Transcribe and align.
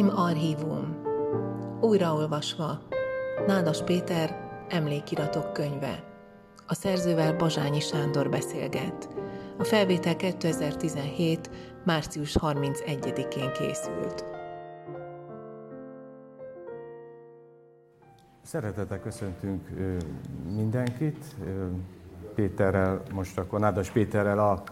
Him 0.00 0.08
Archívum. 0.16 1.02
Újraolvasva. 1.80 2.82
Nádas 3.46 3.82
Péter 3.82 4.48
Emlékiratok 4.68 5.52
könyve. 5.52 6.04
A 6.66 6.74
szerzővel 6.74 7.36
Bazsányi 7.36 7.80
Sándor 7.80 8.28
beszélget. 8.28 9.08
A 9.58 9.64
felvétel 9.64 10.16
2017. 10.16 11.50
március 11.84 12.36
31-én 12.40 13.52
készült. 13.52 14.24
Szeretettel 18.42 19.00
köszöntünk 19.00 19.68
mindenkit. 20.54 21.24
Péterrel, 22.34 23.02
most 23.12 23.38
akkor 23.38 23.60
Nádas 23.60 23.90
Péterrel 23.90 24.38
a 24.38 24.62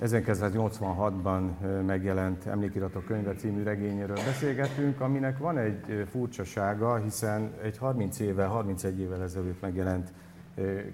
1986-ban 0.00 1.58
megjelent 1.86 2.46
Emlékiratok 2.46 3.04
könyve 3.04 3.34
című 3.34 3.62
regényéről 3.62 4.16
beszélgetünk, 4.16 5.00
aminek 5.00 5.38
van 5.38 5.58
egy 5.58 6.06
furcsasága, 6.10 6.96
hiszen 6.96 7.52
egy 7.62 7.78
30 7.78 8.18
éve, 8.18 8.44
31 8.44 9.00
évvel 9.00 9.22
ezelőtt 9.22 9.60
megjelent 9.60 10.12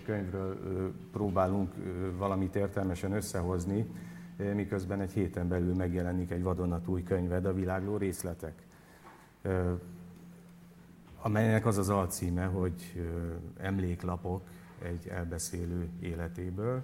könyvről 0.05 0.57
próbálunk 1.13 1.73
valamit 2.17 2.57
értelmesen 2.57 3.13
összehozni, 3.13 3.87
miközben 4.55 5.01
egy 5.01 5.13
héten 5.13 5.49
belül 5.49 5.75
megjelenik 5.75 6.31
egy 6.31 6.43
vadonatúj 6.43 7.03
könyved, 7.03 7.45
a 7.45 7.55
világló 7.55 7.97
részletek, 7.97 8.63
amelynek 11.23 11.67
az 11.67 11.79
az 11.79 11.89
alcíme, 11.89 12.45
hogy 12.45 13.07
emléklapok 13.59 14.43
egy 14.83 15.09
elbeszélő 15.09 15.89
életéből 16.01 16.83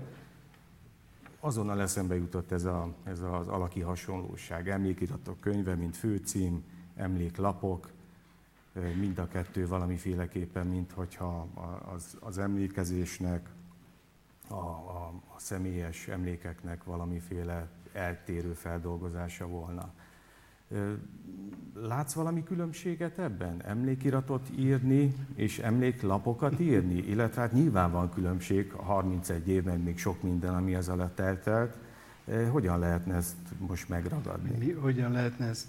azonnal 1.44 1.80
eszembe 1.80 2.14
jutott 2.16 2.52
ez, 2.52 2.64
a, 2.64 2.94
ez 3.04 3.20
az 3.20 3.48
alaki 3.48 3.80
hasonlóság. 3.80 4.68
Emlékiratok 4.68 5.40
könyve, 5.40 5.74
mint 5.74 5.96
főcím, 5.96 6.64
emléklapok, 6.96 7.90
mind 9.00 9.18
a 9.18 9.28
kettő 9.28 9.66
valamiféleképpen, 9.66 10.66
mint 10.66 10.92
hogyha 10.92 11.48
az, 11.94 12.16
az 12.20 12.38
emlékezésnek, 12.38 13.48
a, 14.48 14.54
a, 14.54 15.12
a 15.34 15.38
személyes 15.38 16.08
emlékeknek 16.08 16.84
valamiféle 16.84 17.68
eltérő 17.92 18.52
feldolgozása 18.52 19.46
volna. 19.46 19.92
Látsz 21.74 22.12
valami 22.12 22.42
különbséget 22.42 23.18
ebben? 23.18 23.62
Emlékiratot 23.64 24.48
írni 24.58 25.14
és 25.34 25.58
emléklapokat 25.58 26.60
írni? 26.60 26.94
Illetve 26.94 27.40
hát 27.40 27.52
nyilván 27.52 27.92
van 27.92 28.10
különbség, 28.10 28.72
a 28.76 28.82
31 28.82 29.48
évben 29.48 29.80
még 29.80 29.98
sok 29.98 30.22
minden, 30.22 30.54
ami 30.54 30.74
ez 30.74 30.88
alatt 30.88 31.18
eltelt. 31.18 31.76
Hogyan 32.50 32.78
lehetne 32.78 33.14
ezt 33.14 33.36
most 33.58 33.88
megragadni? 33.88 34.56
Mi, 34.58 34.72
hogyan 34.72 35.12
lehetne 35.12 35.46
ezt 35.46 35.66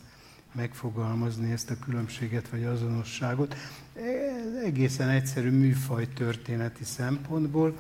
megfogalmazni, 0.51 1.51
ezt 1.51 1.71
a 1.71 1.79
különbséget 1.79 2.49
vagy 2.49 2.63
azonosságot? 2.63 3.55
Ez 3.93 4.63
egészen 4.63 5.09
egyszerű 5.09 5.49
műfaj 5.49 6.07
történeti 6.07 6.83
szempontból. 6.83 7.75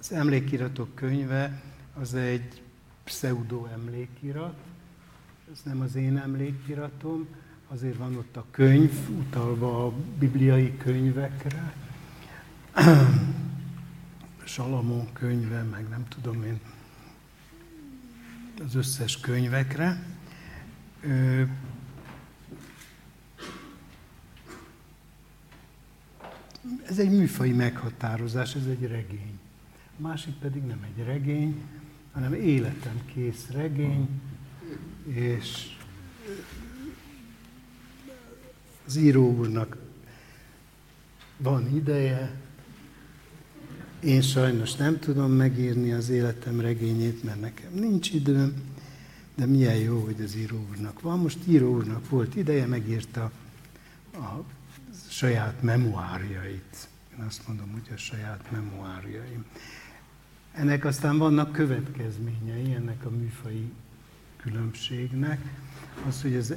Az 0.00 0.12
emlékiratok 0.12 0.94
könyve 0.94 1.62
az 2.00 2.14
egy 2.14 2.62
pseudo 3.04 3.66
emlékirat, 3.66 4.54
ez 5.52 5.60
nem 5.64 5.80
az 5.80 5.94
én 5.94 6.16
emlékiratom, 6.16 7.26
azért 7.68 7.96
van 7.96 8.16
ott 8.16 8.36
a 8.36 8.44
könyv, 8.50 8.92
utalva 9.08 9.86
a 9.86 9.92
bibliai 10.18 10.76
könyvekre, 10.76 11.74
Salamon 14.44 15.12
könyve, 15.12 15.62
meg 15.62 15.88
nem 15.88 16.08
tudom 16.08 16.42
én, 16.42 16.60
az 18.64 18.74
összes 18.74 19.20
könyvekre. 19.20 20.02
Ez 26.88 26.98
egy 26.98 27.10
műfai 27.10 27.52
meghatározás, 27.52 28.54
ez 28.54 28.66
egy 28.66 28.86
regény. 28.86 29.38
A 29.98 30.02
másik 30.02 30.34
pedig 30.34 30.62
nem 30.62 30.86
egy 30.94 31.04
regény, 31.04 31.62
hanem 32.12 32.34
életem 32.34 33.00
kész 33.06 33.48
regény, 33.50 34.08
és 35.08 35.76
az 38.86 38.96
író 38.96 39.36
úrnak 39.36 39.76
van 41.36 41.76
ideje, 41.76 42.40
én 44.00 44.22
sajnos 44.22 44.74
nem 44.74 44.98
tudom 44.98 45.32
megírni 45.32 45.92
az 45.92 46.08
életem 46.08 46.60
regényét, 46.60 47.24
mert 47.24 47.40
nekem 47.40 47.72
nincs 47.72 48.10
időm, 48.10 48.54
de 49.34 49.46
milyen 49.46 49.76
jó, 49.76 50.04
hogy 50.04 50.20
az 50.20 50.36
író 50.36 50.66
úrnak 50.70 51.00
van. 51.00 51.18
Most 51.18 51.38
író 51.46 51.74
úrnak 51.74 52.08
volt 52.08 52.36
ideje, 52.36 52.66
megírta 52.66 53.30
a 54.12 54.44
saját 55.08 55.62
memoárjait. 55.62 56.88
Én 57.18 57.24
azt 57.24 57.48
mondom, 57.48 57.70
hogy 57.72 57.94
a 57.94 57.96
saját 57.96 58.50
memoárjaim. 58.50 59.44
Ennek 60.52 60.84
aztán 60.84 61.18
vannak 61.18 61.52
következményei, 61.52 62.74
ennek 62.74 63.04
a 63.04 63.10
műfai 63.10 63.72
különbségnek, 64.42 65.40
az, 66.08 66.22
hogy 66.22 66.34
ez, 66.34 66.54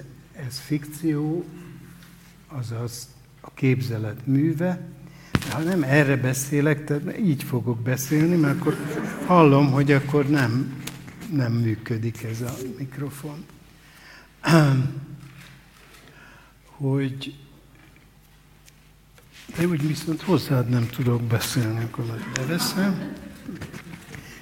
ez 0.47 0.59
fikció, 0.59 1.45
azaz 2.47 3.07
a 3.41 3.53
képzelet 3.53 4.25
műve, 4.25 4.87
de 5.31 5.53
ha 5.53 5.59
nem 5.59 5.83
erre 5.83 6.15
beszélek, 6.17 6.85
tehát 6.85 7.19
így 7.19 7.43
fogok 7.43 7.79
beszélni, 7.79 8.35
mert 8.35 8.59
akkor 8.59 8.77
hallom, 9.25 9.71
hogy 9.71 9.91
akkor 9.91 10.29
nem, 10.29 10.83
nem 11.31 11.53
működik 11.53 12.23
ez 12.23 12.41
a 12.41 12.53
mikrofon. 12.77 13.45
hogy 16.65 17.35
de 19.57 19.67
úgy 19.67 19.87
viszont 19.87 20.21
hozzád 20.21 20.69
nem 20.69 20.87
tudok 20.87 21.21
beszélni, 21.21 21.83
akkor 21.83 22.05
majd 22.05 22.23
beveszem, 22.33 23.13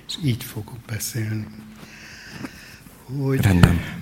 és 0.08 0.18
így 0.24 0.44
fogok 0.44 0.80
beszélni 0.88 1.48
hogy... 3.18 3.42
Rendben. 3.42 3.98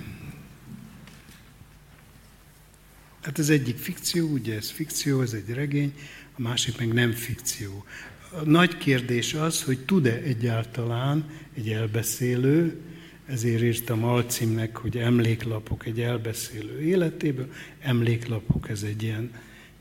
Hát 3.21 3.37
az 3.37 3.49
egyik 3.49 3.77
fikció, 3.77 4.27
ugye 4.27 4.55
ez 4.55 4.69
fikció, 4.69 5.21
ez 5.21 5.33
egy 5.33 5.53
regény, 5.53 5.93
a 6.37 6.41
másik 6.41 6.77
meg 6.77 6.93
nem 6.93 7.11
fikció. 7.11 7.85
A 8.31 8.43
nagy 8.43 8.77
kérdés 8.77 9.33
az, 9.33 9.63
hogy 9.63 9.79
tud-e 9.79 10.21
egyáltalán 10.21 11.25
egy 11.53 11.69
elbeszélő, 11.69 12.81
ezért 13.25 13.61
írtam 13.61 14.03
alcímnek, 14.03 14.77
hogy 14.77 14.97
emléklapok 14.97 15.85
egy 15.85 16.01
elbeszélő 16.01 16.81
életéből. 16.81 17.51
Emléklapok, 17.79 18.69
ez 18.69 18.83
egy 18.83 19.03
ilyen 19.03 19.31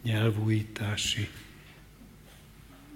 nyelvújítási 0.03 1.29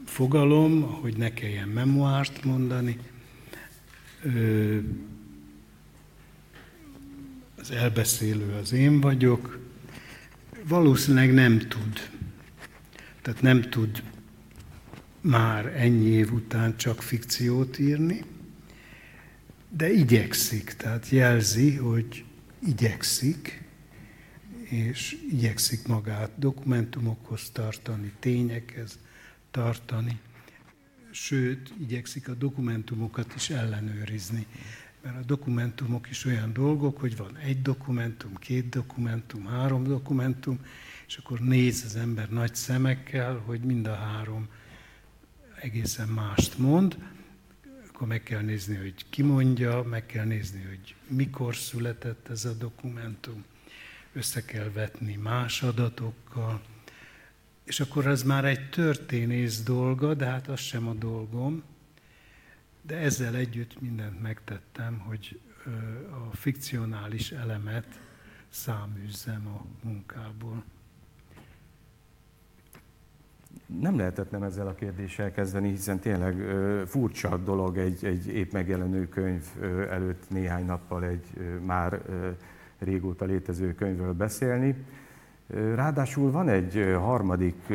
fogalom, 0.05 0.83
hogy 0.83 1.17
ne 1.17 1.35
kelljen 1.35 1.69
memoárt 1.69 2.45
mondani 2.45 2.99
az 7.61 7.71
elbeszélő 7.71 8.53
az 8.53 8.73
én 8.73 9.01
vagyok, 9.01 9.59
valószínűleg 10.65 11.35
nem 11.35 11.59
tud. 11.59 12.11
Tehát 13.23 13.43
nem 13.43 13.61
tud 13.61 14.03
már 15.21 15.67
ennyi 15.67 16.07
év 16.09 16.33
után 16.33 16.77
csak 16.77 17.03
fikciót 17.03 17.79
írni, 17.79 18.25
de 19.69 19.93
igyekszik, 19.93 20.73
tehát 20.73 21.09
jelzi, 21.09 21.77
hogy 21.77 22.25
igyekszik, 22.67 23.63
és 24.63 25.17
igyekszik 25.31 25.87
magát 25.87 26.31
dokumentumokhoz 26.39 27.51
tartani, 27.53 28.13
tényekhez 28.21 28.99
tartani, 29.51 30.19
sőt, 31.11 31.73
igyekszik 31.81 32.29
a 32.29 32.35
dokumentumokat 32.35 33.35
is 33.37 33.51
ellenőrizni 33.51 34.47
mert 35.03 35.17
a 35.17 35.25
dokumentumok 35.27 36.11
is 36.11 36.25
olyan 36.25 36.53
dolgok, 36.53 36.99
hogy 36.99 37.17
van 37.17 37.37
egy 37.37 37.63
dokumentum, 37.63 38.35
két 38.35 38.69
dokumentum, 38.69 39.47
három 39.47 39.85
dokumentum, 39.85 40.59
és 41.07 41.17
akkor 41.17 41.41
néz 41.41 41.83
az 41.85 41.97
ember 41.97 42.29
nagy 42.29 42.55
szemekkel, 42.55 43.37
hogy 43.37 43.61
mind 43.61 43.87
a 43.87 43.95
három 43.95 44.49
egészen 45.61 46.09
mást 46.09 46.59
mond, 46.59 46.99
akkor 47.89 48.07
meg 48.07 48.23
kell 48.23 48.41
nézni, 48.41 48.77
hogy 48.77 49.05
ki 49.11 49.23
mondja, 49.23 49.83
meg 49.83 50.07
kell 50.07 50.25
nézni, 50.25 50.63
hogy 50.69 50.95
mikor 51.09 51.57
született 51.57 52.29
ez 52.29 52.45
a 52.45 52.53
dokumentum, 52.53 53.45
össze 54.13 54.45
kell 54.45 54.71
vetni 54.71 55.17
más 55.17 55.63
adatokkal, 55.63 56.61
és 57.65 57.81
akkor 57.81 58.07
ez 58.07 58.23
már 58.23 58.45
egy 58.45 58.69
történész 58.71 59.63
dolga, 59.63 60.15
de 60.15 60.25
hát 60.25 60.49
az 60.49 60.61
sem 60.61 60.89
a 60.89 60.95
dolgom, 60.95 61.63
de 62.83 62.97
ezzel 62.97 63.35
együtt 63.35 63.81
mindent 63.81 64.23
megtettem, 64.23 64.99
hogy 64.99 65.41
a 66.11 66.37
fikcionális 66.37 67.33
elemet 67.33 68.01
száműzzem 68.49 69.47
a 69.47 69.87
munkából. 69.87 70.65
Nem 73.67 73.97
lehetett 73.97 74.31
nem 74.31 74.43
ezzel 74.43 74.67
a 74.67 74.75
kérdéssel 74.75 75.33
kezdeni, 75.33 75.69
hiszen 75.69 75.99
tényleg 75.99 76.41
ö, 76.41 76.83
furcsa 76.87 77.37
dolog 77.37 77.79
egy, 77.79 78.05
egy 78.05 78.27
épp 78.27 78.53
megjelenő 78.53 79.09
könyv 79.09 79.45
ö, 79.61 79.89
előtt 79.91 80.31
néhány 80.31 80.65
nappal 80.65 81.05
egy 81.05 81.27
ö, 81.37 81.59
már 81.59 82.03
ö, 82.07 82.31
régóta 82.79 83.25
létező 83.25 83.75
könyvről 83.75 84.13
beszélni. 84.13 84.85
Ráadásul 85.55 86.31
van 86.31 86.49
egy 86.49 86.95
harmadik 86.99 87.73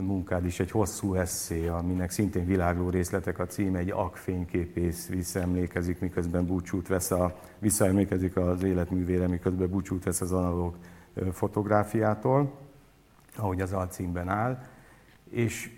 munkád 0.00 0.44
is, 0.44 0.60
egy 0.60 0.70
hosszú 0.70 1.14
eszé, 1.14 1.66
aminek 1.66 2.10
szintén 2.10 2.46
világló 2.46 2.90
részletek 2.90 3.38
a 3.38 3.46
címe, 3.46 3.78
egy 3.78 3.90
akfényképész 3.90 5.08
visszaemlékezik, 5.08 6.00
miközben 6.00 6.46
búcsút 6.46 6.88
vesz 6.88 7.10
a, 7.10 7.40
visszaemlékezik 7.58 8.36
az 8.36 8.62
életművére, 8.62 9.28
miközben 9.28 9.70
búcsút 9.70 10.04
vesz 10.04 10.20
az 10.20 10.32
analóg 10.32 10.76
fotográfiától, 11.32 12.58
ahogy 13.36 13.60
az 13.60 13.72
alcímben 13.72 14.28
áll. 14.28 14.64
És 15.30 15.70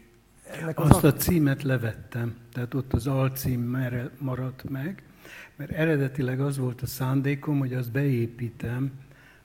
ennek 0.60 0.78
az 0.78 0.90
Azt 0.90 1.04
a 1.04 1.12
címet 1.12 1.62
levettem, 1.62 2.36
tehát 2.52 2.74
ott 2.74 2.92
az 2.92 3.06
alcím 3.06 3.76
maradt 4.18 4.70
meg, 4.70 5.02
mert 5.56 5.70
eredetileg 5.70 6.40
az 6.40 6.58
volt 6.58 6.82
a 6.82 6.86
szándékom, 6.86 7.58
hogy 7.58 7.74
azt 7.74 7.92
beépítem 7.92 8.92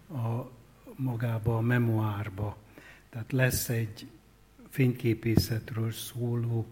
a 0.09 0.55
magába 0.97 1.57
a 1.57 1.61
memoárba. 1.61 2.57
Tehát 3.09 3.31
lesz 3.31 3.69
egy 3.69 4.07
fényképészetről 4.69 5.91
szóló 5.91 6.65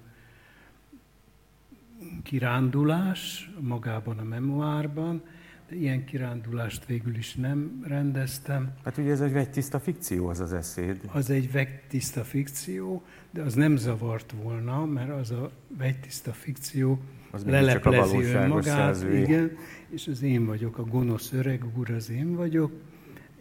kirándulás 2.24 3.52
magában 3.60 4.18
a 4.18 4.24
memoárban, 4.24 5.22
de 5.70 5.76
ilyen 5.76 6.06
kirándulást 6.06 6.86
végül 6.86 7.16
is 7.16 7.36
nem 7.36 7.84
rendeztem. 7.88 8.74
Hát 8.84 8.98
ugye 8.98 9.12
ez 9.12 9.22
egy 9.22 9.32
vegytiszta 9.32 9.80
fikció, 9.80 10.28
az 10.28 10.40
az 10.40 10.54
eszéd. 10.54 11.02
Az 11.12 11.30
egy 11.30 11.52
vegytiszta 11.52 12.24
fikció, 12.24 13.04
de 13.32 13.42
az 13.42 13.54
nem 13.54 13.78
zavart 13.78 14.34
volna, 14.44 14.86
mert 14.86 15.10
az 15.10 15.32
a 15.32 15.52
vegytiszta 15.68 16.34
fikció 16.34 17.00
az 17.32 17.46
leleplezi 17.46 18.24
önmagát, 18.24 19.04
igen, 19.14 19.52
és 19.90 20.08
az 20.08 20.22
én 20.22 20.46
vagyok, 20.46 20.78
a 20.78 20.84
gonosz 20.84 21.32
öreg 21.32 21.66
úr 21.78 21.90
az 21.90 22.10
én 22.10 22.36
vagyok, 22.36 22.72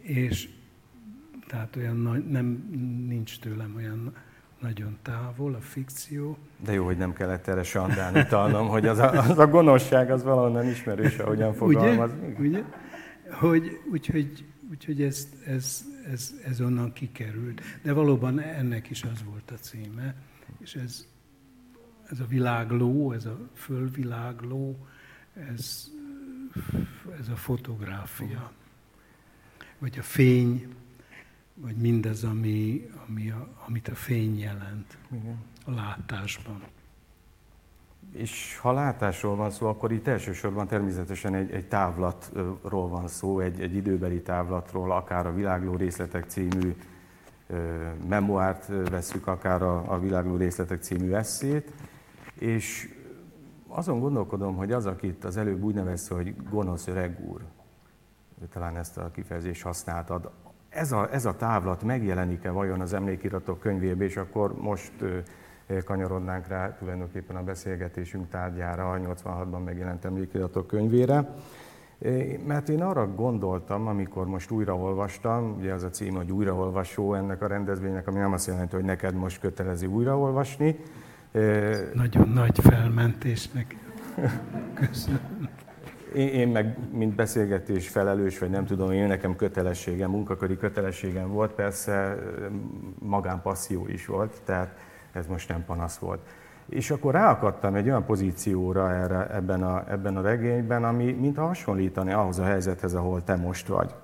és 0.01 0.49
tehát 1.46 1.76
olyan 1.76 1.96
nagy, 1.96 2.26
nem, 2.26 2.46
nincs 3.06 3.38
tőlem 3.38 3.75
olyan 3.76 4.12
nagyon 4.61 4.99
távol 5.02 5.55
a 5.55 5.61
fikció. 5.61 6.38
De 6.64 6.73
jó, 6.73 6.85
hogy 6.85 6.96
nem 6.96 7.12
kellett 7.12 7.46
erre 7.46 7.62
Sandán 7.62 8.17
utalnom, 8.17 8.69
hogy 8.69 8.87
az 8.87 8.99
a, 8.99 9.11
az 9.11 9.38
a 9.38 9.46
gonoszság 9.46 10.11
az 10.11 10.23
valahonnan 10.23 10.67
ismerős, 10.67 11.19
ahogyan 11.19 11.55
fogalmaz. 11.55 12.11
Ugye? 12.38 12.49
Ugye? 12.49 12.62
Hogy, 13.31 13.81
úgyhogy, 13.93 14.44
úgyhogy 14.70 15.02
ez, 15.02 15.29
ez, 15.46 15.85
ez, 16.11 16.35
ez 16.44 16.61
onnan 16.61 16.93
kikerült. 16.93 17.61
De 17.82 17.93
valóban 17.93 18.41
ennek 18.41 18.91
is 18.91 19.02
az 19.02 19.25
volt 19.25 19.50
a 19.50 19.55
címe, 19.55 20.14
és 20.58 20.75
ez, 20.75 21.06
ez 22.11 22.20
a 22.20 22.26
világló, 22.26 23.12
ez 23.12 23.26
a 23.26 23.38
fölvilágló, 23.55 24.87
ez, 25.50 25.91
ez 27.20 27.29
a 27.29 27.37
fotográfia, 27.37 28.52
vagy 29.79 29.99
a 29.99 30.02
fény, 30.02 30.75
vagy 31.55 31.77
mindez, 31.77 32.25
ami, 32.25 32.91
ami 33.09 33.31
a, 33.31 33.49
amit 33.67 33.89
a 33.89 33.95
fény 33.95 34.39
jelent 34.39 34.99
Igen. 35.11 35.39
a 35.65 35.71
látásban. 35.71 36.62
És 38.12 38.59
ha 38.59 38.73
látásról 38.73 39.37
van 39.37 39.51
szó, 39.51 39.67
akkor 39.67 39.93
itt 39.93 40.06
elsősorban 40.06 40.67
természetesen 40.67 41.35
egy, 41.35 41.51
egy 41.51 41.69
távlatról 41.69 42.89
van 42.89 43.09
szó, 43.09 43.41
egy, 43.41 43.61
egy 43.61 43.75
időbeli 43.75 44.23
távlatról, 44.23 44.93
akár 44.93 45.27
a 45.27 45.35
Világló 45.35 45.77
részletek 45.77 46.25
című 46.25 46.75
memoárt 48.09 48.67
veszük, 48.67 49.27
akár 49.27 49.62
a, 49.62 49.93
a 49.93 49.99
Világló 49.99 50.37
részletek 50.37 50.83
című 50.83 51.12
eszét, 51.12 51.73
és 52.39 52.95
azon 53.69 54.01
gondolkodom, 54.01 54.56
hogy 54.56 54.73
az, 54.73 54.87
akit 54.87 55.25
az 55.25 55.37
előbb 55.37 55.62
úgy 55.62 55.75
nevezte, 55.75 56.15
hogy 56.15 56.35
gonosz 56.51 56.87
öreg 56.87 57.21
úr, 57.29 57.41
talán 58.51 58.77
ezt 58.77 58.99
a 58.99 59.11
kifejezést 59.11 59.62
használtad, 59.62 60.31
ez 60.75 60.93
a, 60.93 61.09
ez 61.12 61.25
a 61.25 61.37
távlat 61.37 61.82
megjelenik-e 61.82 62.50
vajon 62.50 62.81
az 62.81 62.93
emlékiratok 62.93 63.61
könyvében, 63.61 64.06
és 64.06 64.17
akkor 64.17 64.55
most 64.61 64.93
kanyarodnánk 65.85 66.47
rá 66.47 66.76
tulajdonképpen 66.79 67.37
a 67.37 67.43
beszélgetésünk 67.43 68.29
tárgyára, 68.29 68.91
a 68.91 68.99
86-ban 68.99 69.65
megjelent 69.65 70.05
emlékiratok 70.05 70.67
könyvére. 70.67 71.35
Mert 72.47 72.69
én 72.69 72.82
arra 72.82 73.15
gondoltam, 73.15 73.87
amikor 73.87 74.26
most 74.26 74.50
újraolvastam, 74.50 75.56
ugye 75.59 75.73
az 75.73 75.82
a 75.82 75.91
cím, 75.91 76.15
hogy 76.15 76.32
újraolvasó 76.32 77.15
ennek 77.15 77.43
a 77.43 77.47
rendezvénynek, 77.47 78.06
ami 78.06 78.19
nem 78.19 78.32
azt 78.32 78.47
jelenti, 78.47 78.75
hogy 78.75 78.85
neked 78.85 79.15
most 79.15 79.41
kötelezi 79.41 79.87
újraolvasni. 79.87 80.77
Nagyon 81.93 82.29
nagy 82.29 82.59
felmentésnek. 82.59 83.77
Köszönöm 84.75 85.24
én, 86.15 86.29
én 86.29 86.49
meg, 86.49 86.77
mint 86.93 87.15
beszélgetés 87.15 87.89
felelős, 87.89 88.39
vagy 88.39 88.51
nem 88.51 88.67
tudom, 88.67 88.93
én 88.93 89.07
nekem 89.07 89.37
kötelességem, 89.37 90.11
munkaköri 90.11 90.57
kötelességem 90.57 91.29
volt, 91.29 91.53
persze 91.53 92.17
magánpasszió 92.99 93.87
is 93.89 94.07
volt, 94.07 94.41
tehát 94.45 94.77
ez 95.13 95.27
most 95.27 95.49
nem 95.49 95.65
panasz 95.65 95.97
volt. 95.97 96.21
És 96.69 96.91
akkor 96.91 97.13
ráakadtam 97.13 97.75
egy 97.75 97.89
olyan 97.89 98.05
pozícióra 98.05 98.93
erre, 98.93 99.35
ebben, 99.35 99.63
a, 99.63 99.91
ebben 99.91 100.17
a 100.17 100.23
regényben, 100.23 100.85
ami 100.85 101.13
mintha 101.13 101.47
hasonlítani 101.47 102.13
ahhoz 102.13 102.39
a 102.39 102.45
helyzethez, 102.45 102.95
ahol 102.95 103.25
te 103.25 103.37
most 103.37 103.67
vagy. 103.67 103.95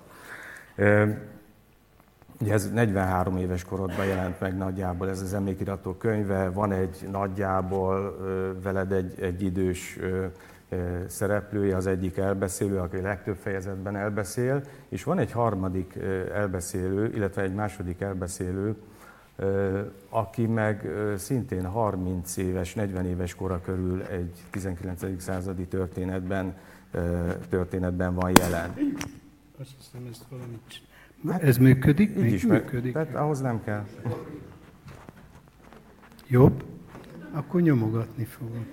Ugye 2.41 2.53
ez 2.53 2.71
43 2.71 3.37
éves 3.37 3.65
korodban 3.65 4.07
jelent 4.07 4.41
meg 4.41 4.57
nagyjából 4.57 5.09
ez 5.09 5.21
az 5.21 5.35
emlékiratok 5.35 5.99
könyve, 5.99 6.51
van 6.51 6.73
egy 6.73 7.09
nagyjából 7.11 8.17
veled 8.63 8.93
egy, 8.93 9.21
egy 9.21 9.43
idős 9.43 9.99
szereplője, 11.07 11.77
az 11.77 11.87
egyik 11.87 12.17
elbeszélő, 12.17 12.79
aki 12.79 13.01
legtöbb 13.01 13.37
fejezetben 13.37 13.97
elbeszél, 13.97 14.63
és 14.89 15.05
van 15.05 15.19
egy 15.19 15.33
harmadik 15.33 15.95
elbeszélő, 16.35 17.13
illetve 17.15 17.43
egy 17.43 17.55
második 17.55 18.01
elbeszélő, 18.01 18.77
aki 20.09 20.47
meg 20.47 20.89
szintén 21.17 21.65
30 21.65 22.37
éves, 22.37 22.75
40 22.75 23.07
éves 23.07 23.35
kora 23.35 23.61
körül 23.61 24.03
egy 24.03 24.33
19. 24.51 25.23
századi 25.23 25.67
történetben, 25.67 26.57
történetben 27.49 28.15
van 28.15 28.33
jelen. 28.39 28.75
Azt 29.61 29.71
hiszem, 29.79 30.07
ezt 30.11 30.25
valamit... 30.31 30.83
Hát, 31.29 31.43
ez 31.43 31.57
működik? 31.57 32.17
Így 32.17 32.33
is 32.33 32.47
működik. 32.47 32.93
Tehát 32.93 33.15
ahhoz 33.15 33.41
nem 33.41 33.63
kell. 33.65 33.87
Jobb? 36.29 36.65
Akkor 37.33 37.61
nyomogatni 37.61 38.25
fogom. 38.25 38.67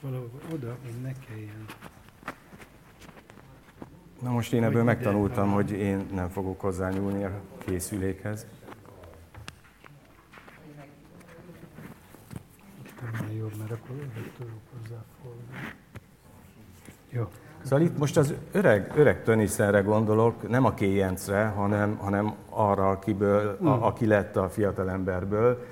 Valahol 0.00 0.30
oda, 0.52 0.76
hogy 0.82 1.02
ne 1.02 1.12
kelljen. 1.26 1.64
Na 4.22 4.30
most 4.30 4.52
én 4.52 4.64
ebből 4.64 4.82
megtanultam, 4.82 5.50
hogy 5.50 5.70
én 5.70 6.06
nem 6.12 6.28
fogok 6.28 6.60
hozzányúlni 6.60 7.24
a 7.24 7.40
készülékhez. 7.58 8.46
Jobb, 13.38 13.56
mert 13.58 13.70
akkor 13.70 13.96
tudok 14.36 14.60
hozzáfordulni. 14.72 15.74
Jó. 17.10 17.28
Szóval 17.62 17.84
itt 17.84 17.98
most 17.98 18.16
az 18.16 18.34
öreg, 18.52 18.92
öreg 18.96 19.22
Tönniszenre 19.22 19.80
gondolok, 19.80 20.48
nem 20.48 20.64
a 20.64 20.74
Kéjencre, 20.74 21.46
hanem, 21.46 21.96
hanem 21.96 22.34
arra, 22.48 22.90
akiből, 22.90 23.48
a, 23.48 23.74
hmm. 23.74 23.82
aki 23.82 24.06
lett 24.06 24.36
a 24.36 24.48
fiatalemberből, 24.48 25.66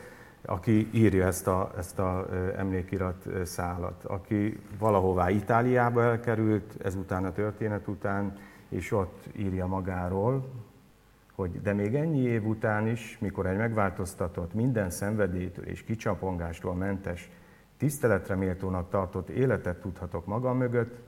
aki 0.47 0.89
írja 0.93 1.27
ezt 1.27 1.47
a, 1.47 1.73
ezt 1.79 1.99
a 1.99 2.27
emlékirat 2.57 3.27
szálat, 3.45 4.05
aki 4.05 4.61
valahová 4.79 5.31
Itáliába 5.31 6.03
elkerült, 6.03 6.77
ezután 6.85 7.25
a 7.25 7.33
történet 7.33 7.89
után, 7.89 8.37
és 8.69 8.93
ott 8.93 9.29
írja 9.37 9.67
magáról, 9.67 10.49
hogy 11.35 11.61
de 11.63 11.73
még 11.73 11.95
ennyi 11.95 12.21
év 12.21 12.47
után 12.47 12.87
is, 12.87 13.19
mikor 13.21 13.47
egy 13.47 13.57
megváltoztatott, 13.57 14.55
minden 14.55 14.91
szenvedélytől 14.91 15.67
és 15.67 15.83
kicsapongástól 15.83 16.75
mentes, 16.75 17.31
tiszteletre 17.77 18.35
méltónak 18.35 18.91
tartott 18.91 19.29
életet 19.29 19.81
tudhatok 19.81 20.27
magam 20.27 20.57
mögött, 20.57 20.99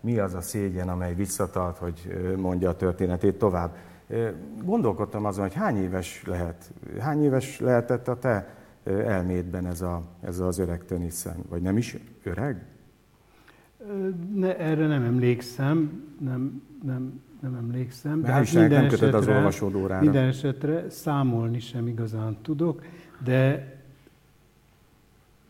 mi 0.00 0.18
az 0.18 0.34
a 0.34 0.40
szégyen, 0.40 0.88
amely 0.88 1.14
visszatart, 1.14 1.78
hogy 1.78 2.34
mondja 2.36 2.68
a 2.68 2.76
történetét 2.76 3.38
tovább. 3.38 3.76
Gondolkodtam 4.62 5.24
azon, 5.24 5.42
hogy 5.42 5.54
hány 5.54 5.82
éves 5.82 6.24
lehet, 6.26 6.72
hány 6.98 7.24
éves 7.24 7.60
lehetett 7.60 8.08
a 8.08 8.18
te 8.18 8.59
elmédben 8.84 9.66
ez, 9.66 9.80
a, 9.80 10.02
ez 10.20 10.38
az 10.38 10.58
öreg 10.58 10.84
Tönnissen? 10.84 11.36
Vagy 11.48 11.62
nem 11.62 11.76
is 11.76 11.96
öreg? 12.22 12.64
Ne, 14.34 14.58
erre 14.58 14.86
nem 14.86 15.02
emlékszem, 15.02 16.04
nem, 16.18 16.62
nem, 16.82 17.20
nem 17.40 17.54
emlékszem. 17.54 18.20
De 18.20 18.32
hát 18.32 18.52
minden 18.52 18.80
nem 18.80 18.88
kötött 18.88 19.12
az 19.12 19.28
olvasódórára. 19.28 20.02
Minden 20.02 20.28
esetre 20.28 20.90
számolni 20.90 21.60
sem 21.60 21.86
igazán 21.86 22.36
tudok, 22.42 22.82
de 23.24 23.74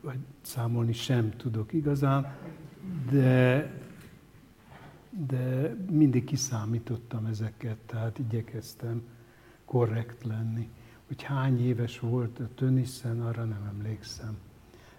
vagy 0.00 0.18
számolni 0.42 0.92
sem 0.92 1.30
tudok 1.36 1.72
igazán, 1.72 2.34
de, 3.10 3.70
de 5.28 5.76
mindig 5.90 6.24
kiszámítottam 6.24 7.26
ezeket, 7.26 7.76
tehát 7.86 8.18
igyekeztem 8.18 9.02
korrekt 9.64 10.24
lenni 10.24 10.68
hogy 11.10 11.22
hány 11.22 11.66
éves 11.66 11.98
volt 11.98 12.38
a 12.38 12.48
Tönnissen, 12.54 13.20
arra 13.20 13.44
nem 13.44 13.70
emlékszem. 13.74 14.38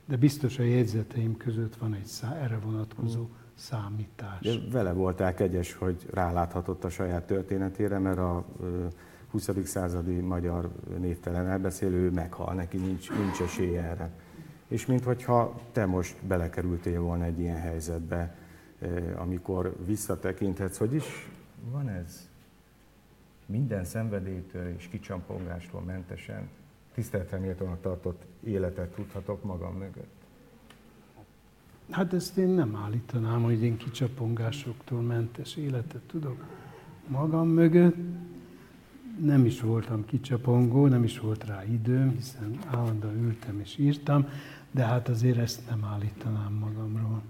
de 0.05 0.17
biztos 0.17 0.59
a 0.59 0.63
jegyzeteim 0.63 1.37
között 1.37 1.75
van 1.75 1.93
egy 1.93 2.05
szá, 2.05 2.35
erre 2.35 2.57
vonatkozó 2.57 3.27
számítás. 3.55 4.39
De 4.41 4.51
vele 4.71 4.91
voltál 4.91 5.33
kegyes, 5.33 5.73
hogy 5.73 6.07
ráláthatott 6.13 6.83
a 6.83 6.89
saját 6.89 7.23
történetére, 7.25 7.99
mert 7.99 8.17
a 8.17 8.45
20. 9.29 9.49
századi 9.63 10.19
magyar 10.19 10.71
névtelen 10.99 11.47
elbeszélő 11.47 12.09
meghal, 12.11 12.53
neki 12.53 12.77
nincs, 12.77 13.09
nincs 13.09 13.41
esélye 13.41 13.81
erre. 13.81 14.09
És 14.67 14.85
minthogyha 14.85 15.61
te 15.71 15.85
most 15.85 16.15
belekerültél 16.27 17.01
volna 17.01 17.23
egy 17.23 17.39
ilyen 17.39 17.59
helyzetbe, 17.59 18.35
amikor 19.17 19.75
visszatekinthetsz, 19.85 20.77
hogy 20.77 20.93
is 20.93 21.29
van 21.71 21.89
ez? 21.89 22.30
Minden 23.51 23.83
szenvedélytől 23.85 24.73
és 24.77 24.87
kicsampongástól 24.87 25.81
mentesen 25.81 26.49
tiszteletreméltónak 26.93 27.81
tartott 27.81 28.21
életet 28.43 28.93
tudhatok 28.93 29.43
magam 29.43 29.75
mögött. 29.77 30.21
Hát 31.89 32.13
ezt 32.13 32.37
én 32.37 32.47
nem 32.47 32.75
állítanám, 32.75 33.43
hogy 33.43 33.63
én 33.63 33.77
kicsapongásoktól 33.77 35.01
mentes 35.01 35.55
életet 35.55 36.01
tudok 36.01 36.45
magam 37.07 37.47
mögött. 37.47 37.95
Nem 39.19 39.45
is 39.45 39.61
voltam 39.61 40.05
kicsapongó, 40.05 40.87
nem 40.87 41.03
is 41.03 41.19
volt 41.19 41.45
rá 41.45 41.63
időm, 41.63 42.09
hiszen 42.09 42.59
állandóan 42.67 43.23
ültem 43.23 43.59
és 43.59 43.77
írtam, 43.77 44.27
de 44.71 44.83
hát 44.83 45.09
azért 45.09 45.37
ezt 45.37 45.69
nem 45.69 45.85
állítanám 45.85 46.53
magamról. 46.53 47.21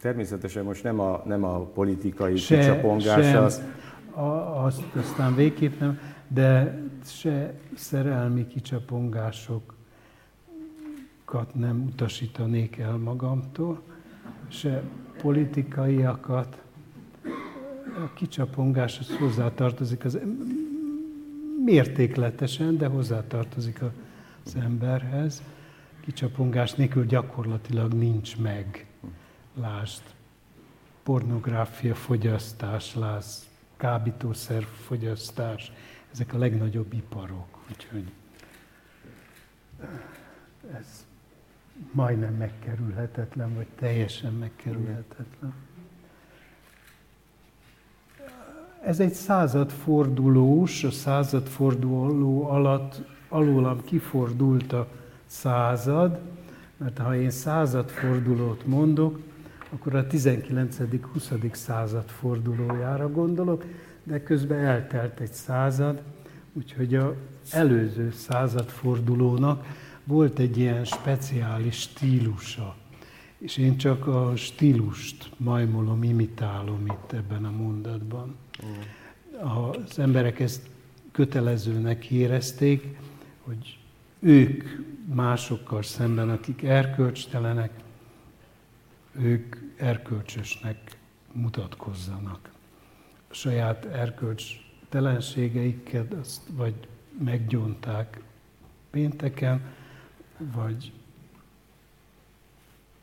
Természetesen 0.00 0.64
most 0.64 0.82
nem 0.82 1.00
a, 1.00 1.22
nem 1.24 1.44
a 1.44 1.58
politikai 1.58 2.36
se, 2.36 2.58
kicsapongás 2.58 3.26
sem, 3.26 3.42
az... 3.44 3.62
Azt 4.18 4.82
aztán 4.94 5.34
végképp 5.34 5.80
nem, 5.80 5.98
de 6.28 6.80
se 7.04 7.54
szerelmi 7.74 8.46
kicsapongások, 8.46 9.74
nem 11.54 11.84
utasítanék 11.84 12.76
el 12.76 12.96
magamtól, 12.96 13.82
se 14.48 14.82
politikaiakat. 15.20 16.62
A 17.84 18.12
kicsapongás 18.14 18.98
az 18.98 19.16
hozzátartozik 19.16 20.04
az 20.04 20.18
mértékletesen, 21.64 22.76
de 22.76 22.86
hozzátartozik 22.86 23.82
az 24.44 24.54
emberhez. 24.54 25.42
Kicsapongás 26.00 26.74
nélkül 26.74 27.06
gyakorlatilag 27.06 27.92
nincs 27.92 28.38
meg. 28.38 28.86
Lásd, 29.54 30.02
pornográfia 31.02 31.94
fogyasztás, 31.94 32.94
lásd, 32.94 33.46
kábítószer 33.78 34.62
fogyasztás, 34.62 35.72
ezek 36.12 36.34
a 36.34 36.38
legnagyobb 36.38 36.92
iparok. 36.92 37.58
Úgyhogy 37.70 38.12
ez 40.74 41.06
majdnem 41.92 42.34
megkerülhetetlen, 42.34 43.54
vagy 43.54 43.66
teljesen 43.78 44.32
megkerülhetetlen. 44.32 45.54
Ez 48.82 49.00
egy 49.00 49.12
századfordulós, 49.12 50.84
a 50.84 50.90
századforduló 50.90 52.48
alatt 52.48 53.02
alólam 53.28 53.84
kifordult 53.84 54.72
a 54.72 54.88
század, 55.26 56.20
mert 56.76 56.98
ha 56.98 57.16
én 57.16 57.30
századfordulót 57.30 58.66
mondok, 58.66 59.20
akkor 59.70 59.94
a 59.94 60.06
19.-20. 60.06 61.54
század 61.54 62.08
fordulójára 62.08 63.10
gondolok, 63.10 63.64
de 64.02 64.22
közben 64.22 64.58
eltelt 64.58 65.20
egy 65.20 65.32
század, 65.32 66.02
úgyhogy 66.52 66.94
a 66.94 67.14
előző 67.50 68.10
századfordulónak 68.10 69.64
volt 70.04 70.38
egy 70.38 70.58
ilyen 70.58 70.84
speciális 70.84 71.80
stílusa. 71.80 72.76
És 73.38 73.56
én 73.56 73.76
csak 73.76 74.06
a 74.06 74.32
stílust 74.36 75.30
majmolom, 75.36 76.02
imitálom 76.02 76.86
itt 76.86 77.12
ebben 77.12 77.44
a 77.44 77.50
mondatban. 77.50 78.36
Az 79.40 79.98
emberek 79.98 80.40
ezt 80.40 80.66
kötelezőnek 81.12 82.10
érezték, 82.10 82.96
hogy 83.40 83.78
ők 84.18 84.64
másokkal 85.14 85.82
szemben, 85.82 86.30
akik 86.30 86.62
erkölcstelenek, 86.62 87.70
ők 89.20 89.56
erkölcsösnek 89.78 90.98
mutatkozzanak. 91.32 92.50
A 93.30 93.34
saját 93.34 93.84
erkölcs 93.84 94.44
telenségeiket 94.88 96.12
azt 96.12 96.42
vagy 96.50 96.74
meggyonták 97.18 98.22
pénteken, 98.90 99.60
vagy 100.36 100.92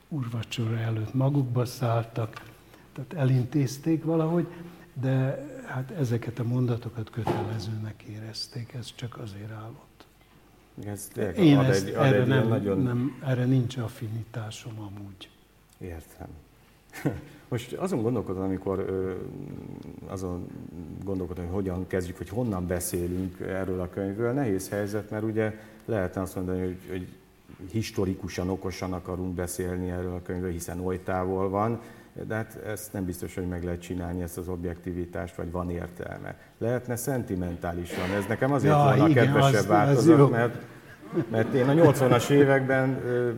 urvacsora 0.08 0.78
előtt 0.78 1.14
magukba 1.14 1.66
szálltak, 1.66 2.54
tehát 2.94 3.14
elintézték 3.14 4.04
valahogy, 4.04 4.48
de 4.94 5.46
hát 5.66 5.92
ezeket 5.92 6.40
a 6.40 6.44
mondatokat 6.44 7.10
kötelezőnek 7.10 8.02
érezték, 8.02 8.74
ez 8.74 8.96
csak 8.96 9.18
azért 9.18 9.52
állott. 9.52 10.06
Ez 10.84 11.12
Én 11.38 11.58
ad 11.58 11.66
ezt, 11.66 11.86
egy, 11.86 11.94
ad 11.94 12.06
erre, 12.06 12.22
egy 12.22 12.28
nem, 12.28 12.48
nagyon... 12.48 12.82
nem, 12.82 13.22
erre 13.26 13.46
nincs 13.46 13.78
affinitásom 13.78 14.80
amúgy. 14.80 15.30
Értem. 15.78 16.28
Most 17.50 17.74
azon 17.74 18.02
gondolkodom, 18.02 18.44
amikor 18.44 18.86
azon 20.08 20.48
gondolkodom, 21.04 21.46
hogy 21.46 21.54
hogyan 21.54 21.88
kezdjük, 21.88 22.18
hogy 22.18 22.30
honnan 22.30 22.68
beszélünk 22.68 23.40
erről 23.40 23.82
a 23.82 23.90
könyvről. 23.90 24.32
Nehéz 24.32 24.70
helyzet, 24.70 25.10
mert 25.10 25.24
ugye 25.24 25.60
lehetne 25.86 26.22
azt 26.22 26.36
mondani, 26.36 26.60
hogy, 26.60 26.78
hogy 26.90 27.08
historikusan, 27.72 28.50
okosan 28.50 28.94
akarunk 28.94 29.34
beszélni 29.34 29.90
erről 29.90 30.14
a 30.14 30.22
könyvről, 30.22 30.52
hiszen 30.52 30.80
oly 30.80 31.04
távol 31.04 31.50
van, 31.50 31.80
de 32.28 32.36
hát 32.36 32.56
ezt 32.66 32.94
nem 32.94 33.06
biztos, 33.06 33.36
hogy 33.36 33.48
meg 33.48 33.64
lehet 33.64 33.82
csinálni, 33.82 34.22
ezt 34.22 34.38
az 34.38 34.48
objektivitást, 34.48 35.36
vagy 35.36 35.52
van 35.52 35.70
értelme. 35.70 36.38
Lehetne 36.58 36.96
szentimentálisan, 36.96 38.12
ez 38.12 38.26
nekem 38.28 38.52
azért 38.52 38.74
ja, 38.74 38.84
volna 38.84 39.08
igen, 39.08 39.26
kedvesebb 39.26 39.54
az, 39.54 39.66
változat, 39.68 40.20
az 40.20 40.30
mert, 40.30 40.56
mert 41.30 41.54
én 41.54 41.68
a 41.68 41.74
80-as 41.74 42.30
években 42.30 43.02
ö, 43.06 43.32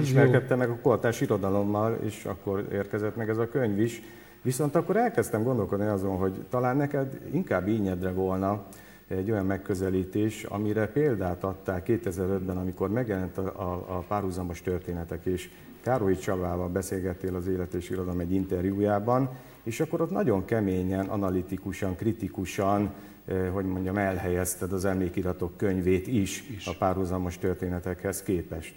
ismerkedtem 0.00 0.58
meg 0.58 0.70
a 0.70 0.78
kortás 0.82 1.20
irodalommal, 1.20 1.98
és 2.02 2.24
akkor 2.24 2.66
érkezett 2.72 3.16
meg 3.16 3.28
ez 3.28 3.38
a 3.38 3.48
könyv 3.48 3.80
is. 3.80 4.02
Viszont 4.42 4.74
akkor 4.74 4.96
elkezdtem 4.96 5.42
gondolkodni 5.42 5.86
azon, 5.86 6.16
hogy 6.16 6.32
talán 6.50 6.76
neked 6.76 7.18
inkább 7.32 7.68
ínyedre 7.68 8.10
volna 8.10 8.64
egy 9.08 9.30
olyan 9.30 9.46
megközelítés, 9.46 10.44
amire 10.44 10.86
példát 10.86 11.44
adtál 11.44 11.82
2005-ben, 11.86 12.56
amikor 12.56 12.90
megjelent 12.90 13.38
a, 13.38 13.52
a, 13.56 13.96
a 13.96 14.04
párhuzamos 14.08 14.62
történetek, 14.62 15.24
és 15.24 15.50
Károly 15.84 16.16
Csavával 16.16 16.68
beszélgettél 16.68 17.34
az 17.34 17.46
Élet 17.46 17.74
és 17.74 17.90
Irodalom 17.90 18.20
egy 18.20 18.32
interjújában, 18.32 19.30
és 19.62 19.80
akkor 19.80 20.00
ott 20.00 20.10
nagyon 20.10 20.44
keményen, 20.44 21.06
analitikusan, 21.06 21.96
kritikusan, 21.96 22.92
eh, 23.24 23.48
hogy 23.52 23.64
mondjam, 23.64 23.96
elhelyezted 23.96 24.72
az 24.72 24.84
emlékiratok 24.84 25.56
könyvét 25.56 26.06
is, 26.06 26.48
is. 26.56 26.66
a 26.66 26.74
párhuzamos 26.78 27.38
történetekhez 27.38 28.22
képest. 28.22 28.74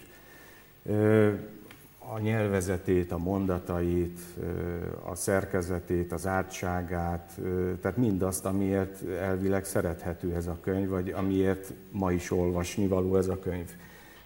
Eh, 0.86 1.32
a 2.14 2.18
nyelvezetét, 2.18 3.12
a 3.12 3.18
mondatait, 3.18 4.18
a 5.04 5.14
szerkezetét, 5.14 6.12
az 6.12 6.26
átságát, 6.26 7.40
tehát 7.80 7.96
mindazt, 7.96 8.44
amiért 8.44 9.08
elvileg 9.08 9.64
szerethető 9.64 10.34
ez 10.34 10.46
a 10.46 10.58
könyv, 10.60 10.88
vagy 10.88 11.10
amiért 11.10 11.72
ma 11.90 12.12
is 12.12 12.30
olvasni 12.30 12.86
való 12.86 13.16
ez 13.16 13.28
a 13.28 13.38
könyv. 13.38 13.70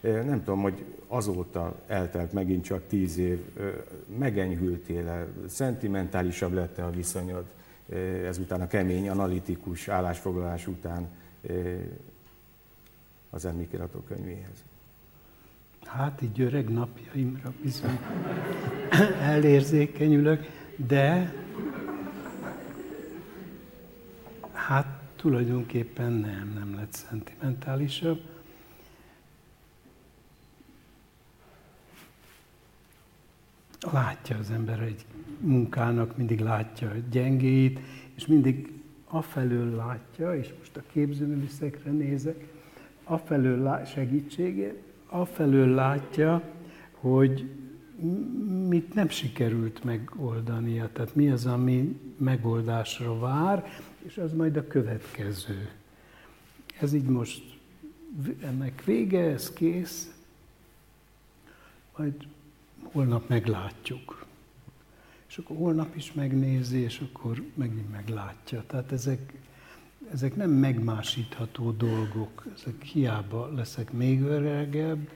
Nem 0.03 0.45
tudom, 0.45 0.63
hogy 0.63 0.85
azóta 1.07 1.83
eltelt 1.87 2.33
megint 2.33 2.65
csak 2.65 2.87
tíz 2.87 3.19
év, 3.19 3.39
megenyhültél-e, 4.19 5.27
szentimentálisabb 5.49 6.53
lett-e 6.53 6.85
a 6.85 6.91
viszonyod 6.91 7.45
ezután 8.27 8.61
a 8.61 8.67
kemény, 8.67 9.09
analitikus 9.09 9.89
állásfoglalás 9.89 10.67
után 10.67 11.09
az 13.31 13.45
emlékiratok 13.45 14.05
könyvéhez? 14.05 14.65
Hát 15.85 16.23
így 16.23 16.41
öreg 16.41 16.69
napjaimra 16.69 17.53
bizony 17.63 17.99
elérzékenyülök, 19.21 20.47
de 20.77 21.33
hát 24.53 24.87
tulajdonképpen 25.17 26.13
nem, 26.13 26.53
nem 26.55 26.75
lett 26.75 26.93
szentimentálisabb. 26.93 28.32
Látja 33.91 34.37
az 34.39 34.51
ember 34.51 34.81
egy 34.81 35.05
munkának, 35.41 36.17
mindig 36.17 36.41
látja 36.41 36.91
a 36.91 36.95
gyengéit, 37.11 37.81
és 38.15 38.27
mindig 38.27 38.73
afelől 39.05 39.75
látja, 39.75 40.37
és 40.37 40.53
most 40.59 40.77
a 40.77 40.83
képzőművészekre 40.93 41.91
nézek, 41.91 42.49
afelől 43.05 43.85
segítségét, 43.85 44.83
afelől 45.07 45.69
látja, 45.69 46.43
hogy 46.93 47.51
mit 48.69 48.95
nem 48.95 49.09
sikerült 49.09 49.85
megoldania, 49.85 50.91
tehát 50.93 51.15
mi 51.15 51.31
az, 51.31 51.47
ami 51.47 52.01
megoldásra 52.17 53.19
vár, 53.19 53.67
és 54.03 54.19
az 54.19 54.33
majd 54.33 54.57
a 54.57 54.67
következő. 54.67 55.71
Ez 56.81 56.93
így 56.93 57.09
most 57.09 57.59
ennek 58.43 58.85
vége, 58.85 59.21
ez 59.21 59.53
kész, 59.53 60.15
majd 61.97 62.15
holnap 62.83 63.29
meglátjuk. 63.29 64.27
És 65.29 65.39
akkor 65.39 65.57
holnap 65.57 65.97
is 65.97 66.13
megnézi, 66.13 66.79
és 66.79 67.01
akkor 67.01 67.43
megint 67.55 67.91
meglátja. 67.91 68.65
Tehát 68.67 68.93
ezek, 68.93 69.33
ezek 70.13 70.37
nem 70.37 70.51
megmásítható 70.51 71.71
dolgok, 71.71 72.47
ezek 72.55 72.83
hiába 72.83 73.53
leszek 73.55 73.93
még 73.93 74.23
öregebb, 74.23 75.09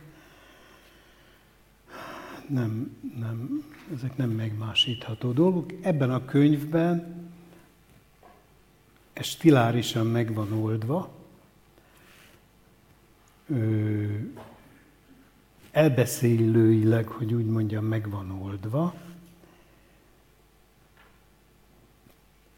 nem, 2.49 2.97
nem, 3.19 3.65
ezek 3.95 4.17
nem 4.17 4.31
megmásítható 4.31 5.33
dolgok. 5.33 5.73
Ebben 5.83 6.11
a 6.11 6.25
könyvben 6.25 7.25
ez 9.13 9.27
stilárisan 9.27 10.07
meg 10.07 10.35
van 10.35 10.53
oldva, 10.53 11.15
ö, 13.49 14.05
elbeszélőileg, 15.77 17.09
hogy 17.09 17.35
úgy 17.35 17.47
mondjam, 17.47 17.85
meg 17.85 18.09
oldva. 18.41 18.95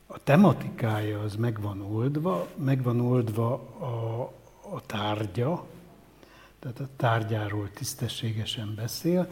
A 0.07 0.23
tematikája 0.23 1.21
az 1.21 1.35
meg 1.35 1.61
van 1.61 1.81
oldva, 1.81 2.49
meg 2.57 2.83
van 2.83 3.01
oldva 3.01 3.53
a, 3.79 4.23
a 4.75 4.87
tárgya, 4.87 5.67
tehát 6.59 6.81
a 6.81 6.89
tárgyáról 6.97 7.71
tisztességesen 7.71 8.75
beszél, 8.75 9.29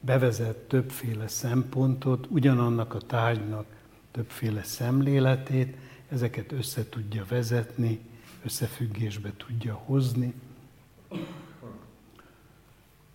bevezet 0.00 0.56
többféle 0.56 1.28
szempontot, 1.28 2.26
ugyanannak 2.30 2.94
a 2.94 3.00
tárgynak 3.00 3.66
többféle 4.10 4.62
szemléletét, 4.62 5.76
ezeket 6.08 6.52
össze 6.52 6.88
tudja 6.88 7.24
vezetni, 7.28 8.00
összefüggésbe 8.44 9.32
tudja 9.36 9.74
hozni, 9.74 10.34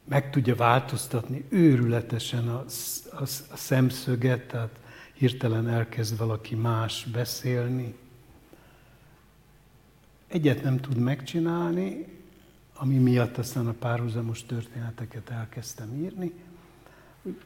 meg 0.03 0.29
tudja 0.29 0.55
változtatni 0.55 1.45
őrületesen 1.49 2.47
a, 2.47 2.65
a, 3.11 3.21
a 3.51 3.55
szemszöget, 3.55 4.47
tehát 4.47 4.79
hirtelen 5.13 5.67
elkezd 5.67 6.17
valaki 6.17 6.55
más 6.55 7.07
beszélni. 7.11 7.95
Egyet 10.27 10.63
nem 10.63 10.79
tud 10.79 10.97
megcsinálni, 10.97 12.05
ami 12.73 12.97
miatt 12.97 13.37
aztán 13.37 13.67
a 13.67 13.73
párhuzamos 13.79 14.45
történeteket 14.45 15.29
elkezdtem 15.29 15.95
írni, 15.95 16.33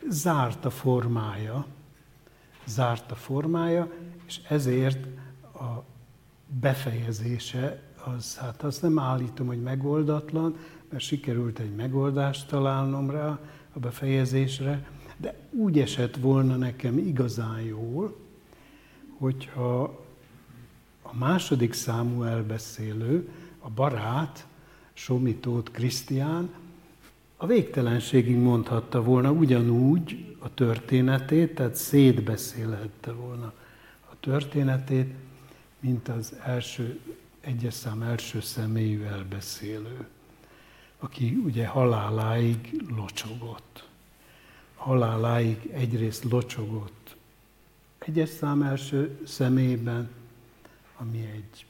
zárt 0.09 0.65
a 0.65 0.69
formája, 0.69 1.65
zárt 2.65 3.11
a 3.11 3.15
formája, 3.15 3.91
és 4.25 4.39
ezért 4.49 5.05
a 5.53 5.83
befejezése, 6.59 7.81
az, 8.03 8.37
hát 8.37 8.63
azt 8.63 8.81
nem 8.81 8.99
állítom, 8.99 9.47
hogy 9.47 9.61
megoldatlan, 9.61 10.57
mert 10.89 11.03
sikerült 11.03 11.59
egy 11.59 11.75
megoldást 11.75 12.47
találnom 12.47 13.09
rá 13.09 13.39
a 13.73 13.79
befejezésre, 13.79 14.87
de 15.17 15.35
úgy 15.51 15.79
esett 15.79 16.15
volna 16.15 16.55
nekem 16.55 16.97
igazán 16.97 17.61
jól, 17.61 18.15
hogyha 19.17 19.81
a 21.01 21.15
második 21.17 21.73
számú 21.73 22.23
elbeszélő, 22.23 23.29
a 23.59 23.69
barát, 23.69 24.47
Somitót 24.93 25.71
Krisztián, 25.71 26.49
a 27.37 27.45
végtelenségig 27.45 28.37
mondhatta 28.37 29.03
volna 29.03 29.31
ugyanúgy 29.31 30.35
a 30.39 30.53
történetét, 30.53 31.55
tehát 31.55 31.75
szétbeszélhette 31.75 33.11
volna 33.11 33.53
a 34.11 34.19
történetét, 34.19 35.13
mint 35.79 36.07
az 36.07 36.35
első, 36.43 36.99
egyes 37.41 37.73
szám 37.73 38.01
első 38.01 38.41
személyű 38.41 39.03
elbeszélő, 39.03 40.07
aki 40.99 41.41
ugye 41.45 41.67
haláláig 41.67 42.83
locsogott. 42.95 43.87
Haláláig 44.75 45.69
egyrészt 45.73 46.23
locsogott 46.23 47.07
egyes 48.07 48.29
szám 48.29 48.61
első 48.61 49.19
személyben, 49.25 50.09
ami 50.97 51.17
egy 51.17 51.65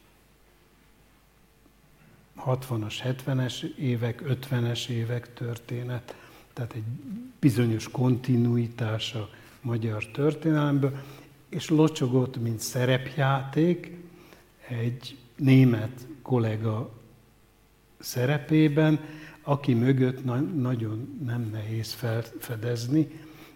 60-as, 2.46 2.96
70-es 3.04 3.76
évek, 3.76 4.24
50-es 4.26 4.88
évek 4.88 5.34
történet, 5.34 6.16
tehát 6.54 6.74
egy 6.74 6.84
bizonyos 7.40 7.90
kontinuitás 7.92 9.14
a 9.14 9.30
magyar 9.62 10.06
történelemből, 10.06 11.04
és 11.50 11.70
locsogott, 11.70 12.42
mint 12.42 12.60
szerepjáték, 12.60 13.98
egy 14.68 15.18
német 15.36 16.08
kollega 16.22 16.92
szerepében, 18.00 19.00
aki 19.48 19.74
mögött 19.74 20.26
na- 20.26 20.40
nagyon 20.40 21.20
nem 21.26 21.50
nehéz 21.52 21.94
felfedezni 21.94 23.08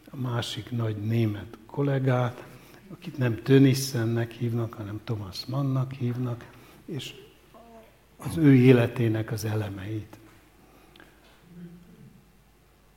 a 0.10 0.17
másik 0.17 0.71
nagy 0.71 0.97
német 0.97 1.58
kollégát, 1.65 2.43
akit 2.91 3.17
nem 3.17 3.41
Tönissennek 3.43 4.32
hívnak, 4.32 4.73
hanem 4.73 4.99
Thomas 5.04 5.45
Mannnak 5.45 5.93
hívnak, 5.93 6.45
és 6.86 7.13
az 8.17 8.38
ő 8.38 8.56
életének 8.56 9.32
az 9.32 9.45
elemeit. 9.45 10.17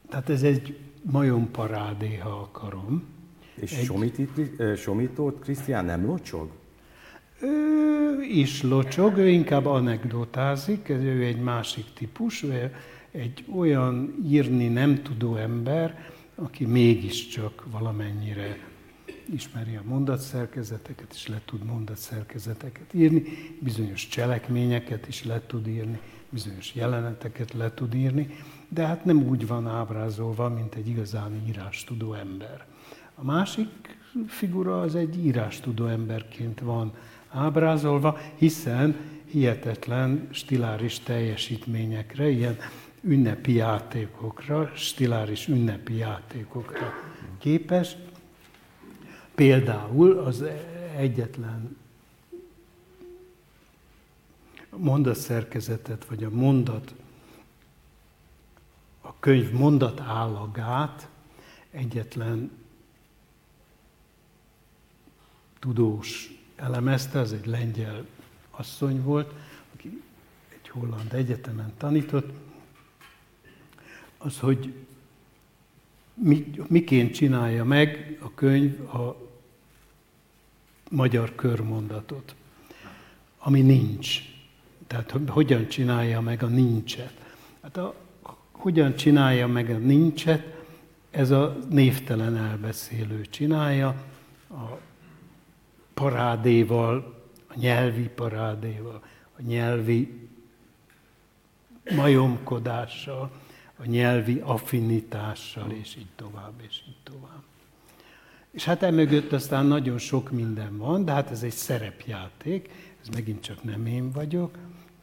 Tehát 0.08 0.28
ez 0.28 0.42
egy 0.42 0.78
majomparádé, 1.02 2.16
ha 2.16 2.28
akarom. 2.28 3.04
És 3.54 3.72
egy... 3.72 4.76
Somitót 4.76 5.38
Krisztián 5.40 5.84
nem 5.84 6.06
locsog? 6.06 6.50
Ő 7.44 8.22
is 8.22 8.62
locsog, 8.62 9.16
ő 9.16 9.28
inkább 9.28 9.66
anekdotázik, 9.66 10.88
ő 10.88 11.24
egy 11.24 11.40
másik 11.40 11.84
típus, 11.94 12.42
ő 12.42 12.74
egy 13.10 13.44
olyan 13.56 14.14
írni 14.26 14.68
nem 14.68 15.02
tudó 15.02 15.36
ember, 15.36 16.10
aki 16.34 16.64
mégiscsak 16.64 17.64
valamennyire 17.70 18.58
ismeri 19.32 19.76
a 19.76 19.82
mondatszerkezeteket, 19.84 21.12
és 21.14 21.28
le 21.28 21.40
tud 21.44 21.64
mondatszerkezeteket 21.64 22.94
írni, 22.94 23.22
bizonyos 23.58 24.08
cselekményeket 24.08 25.08
is 25.08 25.24
le 25.24 25.42
tud 25.46 25.66
írni, 25.66 26.00
bizonyos 26.28 26.74
jeleneteket 26.74 27.52
le 27.52 27.74
tud 27.74 27.94
írni, 27.94 28.28
de 28.68 28.86
hát 28.86 29.04
nem 29.04 29.28
úgy 29.28 29.46
van 29.46 29.66
ábrázolva, 29.66 30.48
mint 30.48 30.74
egy 30.74 30.88
igazán 30.88 31.42
írástudó 31.48 32.14
ember. 32.14 32.66
A 33.14 33.24
másik 33.24 33.96
figura 34.26 34.80
az 34.80 34.94
egy 34.94 35.24
írástudó 35.26 35.86
emberként 35.86 36.60
van 36.60 36.92
ábrázolva, 37.34 38.18
hiszen 38.36 38.96
hihetetlen 39.24 40.28
stiláris 40.30 40.98
teljesítményekre, 40.98 42.28
ilyen 42.28 42.56
ünnepi 43.00 43.52
játékokra, 43.52 44.70
stiláris 44.74 45.48
ünnepi 45.48 45.94
játékokra 45.94 46.92
képes, 47.38 47.96
Például 49.34 50.18
az 50.18 50.44
egyetlen 50.96 51.76
mondatszerkezetet, 54.76 56.04
vagy 56.04 56.24
a 56.24 56.30
mondat, 56.30 56.94
a 59.00 59.18
könyv 59.18 59.52
mondat 59.52 60.00
állagát 60.00 61.08
egyetlen 61.70 62.50
tudós 65.58 66.33
elemezte, 66.56 67.18
az 67.18 67.32
egy 67.32 67.46
lengyel 67.46 68.06
asszony 68.50 69.02
volt, 69.02 69.32
aki 69.74 70.02
egy 70.48 70.68
holland 70.68 71.12
egyetemen 71.12 71.72
tanított, 71.76 72.30
az, 74.18 74.38
hogy 74.38 74.74
miként 76.66 77.14
csinálja 77.14 77.64
meg 77.64 78.18
a 78.20 78.34
könyv 78.34 78.94
a 78.94 79.16
magyar 80.90 81.34
körmondatot, 81.34 82.34
ami 83.38 83.60
nincs. 83.60 84.20
Tehát 84.86 85.14
hogyan 85.28 85.68
csinálja 85.68 86.20
meg 86.20 86.42
a 86.42 86.46
nincset. 86.46 87.12
Hát 87.60 87.76
a, 87.76 87.94
hogyan 88.52 88.94
csinálja 88.94 89.46
meg 89.46 89.70
a 89.70 89.78
nincset, 89.78 90.54
ez 91.10 91.30
a 91.30 91.58
névtelen 91.68 92.36
elbeszélő 92.36 93.26
csinálja, 93.26 94.04
a 94.50 94.78
parádéval, 95.94 97.22
a 97.46 97.58
nyelvi 97.58 98.08
parádéval, 98.08 99.02
a 99.38 99.42
nyelvi 99.42 100.28
majomkodással, 101.90 103.30
a 103.76 103.84
nyelvi 103.84 104.40
affinitással, 104.44 105.70
és 105.70 105.96
így 105.96 106.10
tovább, 106.16 106.52
és 106.68 106.82
így 106.88 106.96
tovább. 107.02 107.42
És 108.50 108.64
hát 108.64 108.82
emögött 108.82 109.32
aztán 109.32 109.66
nagyon 109.66 109.98
sok 109.98 110.30
minden 110.30 110.78
van, 110.78 111.04
de 111.04 111.12
hát 111.12 111.30
ez 111.30 111.42
egy 111.42 111.52
szerepjáték, 111.52 112.70
ez 113.00 113.08
megint 113.08 113.42
csak 113.42 113.62
nem 113.62 113.86
én 113.86 114.10
vagyok, 114.10 114.58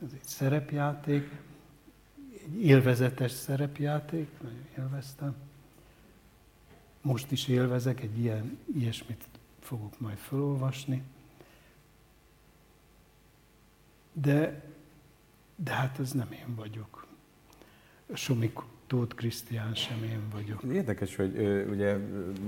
ez 0.05 0.09
egy 0.13 0.27
szerepjáték, 0.27 1.31
egy 2.45 2.65
élvezetes 2.65 3.31
szerepjáték, 3.31 4.27
nagyon 4.41 4.65
élveztem. 4.77 5.35
Most 7.01 7.31
is 7.31 7.47
élvezek, 7.47 8.01
egy 8.01 8.19
ilyen, 8.19 8.57
ilyesmit 8.77 9.23
fogok 9.71 9.99
majd 9.99 10.17
felolvasni. 10.17 11.03
De, 14.13 14.63
de 15.55 15.71
hát 15.71 15.99
ez 15.99 16.11
nem 16.11 16.31
én 16.31 16.55
vagyok. 16.55 17.05
Somik 18.13 18.59
Tóth 18.87 19.15
Krisztián 19.15 19.75
sem 19.75 20.03
én 20.03 20.29
vagyok. 20.31 20.63
Érdekes, 20.73 21.15
hogy 21.15 21.37
ugye 21.69 21.97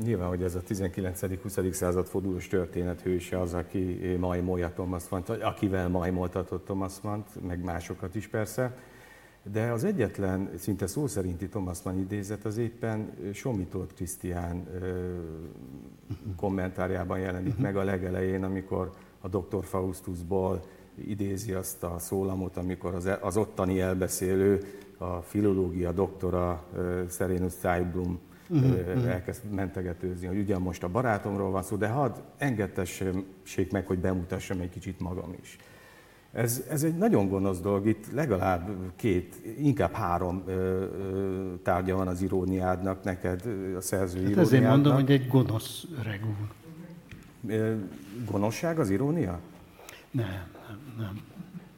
nyilván, 0.01 0.27
hogy 0.27 0.43
ez 0.43 0.55
a 0.55 0.62
19.-20. 0.62 1.71
század 1.71 2.07
fordulós 2.07 2.47
történet 2.47 3.01
hőse 3.01 3.39
az, 3.39 3.53
aki 3.53 4.15
majmolja 4.19 4.71
Thomas 4.71 5.03
Mann, 5.09 5.23
akivel 5.41 5.89
majmoltatott 5.89 6.65
Thomas 6.65 6.93
mann 7.01 7.23
meg 7.41 7.63
másokat 7.63 8.15
is 8.15 8.27
persze. 8.27 8.77
De 9.51 9.71
az 9.71 9.84
egyetlen, 9.84 10.49
szinte 10.58 10.88
szó 10.88 11.08
szerinti 11.08 11.47
Thomas 11.47 11.82
Mann 11.82 11.99
idézet 11.99 12.45
az 12.45 12.58
éppen 12.58 13.12
Somi 13.34 13.65
Tóth 13.65 13.93
Krisztián 13.93 14.67
kommentárjában 16.36 17.19
jelenik 17.19 17.58
meg 17.58 17.77
a 17.77 17.84
legelején, 17.84 18.43
amikor 18.43 18.91
a 19.21 19.27
Dr. 19.27 19.63
Faustusból 19.63 20.63
idézi 20.95 21.53
azt 21.53 21.84
a 21.84 21.99
szólamot, 21.99 22.58
amikor 22.58 22.93
az, 22.93 23.10
az 23.21 23.38
ottani 23.38 23.79
elbeszélő 23.79 24.63
a 24.97 25.21
filológia 25.21 25.91
doktora 25.91 26.63
Serenus 27.10 27.53
Zeitblum 27.62 28.19
uh-huh, 28.49 29.08
elkezd 29.08 29.51
mentegetőzni, 29.51 30.27
hogy 30.27 30.38
ugyan 30.38 30.62
most 30.62 30.84
a 30.84 30.89
barátomról 30.89 31.51
van 31.51 31.63
szó, 31.63 31.75
de 31.75 31.88
hadd 31.88 32.15
engedtessék 32.38 33.71
meg, 33.71 33.88
hogy 33.88 33.99
bemutassam 33.99 34.60
egy 34.60 34.69
kicsit 34.69 34.99
magam 34.99 35.36
is. 35.41 35.58
Ez, 36.34 36.63
ez 36.69 36.84
egy 36.84 36.98
nagyon 36.98 37.28
gonosz 37.30 37.60
dolog, 37.60 37.88
itt 37.88 38.12
legalább 38.12 38.69
két, 38.96 39.41
inkább 39.58 39.91
három 39.91 40.43
ö, 40.46 40.86
tárgya 41.63 41.96
van 41.96 42.08
az 42.08 42.22
iróniádnak, 42.22 43.04
neked 43.04 43.41
a 43.78 43.82
szerző 43.82 44.19
hát 44.19 44.30
iróniádnak. 44.30 44.46
ezért 44.46 44.63
mondom, 44.67 44.93
hogy 44.93 45.12
egy 45.12 45.28
gonosz 45.28 45.86
öreg 46.00 46.26
úr. 46.26 46.50
Gonoszság 48.26 48.80
az 48.80 48.89
irónia? 48.89 49.39
Nem, 50.12 50.48
nem, 50.67 50.80
nem. 50.98 51.22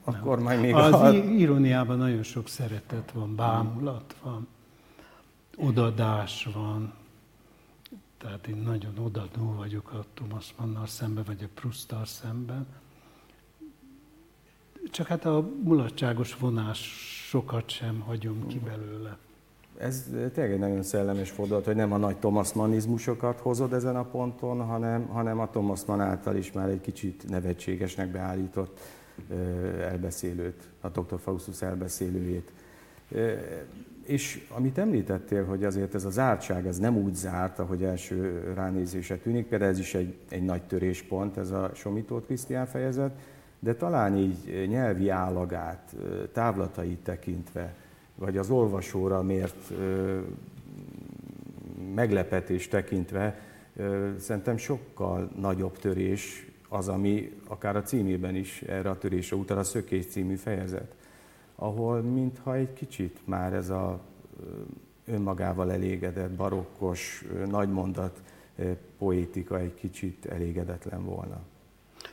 Akkor 0.03 0.39
majd 0.39 0.61
még 0.61 0.73
az 0.73 0.93
a... 0.93 1.13
iróniában 1.13 1.97
nagyon 1.97 2.23
sok 2.23 2.47
szeretet 2.47 3.11
van, 3.11 3.35
bámulat 3.35 4.15
van, 4.23 4.47
odadás 5.57 6.49
van. 6.53 6.93
Tehát 8.17 8.47
én 8.47 8.55
nagyon 8.55 8.97
odadó 8.97 9.53
vagyok 9.57 9.91
a 9.91 10.05
Thomas 10.13 10.53
Mannnal 10.57 10.87
szemben, 10.87 11.23
vagy 11.27 11.43
a 11.43 11.47
Prusttal 11.53 12.05
szemben. 12.05 12.65
Csak 14.91 15.07
hát 15.07 15.25
a 15.25 15.49
mulatságos 15.63 16.35
vonás 16.35 16.79
sokat 17.29 17.69
sem 17.69 17.99
hagyom 17.99 18.47
ki 18.47 18.59
belőle. 18.59 19.17
Ez 19.77 20.05
tényleg 20.33 20.51
egy 20.51 20.59
nagyon 20.59 20.83
szellemes 20.83 21.29
fordulat, 21.29 21.65
hogy 21.65 21.75
nem 21.75 21.91
a 21.91 21.97
nagy 21.97 22.17
Thomas 22.17 22.53
Mannizmusokat 22.53 23.39
hozod 23.39 23.73
ezen 23.73 23.95
a 23.95 24.03
ponton, 24.03 24.65
hanem, 24.65 25.05
hanem 25.05 25.39
a 25.39 25.49
Thomas 25.49 25.85
Mann 25.85 25.99
által 25.99 26.35
is 26.35 26.51
már 26.51 26.69
egy 26.69 26.81
kicsit 26.81 27.29
nevetségesnek 27.29 28.11
beállított 28.11 28.79
elbeszélőt, 29.81 30.69
a 30.81 30.89
Dr. 30.89 31.19
Faustus 31.19 31.61
elbeszélőjét. 31.61 32.51
És 34.05 34.47
amit 34.49 34.77
említettél, 34.77 35.45
hogy 35.45 35.63
azért 35.63 35.95
ez 35.95 36.05
a 36.05 36.09
zártság, 36.09 36.67
ez 36.67 36.77
nem 36.77 36.97
úgy 36.97 37.15
zárt, 37.15 37.59
ahogy 37.59 37.83
első 37.83 38.51
ránézése 38.55 39.17
tűnik, 39.17 39.47
például 39.47 39.71
ez 39.71 39.79
is 39.79 39.93
egy, 39.93 40.17
egy 40.29 40.43
nagy 40.43 40.63
töréspont, 40.63 41.37
ez 41.37 41.51
a 41.51 41.71
Somitót 41.73 42.25
Krisztián 42.25 42.65
fejezet, 42.65 43.19
de 43.59 43.75
talán 43.75 44.17
így 44.17 44.67
nyelvi 44.67 45.09
állagát, 45.09 45.95
távlatait 46.33 46.99
tekintve, 46.99 47.73
vagy 48.15 48.37
az 48.37 48.49
olvasóra 48.49 49.21
mért 49.21 49.73
meglepetést 51.95 52.69
tekintve, 52.69 53.39
szerintem 54.19 54.57
sokkal 54.57 55.29
nagyobb 55.39 55.77
törés 55.77 56.51
az, 56.69 56.87
ami 56.87 57.31
akár 57.47 57.75
a 57.75 57.81
címében 57.81 58.35
is 58.35 58.61
erre 58.61 58.89
a 58.89 58.97
törésre 58.97 59.35
utal, 59.35 59.57
a 59.57 59.63
Szökés 59.63 60.05
című 60.05 60.35
fejezet, 60.35 60.95
ahol 61.55 62.01
mintha 62.01 62.55
egy 62.55 62.73
kicsit 62.73 63.19
már 63.25 63.53
ez 63.53 63.69
a 63.69 63.99
önmagával 65.05 65.71
elégedett, 65.71 66.31
barokkos, 66.31 67.25
nagymondat 67.49 68.21
poétika 68.97 69.59
egy 69.59 69.73
kicsit 69.73 70.25
elégedetlen 70.25 71.05
volna. 71.05 71.41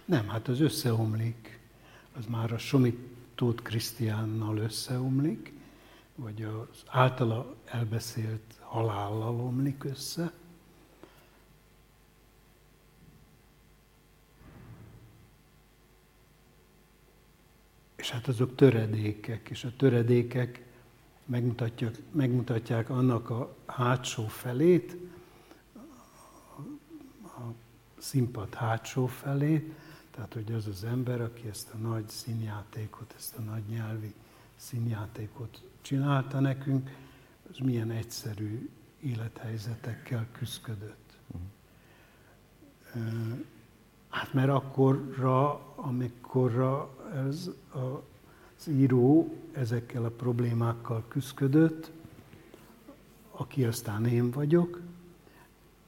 Nem, 0.05 0.29
hát 0.29 0.49
az 0.49 0.61
összeomlik, 0.61 1.59
az 2.17 2.27
már 2.27 2.53
a 2.53 2.59
Somit 2.59 2.99
Tóth 3.35 3.63
Krisztiánnal 3.63 4.59
összeomlik, 4.59 5.53
vagy 6.15 6.43
az 6.43 6.83
általa 6.87 7.55
elbeszélt 7.65 8.55
halállal 8.61 9.41
omlik 9.41 9.85
össze, 9.85 10.33
és 17.97 18.11
hát 18.11 18.29
azok 18.29 18.55
töredékek, 18.57 19.49
és 19.51 19.65
a 19.65 19.77
töredékek 19.77 20.63
megmutatják, 21.25 21.95
megmutatják 22.11 22.91
annak 22.91 23.31
a 23.31 23.55
hátsó 23.67 24.27
felét, 24.27 24.97
a 27.23 27.41
színpad 27.99 28.55
hátsó 28.55 29.07
felét, 29.07 29.73
tehát 30.15 30.33
hogy 30.33 30.53
az 30.53 30.67
az 30.67 30.85
ember, 30.85 31.21
aki 31.21 31.49
ezt 31.49 31.71
a 31.75 31.77
nagy 31.77 32.09
színjátékot, 32.09 33.15
ezt 33.17 33.37
a 33.37 33.41
nagy 33.41 33.63
nyelvi 33.69 34.15
színjátékot 34.57 35.63
csinálta 35.81 36.41
nekünk, 36.41 36.91
az 37.51 37.59
milyen 37.59 37.91
egyszerű 37.91 38.71
élethelyzetekkel 39.01 40.27
küzdött. 40.33 41.17
Uh-huh. 42.95 43.45
Hát 44.09 44.33
mert 44.33 44.49
akkorra, 44.49 45.61
amikorra 45.77 46.91
ez 47.29 47.51
a, 47.75 47.79
az 48.59 48.69
író 48.69 49.37
ezekkel 49.53 50.05
a 50.05 50.11
problémákkal 50.11 51.05
küzdött, 51.09 51.91
aki 53.31 53.65
aztán 53.65 54.07
én 54.07 54.31
vagyok, 54.31 54.81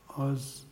az 0.06 0.66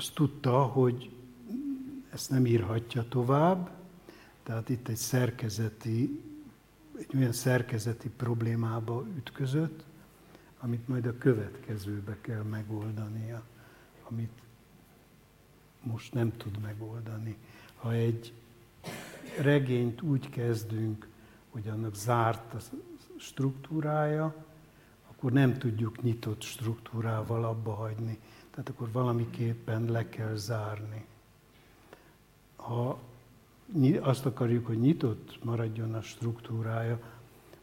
azt 0.00 0.14
tudta, 0.14 0.62
hogy 0.62 1.10
ezt 2.10 2.30
nem 2.30 2.46
írhatja 2.46 3.08
tovább, 3.08 3.70
tehát 4.42 4.68
itt 4.68 4.88
egy 4.88 4.96
szerkezeti 4.96 6.22
egy 6.98 7.16
olyan 7.16 7.32
szerkezeti 7.32 8.08
problémába 8.08 9.06
ütközött, 9.16 9.84
amit 10.60 10.88
majd 10.88 11.06
a 11.06 11.18
következőbe 11.18 12.16
kell 12.20 12.42
megoldania, 12.42 13.42
amit 14.08 14.42
most 15.82 16.14
nem 16.14 16.36
tud 16.36 16.58
megoldani. 16.60 17.36
Ha 17.76 17.92
egy 17.92 18.32
regényt 19.40 20.02
úgy 20.02 20.28
kezdünk, 20.28 21.08
hogy 21.50 21.68
annak 21.68 21.94
zárt 21.94 22.54
a 22.54 22.58
struktúrája, 23.16 24.44
akkor 25.10 25.32
nem 25.32 25.58
tudjuk 25.58 26.02
nyitott 26.02 26.42
struktúrával 26.42 27.44
abba 27.44 27.74
hagyni. 27.74 28.18
Tehát 28.60 28.74
akkor 28.76 28.92
valamiképpen 28.92 29.84
le 29.84 30.08
kell 30.08 30.34
zárni. 30.34 31.04
Ha 32.56 32.98
azt 34.00 34.26
akarjuk, 34.26 34.66
hogy 34.66 34.80
nyitott 34.80 35.44
maradjon 35.44 35.94
a 35.94 36.02
struktúrája, 36.02 37.00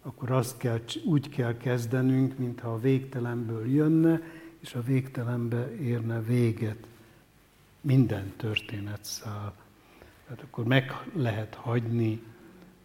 akkor 0.02 0.32
azt 0.32 0.58
kell, 0.58 0.82
úgy 1.06 1.30
kell 1.30 1.58
kezdenünk, 1.58 2.38
mintha 2.38 2.74
a 2.74 2.80
végtelenből 2.80 3.68
jönne, 3.68 4.22
és 4.60 4.74
a 4.74 4.82
végtelenbe 4.82 5.76
érne 5.76 6.22
véget 6.22 6.88
minden 7.82 8.34
történetszál. 8.38 9.54
Tehát 10.26 10.42
akkor 10.42 10.66
meg 10.66 10.92
lehet 11.14 11.56
hagyni 11.56 12.24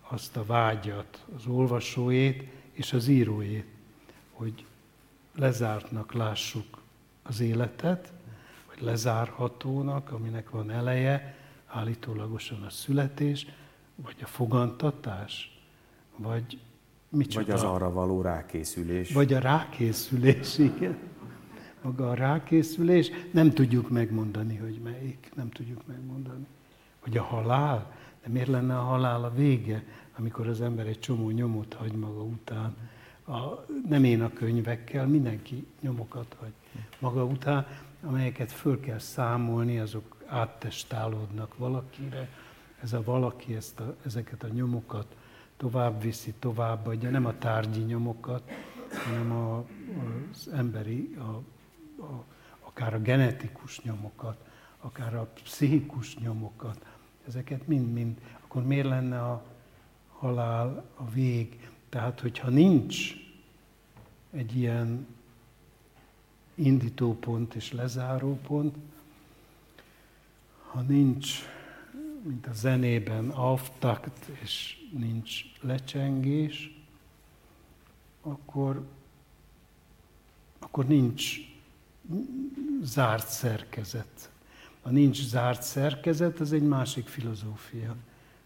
azt 0.09 0.37
a 0.37 0.45
vágyat, 0.45 1.25
az 1.37 1.47
olvasóét 1.47 2.53
és 2.73 2.93
az 2.93 3.07
íróét, 3.09 3.67
hogy 4.33 4.67
lezártnak 5.35 6.13
lássuk 6.13 6.82
az 7.23 7.41
életet, 7.41 8.13
vagy 8.69 8.83
lezárhatónak, 8.83 10.11
aminek 10.13 10.51
van 10.51 10.71
eleje, 10.71 11.37
állítólagosan 11.67 12.63
a 12.63 12.71
születés, 12.71 13.47
vagy 13.95 14.17
a 14.23 14.27
fogantatás, 14.27 15.61
vagy 16.17 16.59
micsoda. 17.09 17.45
Vagy 17.45 17.55
az 17.55 17.63
arra 17.63 17.93
való 17.93 18.21
rákészülés. 18.21 19.13
Vagy 19.13 19.33
a 19.33 19.39
rákészülés, 19.39 20.59
igen. 20.77 20.97
Maga 21.83 22.11
a 22.11 22.15
rákészülés, 22.15 23.11
nem 23.31 23.51
tudjuk 23.51 23.91
megmondani, 23.91 24.57
hogy 24.57 24.81
melyik, 24.83 25.31
nem 25.35 25.51
tudjuk 25.51 25.87
megmondani. 25.87 26.47
Vagy 27.05 27.17
a 27.17 27.23
halál, 27.23 27.93
de 28.23 28.29
miért 28.29 28.49
lenne 28.49 28.79
a 28.79 28.83
halál 28.83 29.25
a 29.25 29.35
vége, 29.35 29.85
amikor 30.19 30.49
az 30.49 30.61
ember 30.61 30.87
egy 30.87 30.99
csomó 30.99 31.31
nyomot 31.31 31.75
hagy 31.75 31.93
maga 31.93 32.23
után. 32.23 32.77
A, 33.27 33.65
nem 33.89 34.05
én 34.05 34.23
a 34.23 34.33
könyvekkel, 34.33 35.07
mindenki 35.07 35.67
nyomokat 35.81 36.37
hagy 36.39 36.53
maga 36.99 37.25
után, 37.25 37.67
amelyeket 38.03 38.53
föl 38.53 38.81
kell 38.81 38.99
számolni, 38.99 39.79
azok 39.79 40.17
áttestálódnak 40.27 41.57
valakire, 41.57 42.29
ez 42.83 42.93
a 42.93 43.03
valaki 43.03 43.55
ezt 43.55 43.81
a, 43.81 43.97
ezeket 44.05 44.43
a 44.43 44.49
nyomokat 44.49 45.17
tovább 45.57 46.03
viszi, 46.03 46.35
továbbadja, 46.39 47.11
nem 47.11 47.27
a 47.27 47.39
tárgyi 47.39 47.81
nyomokat, 47.81 48.51
hanem 49.05 49.33
a, 49.33 49.65
az 50.33 50.49
emberi, 50.53 51.17
a, 51.19 51.43
a 52.03 52.25
akár 52.61 52.95
a 52.95 53.01
genetikus 53.01 53.81
nyomokat, 53.81 54.37
akár 54.81 55.15
a 55.15 55.29
pszichikus 55.43 56.17
nyomokat, 56.19 56.87
ezeket 57.27 57.67
mind-mind, 57.67 58.21
akkor 58.45 58.63
miért 58.63 58.89
lenne 58.89 59.23
a 59.23 59.43
halál 60.09 60.85
a 60.95 61.11
vég? 61.11 61.71
Tehát, 61.89 62.21
hogyha 62.21 62.49
nincs 62.49 63.15
egy 64.31 64.57
ilyen 64.57 65.07
indítópont 66.55 67.55
és 67.55 67.73
lezárópont, 67.73 68.77
ha 70.71 70.81
nincs, 70.81 71.39
mint 72.23 72.47
a 72.47 72.53
zenében, 72.53 73.31
auftakt 73.31 74.27
és 74.43 74.77
nincs 74.93 75.45
lecsengés, 75.61 76.83
akkor, 78.23 78.87
akkor 80.59 80.87
nincs 80.87 81.37
zárt 82.83 83.29
szerkezet. 83.29 84.31
Ha 84.83 84.91
nincs 84.91 85.23
zárt 85.23 85.63
szerkezet, 85.63 86.41
az 86.41 86.53
egy 86.53 86.63
másik 86.63 87.07
filozófia, 87.07 87.97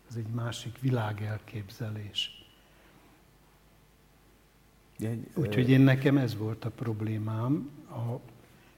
az 0.08 0.16
egy 0.16 0.26
másik 0.26 0.80
világelképzelés. 0.80 2.35
Úgyhogy 5.34 5.70
én 5.70 5.80
nekem 5.80 6.16
ez 6.16 6.36
volt 6.36 6.64
a 6.64 6.70
problémám, 6.70 7.70
a, 7.90 8.20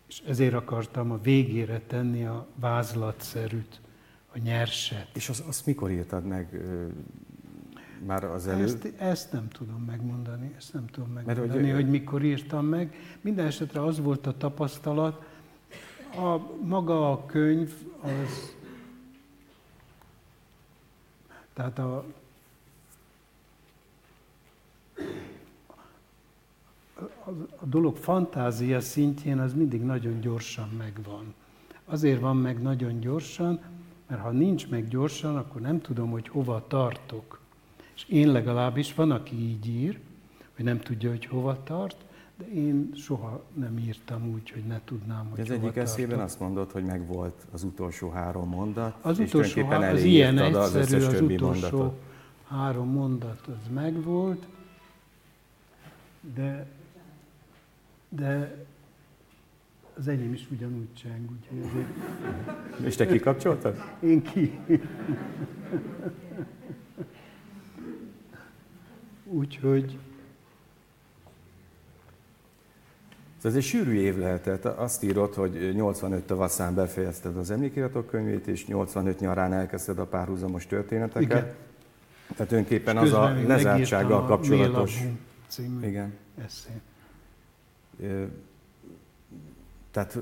és 0.09 0.23
ezért 0.27 0.55
akartam 0.55 1.11
a 1.11 1.19
végére 1.23 1.81
tenni 1.87 2.25
a 2.25 2.47
vázlatszerűt, 2.55 3.81
a 4.35 4.39
nyerset. 4.39 5.09
És 5.15 5.29
azt, 5.29 5.47
azt 5.47 5.67
mikor 5.67 5.91
írtad 5.91 6.25
meg? 6.25 6.63
Már 8.07 8.25
az 8.25 8.47
elő... 8.47 8.63
Ezt, 8.63 8.93
ezt 8.99 9.33
nem 9.33 9.49
tudom 9.49 9.83
megmondani, 9.87 10.55
ezt 10.57 10.73
nem 10.73 10.87
tudom 10.87 11.11
megmondani, 11.11 11.49
Mert, 11.49 11.61
hogy, 11.61 11.73
hogy 11.73 11.91
mikor 11.91 12.25
írtam 12.25 12.67
meg. 12.67 12.95
Minden 13.21 13.47
esetre 13.47 13.85
az 13.85 14.01
volt 14.01 14.27
a 14.27 14.37
tapasztalat, 14.37 15.25
a, 16.17 16.39
maga 16.65 17.11
a 17.13 17.27
könyv 17.27 17.73
az, 18.01 18.57
tehát 21.53 21.79
a, 21.79 22.05
a, 27.01 27.67
dolog 27.67 27.97
fantázia 27.97 28.81
szintjén 28.81 29.39
az 29.39 29.55
mindig 29.55 29.83
nagyon 29.83 30.21
gyorsan 30.21 30.69
megvan. 30.79 31.35
Azért 31.85 32.21
van 32.21 32.37
meg 32.37 32.63
nagyon 32.63 33.01
gyorsan, 33.01 33.61
mert 34.07 34.21
ha 34.21 34.31
nincs 34.31 34.69
meg 34.69 34.89
gyorsan, 34.89 35.37
akkor 35.37 35.61
nem 35.61 35.81
tudom, 35.81 36.11
hogy 36.11 36.29
hova 36.29 36.65
tartok. 36.69 37.41
És 37.95 38.05
én 38.09 38.33
legalábbis 38.33 38.95
van, 38.95 39.11
aki 39.11 39.37
így 39.37 39.69
ír, 39.69 39.99
hogy 40.57 40.65
nem 40.65 40.79
tudja, 40.81 41.11
hogy 41.11 41.25
hova 41.27 41.63
tart, 41.63 41.97
de 42.37 42.47
én 42.53 42.91
soha 42.95 43.43
nem 43.55 43.79
írtam 43.79 44.33
úgy, 44.33 44.51
hogy 44.51 44.65
ne 44.65 44.81
tudnám, 44.85 45.27
hogy 45.31 45.39
Ez 45.39 45.51
egyik 45.51 45.77
eszében 45.77 46.21
azt 46.21 46.41
mondod, 46.41 46.71
hogy 46.71 46.85
meg 46.85 47.07
volt 47.07 47.47
az 47.53 47.63
utolsó 47.63 48.11
három 48.11 48.49
mondat, 48.49 48.97
az 49.01 49.19
és 49.19 49.29
utolsó 49.29 49.65
há- 49.65 49.93
az 49.93 50.03
ilyen 50.03 50.39
egyszerű, 50.39 50.57
az, 50.57 50.75
összes 50.75 51.07
az 51.07 51.21
utolsó 51.21 51.47
mondatot. 51.47 52.01
három 52.49 52.89
mondat 52.89 53.47
az 53.47 53.69
megvolt, 53.75 54.47
de, 56.35 56.67
de 58.09 58.67
az 59.99 60.09
enyém 60.09 60.33
is 60.33 60.47
ugyanúgy 60.51 60.95
cseng, 60.95 61.31
úgyhogy 61.31 61.59
ezért... 61.59 62.87
És 62.87 62.97
te 62.97 63.07
kikapcsoltad? 63.07 63.85
Én 64.01 64.23
ki. 64.23 64.59
Úgyhogy... 69.25 69.99
Ez 73.43 73.55
egy 73.55 73.63
sűrű 73.63 73.95
év 73.95 74.19
lehetett. 74.19 74.65
Azt 74.65 75.03
írod, 75.03 75.35
hogy 75.35 75.75
85 75.75 76.23
tavaszán 76.23 76.75
befejezted 76.75 77.37
az 77.37 77.51
emlékiratok 77.51 78.07
könyvét, 78.07 78.47
és 78.47 78.67
85 78.67 79.21
nyarán 79.21 79.53
elkezdted 79.53 79.99
a 79.99 80.07
párhuzamos 80.07 80.67
történeteket. 80.67 81.23
Igen. 81.23 81.55
Tehát 82.37 82.53
önképpen 82.53 82.97
az 82.97 83.13
a 83.13 83.35
lezártsággal 83.47 84.25
kapcsolatos... 84.25 85.01
Igen. 85.83 86.13
Eszé. 86.45 86.71
Tehát 89.91 90.19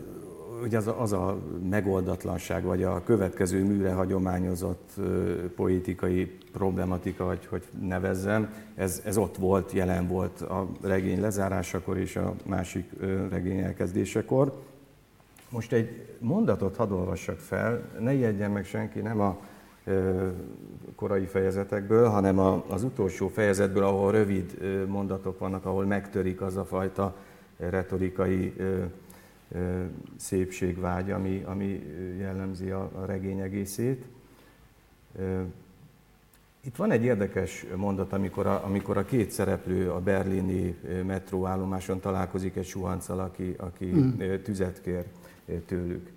ugye 0.63 0.77
az 0.77 0.87
a, 0.87 1.01
az 1.01 1.13
a 1.13 1.39
megoldatlanság, 1.71 2.63
vagy 2.65 2.83
a 2.83 3.03
következő 3.05 3.65
műre 3.65 3.93
hagyományozott 3.93 4.91
politikai 5.57 6.39
problematika, 6.53 7.25
vagy 7.25 7.47
hogy 7.47 7.63
nevezzem, 7.81 8.55
ez, 8.75 9.03
ez 9.05 9.17
ott 9.17 9.37
volt, 9.37 9.73
jelen 9.73 10.09
volt 10.09 10.41
a 10.41 10.69
regény 10.83 11.21
lezárásakor 11.21 11.99
és 11.99 12.17
a 12.17 12.35
másik 12.47 12.91
regény 13.31 13.59
elkezdésekor. 13.59 14.53
Most 15.49 15.73
egy 15.73 16.17
mondatot 16.19 16.77
hadd 16.77 16.91
olvassak 16.91 17.39
fel, 17.39 17.89
ne 17.99 18.13
ijedjen 18.13 18.51
meg 18.51 18.65
senki, 18.65 19.01
nem 19.01 19.21
a 19.21 19.39
korai 20.95 21.25
fejezetekből, 21.25 22.09
hanem 22.09 22.39
az 22.69 22.83
utolsó 22.83 23.29
fejezetből, 23.29 23.85
ahol 23.85 24.13
rövid 24.13 24.59
mondatok 24.89 25.39
vannak, 25.39 25.65
ahol 25.65 25.85
megtörik 25.85 26.41
az 26.41 26.57
a 26.57 26.65
fajta 26.65 27.17
retorikai 27.57 28.55
szépségvágy, 30.17 31.11
ami, 31.11 31.43
ami 31.47 31.83
jellemzi 32.19 32.71
a, 32.71 32.91
a 32.95 33.05
regény 33.05 33.41
egészét. 33.41 34.05
Itt 36.61 36.77
van 36.77 36.91
egy 36.91 37.05
érdekes 37.05 37.67
mondat, 37.77 38.13
amikor 38.13 38.47
a, 38.47 38.65
amikor 38.65 38.97
a 38.97 39.05
két 39.05 39.31
szereplő 39.31 39.91
a 39.91 40.01
berlini 40.01 40.77
metróállomáson 41.07 42.01
találkozik 42.01 42.57
egy 42.57 42.67
suhanccal, 42.67 43.21
aki, 43.21 43.55
aki 43.57 43.85
mm. 43.85 44.21
tüzet 44.43 44.81
kér 44.81 45.05
tőlük. 45.67 46.11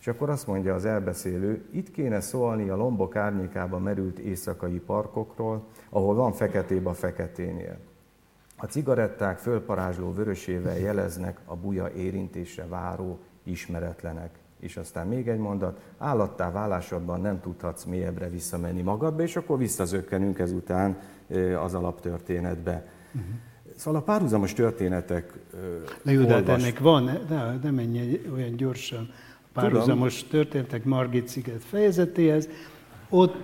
És 0.00 0.06
akkor 0.06 0.30
azt 0.30 0.46
mondja 0.46 0.74
az 0.74 0.84
elbeszélő, 0.84 1.64
itt 1.70 1.90
kéne 1.90 2.20
szólni 2.20 2.68
a 2.68 2.76
lombok 2.76 3.16
árnyékába 3.16 3.78
merült 3.78 4.18
éjszakai 4.18 4.78
parkokról, 4.78 5.64
ahol 5.88 6.14
van 6.14 6.32
feketébb 6.32 6.86
a 6.86 6.94
feketénél. 6.94 7.78
A 8.62 8.66
cigaretták 8.66 9.38
fölparázsló 9.38 10.12
vörösével 10.12 10.78
jeleznek 10.78 11.38
a 11.44 11.56
buja 11.56 11.90
érintésre 11.96 12.66
váró 12.66 13.18
ismeretlenek. 13.42 14.30
És 14.60 14.76
aztán 14.76 15.06
még 15.06 15.28
egy 15.28 15.38
mondat, 15.38 15.80
állattá 15.98 16.50
válásodban 16.50 17.20
nem 17.20 17.40
tudhatsz 17.40 17.84
mélyebbre 17.84 18.28
visszamenni 18.28 18.82
magadba, 18.82 19.22
és 19.22 19.36
akkor 19.36 19.58
visszazökkenünk 19.58 20.38
ezután 20.38 20.98
az 21.64 21.74
alaptörténetbe. 21.74 22.86
Uh-huh. 23.14 23.30
Szóval 23.76 24.00
a 24.00 24.04
párhuzamos 24.04 24.52
történetek 24.52 25.32
De 26.02 26.12
jó, 26.12 26.24
de 26.24 26.34
ennek 26.34 26.78
van, 26.78 27.04
de, 27.28 27.58
de 27.62 27.70
menj 27.70 28.20
olyan 28.34 28.56
gyorsan. 28.56 29.10
A 29.42 29.60
párhuzamos 29.60 30.16
Tudom. 30.16 30.30
történetek 30.30 30.84
Margit 30.84 31.28
sziget 31.28 31.64
fejezetéhez, 31.64 32.48
ott 33.08 33.34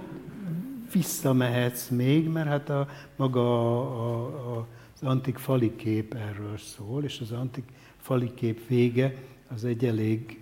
visszamehetsz 0.92 1.88
még, 1.88 2.28
mert 2.28 2.48
hát 2.48 2.70
a 2.70 2.88
maga 3.16 3.40
a, 3.40 3.81
a, 3.81 4.57
a 4.57 4.66
az 5.00 5.08
antik 5.08 5.38
fali 5.38 5.76
kép 5.76 6.14
erről 6.14 6.56
szól, 6.56 7.04
és 7.04 7.20
az 7.20 7.32
antik 7.32 7.64
fali 7.96 8.34
kép 8.34 8.66
vége 8.66 9.14
az 9.54 9.64
egy 9.64 9.84
elég, 9.84 10.40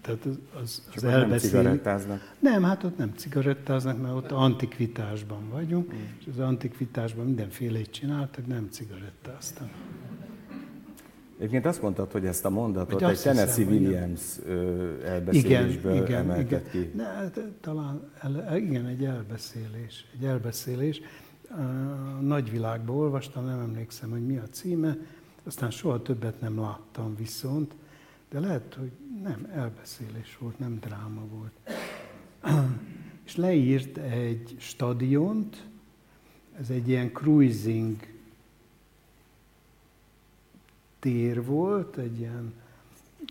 tehát 0.00 0.24
az, 0.24 0.38
az, 0.62 0.82
az 0.94 1.04
elbeszél. 1.04 1.50
Nem 1.50 1.62
cigarettáznak? 1.62 2.34
Nem, 2.38 2.62
hát 2.62 2.84
ott 2.84 2.96
nem 2.96 3.12
cigarettáznak, 3.16 4.02
mert 4.02 4.14
ott 4.14 4.30
antikvitásban 4.30 5.48
vagyunk, 5.50 5.92
mm. 5.94 5.98
és 6.18 6.26
az 6.32 6.38
antikvitásban 6.38 7.24
mindenfélét 7.24 7.90
csináltak, 7.90 8.46
nem 8.46 8.68
cigarettáztak. 8.70 9.68
Egyébként 11.38 11.66
azt 11.66 11.82
mondtad, 11.82 12.12
hogy 12.12 12.24
ezt 12.24 12.44
a 12.44 12.50
mondatot 12.50 13.02
egy 13.02 13.20
Tennessee 13.20 13.64
Williams 13.64 14.20
elbeszélésből 15.04 15.92
igen, 15.92 16.04
igen, 16.04 16.20
emelted 16.20 16.46
igen. 16.46 16.70
ki. 16.70 16.90
Ne, 16.96 17.04
hát, 17.04 17.40
talán 17.60 18.10
el, 18.20 18.56
igen, 18.56 18.86
egy 18.86 19.04
elbeszélés. 19.04 20.06
Egy 20.18 20.24
elbeszélés 20.24 21.00
nagyvilágban 22.20 22.96
olvastam, 22.96 23.44
nem 23.44 23.60
emlékszem, 23.60 24.10
hogy 24.10 24.26
mi 24.26 24.36
a 24.36 24.48
címe, 24.48 24.96
aztán 25.42 25.70
soha 25.70 26.02
többet 26.02 26.40
nem 26.40 26.60
láttam 26.60 27.16
viszont, 27.16 27.74
de 28.30 28.40
lehet, 28.40 28.74
hogy 28.74 28.90
nem 29.22 29.48
elbeszélés 29.52 30.38
volt, 30.38 30.58
nem 30.58 30.78
dráma 30.80 31.22
volt. 31.26 31.52
És 33.26 33.36
leírt 33.36 33.96
egy 33.96 34.56
stadiont, 34.58 35.66
ez 36.58 36.70
egy 36.70 36.88
ilyen 36.88 37.12
cruising 37.12 37.96
tér 40.98 41.44
volt, 41.44 41.96
egy 41.96 42.18
ilyen 42.18 42.52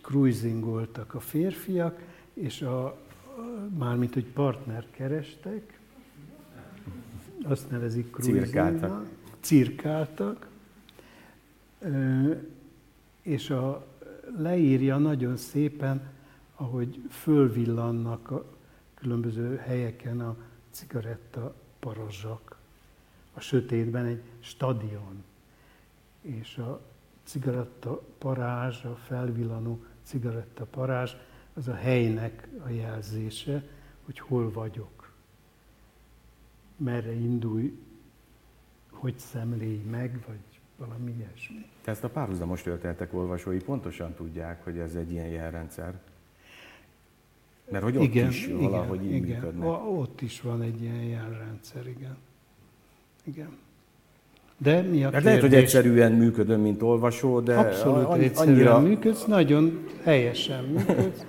cruisingoltak 0.02 1.14
a 1.14 1.20
férfiak, 1.20 2.02
és 2.34 2.62
a, 2.62 2.98
mármint, 3.78 4.14
hogy 4.14 4.26
partnert 4.26 4.90
kerestek, 4.90 5.79
azt 7.42 7.70
nevezik 7.70 8.16
Cirkáltak. 8.20 9.06
Cirkáltak. 9.40 10.48
És 13.22 13.50
a, 13.50 13.86
leírja 14.36 14.98
nagyon 14.98 15.36
szépen, 15.36 16.02
ahogy 16.54 17.02
fölvillannak 17.10 18.30
a 18.30 18.44
különböző 18.94 19.56
helyeken 19.56 20.20
a 20.20 20.36
cigaretta 20.70 21.54
parazsak. 21.78 22.56
A 23.32 23.40
sötétben 23.40 24.04
egy 24.04 24.22
stadion. 24.40 25.24
És 26.20 26.58
a 26.58 26.80
cigaretta 27.24 28.02
parázs, 28.18 28.84
a 28.84 28.94
felvillanó 29.06 29.84
cigaretta 30.02 30.64
parázs, 30.64 31.12
az 31.54 31.68
a 31.68 31.74
helynek 31.74 32.48
a 32.64 32.68
jelzése, 32.68 33.64
hogy 34.04 34.18
hol 34.18 34.52
vagyok. 34.52 34.99
Merre 36.84 37.12
indulj, 37.12 37.78
hogy 38.90 39.18
szemlélj 39.18 39.80
meg, 39.90 40.18
vagy 40.26 40.60
valami 40.76 41.14
ilyesmi. 41.18 41.66
Ezt 41.84 42.04
a 42.04 42.08
párhuzamos 42.08 42.62
történetek 42.62 43.14
olvasói 43.14 43.58
pontosan 43.58 44.14
tudják, 44.14 44.64
hogy 44.64 44.78
ez 44.78 44.94
egy 44.94 45.12
ilyen 45.12 45.26
jelrendszer. 45.26 45.94
Mert 47.70 47.84
hogy 47.84 47.96
ott 47.96 48.02
igen, 48.02 48.28
is 48.28 48.46
valahogy 48.46 49.04
igen, 49.04 49.16
így 49.16 49.22
igen. 49.22 49.40
működnek. 49.40 49.68
Ott 49.88 50.20
is 50.20 50.40
van 50.40 50.62
egy 50.62 50.82
ilyen 50.82 51.02
jelrendszer, 51.02 51.86
igen. 51.86 52.16
Igen. 53.24 53.56
De 54.58 54.80
mi 54.80 55.04
a 55.04 55.10
hát 55.12 55.22
Lehet, 55.22 55.40
hogy 55.40 55.54
egyszerűen 55.54 56.12
működöm, 56.12 56.60
mint 56.60 56.82
olvasó, 56.82 57.40
de 57.40 57.56
Abszolút 57.56 58.04
annyira... 58.04 58.24
egyszerűen 58.24 58.82
működsz, 58.82 59.24
nagyon 59.24 59.86
helyesen 60.02 60.64
működsz. 60.64 61.24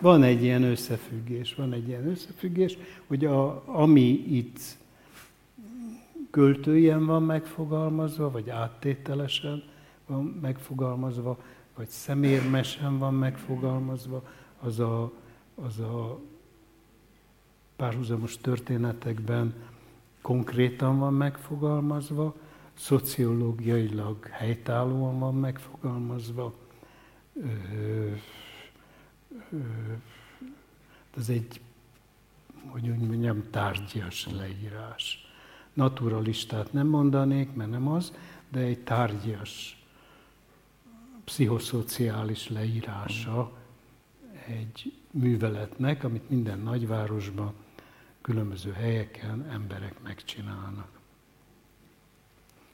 Van 0.00 0.22
egy 0.22 0.42
ilyen 0.42 0.62
összefüggés, 0.62 1.54
van 1.54 1.72
egy 1.72 1.88
ilyen 1.88 2.08
összefüggés, 2.08 2.78
hogy 3.06 3.24
a, 3.24 3.62
ami 3.66 4.24
itt 4.28 4.58
költőjen 6.36 7.06
van 7.06 7.22
megfogalmazva, 7.22 8.30
vagy 8.30 8.50
áttételesen 8.50 9.62
van 10.06 10.24
megfogalmazva, 10.24 11.38
vagy 11.74 11.88
szemérmesen 11.88 12.98
van 12.98 13.14
megfogalmazva, 13.14 14.22
az 14.60 14.78
a, 14.78 15.12
az 15.54 15.78
a 15.78 16.20
párhuzamos 17.76 18.36
történetekben 18.36 19.54
konkrétan 20.22 20.98
van 20.98 21.14
megfogalmazva, 21.14 22.34
szociológiailag 22.74 24.26
helytállóan 24.26 25.18
van 25.18 25.34
megfogalmazva. 25.34 26.54
Ez 31.16 31.28
egy, 31.28 31.60
hogy 32.66 32.88
úgy 32.88 33.00
mondjam, 33.08 33.50
tárgyas 33.50 34.26
leírás. 34.26 35.25
Naturalistát 35.76 36.72
nem 36.72 36.86
mondanék, 36.86 37.52
mert 37.54 37.70
nem 37.70 37.88
az, 37.88 38.12
de 38.48 38.60
egy 38.60 38.78
tárgyas, 38.78 39.84
pszichoszociális 41.24 42.48
leírása 42.48 43.52
egy 44.46 44.92
műveletnek, 45.10 46.04
amit 46.04 46.30
minden 46.30 46.58
nagyvárosban, 46.58 47.54
különböző 48.20 48.72
helyeken 48.72 49.48
emberek 49.50 50.02
megcsinálnak 50.02 51.00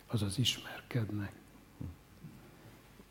azaz 0.07 0.39
ismerkednek. 0.39 1.42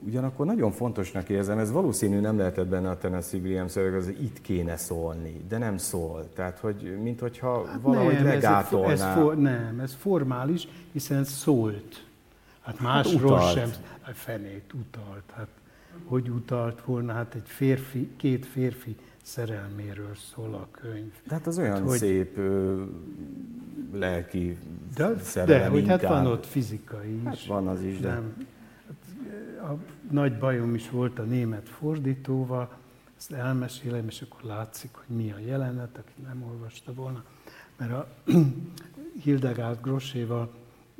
Ugyanakkor 0.05 0.45
nagyon 0.45 0.71
fontosnak 0.71 1.29
érzem, 1.29 1.57
ez 1.57 1.71
valószínű 1.71 2.19
nem 2.19 2.37
lehetett 2.37 2.67
benne 2.67 2.89
a 2.89 2.97
Tennessee 2.97 3.39
Williams 3.39 3.75
az 3.75 4.07
itt 4.07 4.41
kéne 4.41 4.77
szólni, 4.77 5.41
de 5.49 5.57
nem 5.57 5.77
szól. 5.77 6.29
Tehát, 6.35 6.59
hogy 6.59 6.97
minthogyha 7.01 7.65
hát 7.65 7.81
valahogy 7.81 8.13
nem, 8.13 8.23
legátolná. 8.23 8.91
Ez, 8.91 9.01
ez 9.01 9.13
for, 9.13 9.37
nem, 9.37 9.79
ez 9.79 9.93
formális, 9.99 10.67
hiszen 10.91 11.23
szólt. 11.23 12.05
Hát, 12.61 12.77
hát 12.77 12.79
másról 12.79 13.39
hát 13.39 13.53
sem, 13.53 13.69
hát 14.01 14.15
fenét 14.15 14.73
utalt. 14.73 15.23
Hát 15.33 15.47
hogy 16.05 16.29
utalt 16.29 16.81
volna, 16.81 17.13
hát 17.13 17.35
egy 17.35 17.47
férfi, 17.47 18.09
két 18.17 18.45
férfi 18.45 18.95
szerelméről 19.23 20.15
szól 20.33 20.53
a 20.53 20.67
könyv. 20.71 21.11
Tehát 21.27 21.47
az 21.47 21.57
olyan 21.57 21.73
hát, 21.73 21.87
hogy, 21.87 21.97
szép 21.97 22.37
ö, 22.37 22.83
lelki 23.93 24.57
de, 24.95 25.19
szerelem 25.21 25.61
De, 25.61 25.67
hogy 25.67 25.87
hát 25.87 26.01
van 26.01 26.27
ott 26.27 26.45
fizikai 26.45 27.15
is. 27.15 27.23
Hát 27.23 27.45
van 27.45 27.67
az 27.67 27.81
is, 27.81 27.99
de... 27.99 28.07
Nem. 28.07 28.47
A 29.61 29.77
nagy 30.09 30.37
bajom 30.37 30.75
is 30.75 30.89
volt 30.89 31.19
a 31.19 31.23
német 31.23 31.69
fordítóval, 31.69 32.77
ezt 33.17 33.31
elmesélem, 33.31 34.07
és 34.07 34.21
akkor 34.21 34.43
látszik, 34.43 34.89
hogy 34.93 35.15
mi 35.15 35.31
a 35.31 35.39
jelenet, 35.39 35.97
aki 35.97 36.21
nem 36.23 36.43
olvasta 36.43 36.93
volna. 36.93 37.23
Mert 37.77 37.91
a 37.91 38.07
Hildegard 39.23 39.81
Grosséval, 39.81 40.53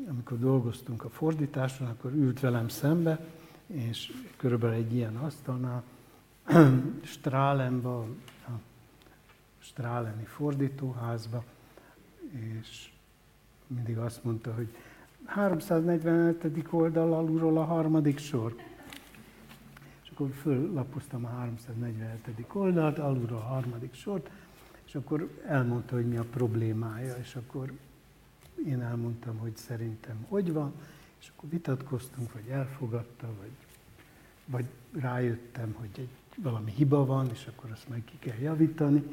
amikor 0.10 0.40
dolgoztunk 0.40 1.04
a 1.04 1.10
fordításon, 1.10 1.88
akkor 1.88 2.12
ült 2.12 2.40
velem 2.40 2.68
szembe, 2.68 3.26
és 3.68 4.14
körülbelül 4.38 4.76
egy 4.76 4.94
ilyen 4.94 5.16
asztalnál 5.16 5.84
Strálenba, 7.04 8.00
a 8.48 8.52
Stráleni 9.60 10.26
fordítóházba, 10.26 11.44
és 12.32 12.92
mindig 13.68 13.98
azt 13.98 14.24
mondta, 14.24 14.54
hogy 14.54 14.76
347. 15.32 16.68
oldal 16.70 17.14
alulról 17.14 17.58
a 17.58 17.64
harmadik 17.64 18.18
sor. 18.18 18.56
És 20.04 20.10
akkor 20.14 20.30
föllapoztam 20.30 21.26
a 21.26 21.30
347. 21.30 22.46
oldalt, 22.54 23.00
alulról 23.00 23.38
a 23.38 23.42
harmadik 23.42 23.94
sort, 23.94 24.30
és 24.86 24.96
akkor 24.96 25.30
elmondta, 25.48 25.96
hogy 25.96 26.08
mi 26.08 26.18
a 26.18 26.24
problémája, 26.24 27.16
és 27.16 27.36
akkor 27.36 27.74
én 28.68 28.82
elmondtam, 28.82 29.38
hogy 29.38 29.56
szerintem 29.56 30.26
hogy 30.30 30.54
van, 30.54 30.74
és 31.20 31.32
akkor 31.36 31.50
vitatkoztunk, 31.50 32.34
vagy 32.34 32.48
elfogadta, 32.50 33.28
vagy, 33.40 33.52
vagy 34.46 34.66
rájöttem, 35.02 35.76
hogy 35.78 35.90
egy 35.98 36.10
valami 36.38 36.72
hiba 36.72 37.06
van, 37.06 37.30
és 37.32 37.48
akkor 37.48 37.72
azt 37.72 37.90
meg 37.90 38.04
ki 38.06 38.16
kell 38.20 38.38
javítani. 38.38 39.04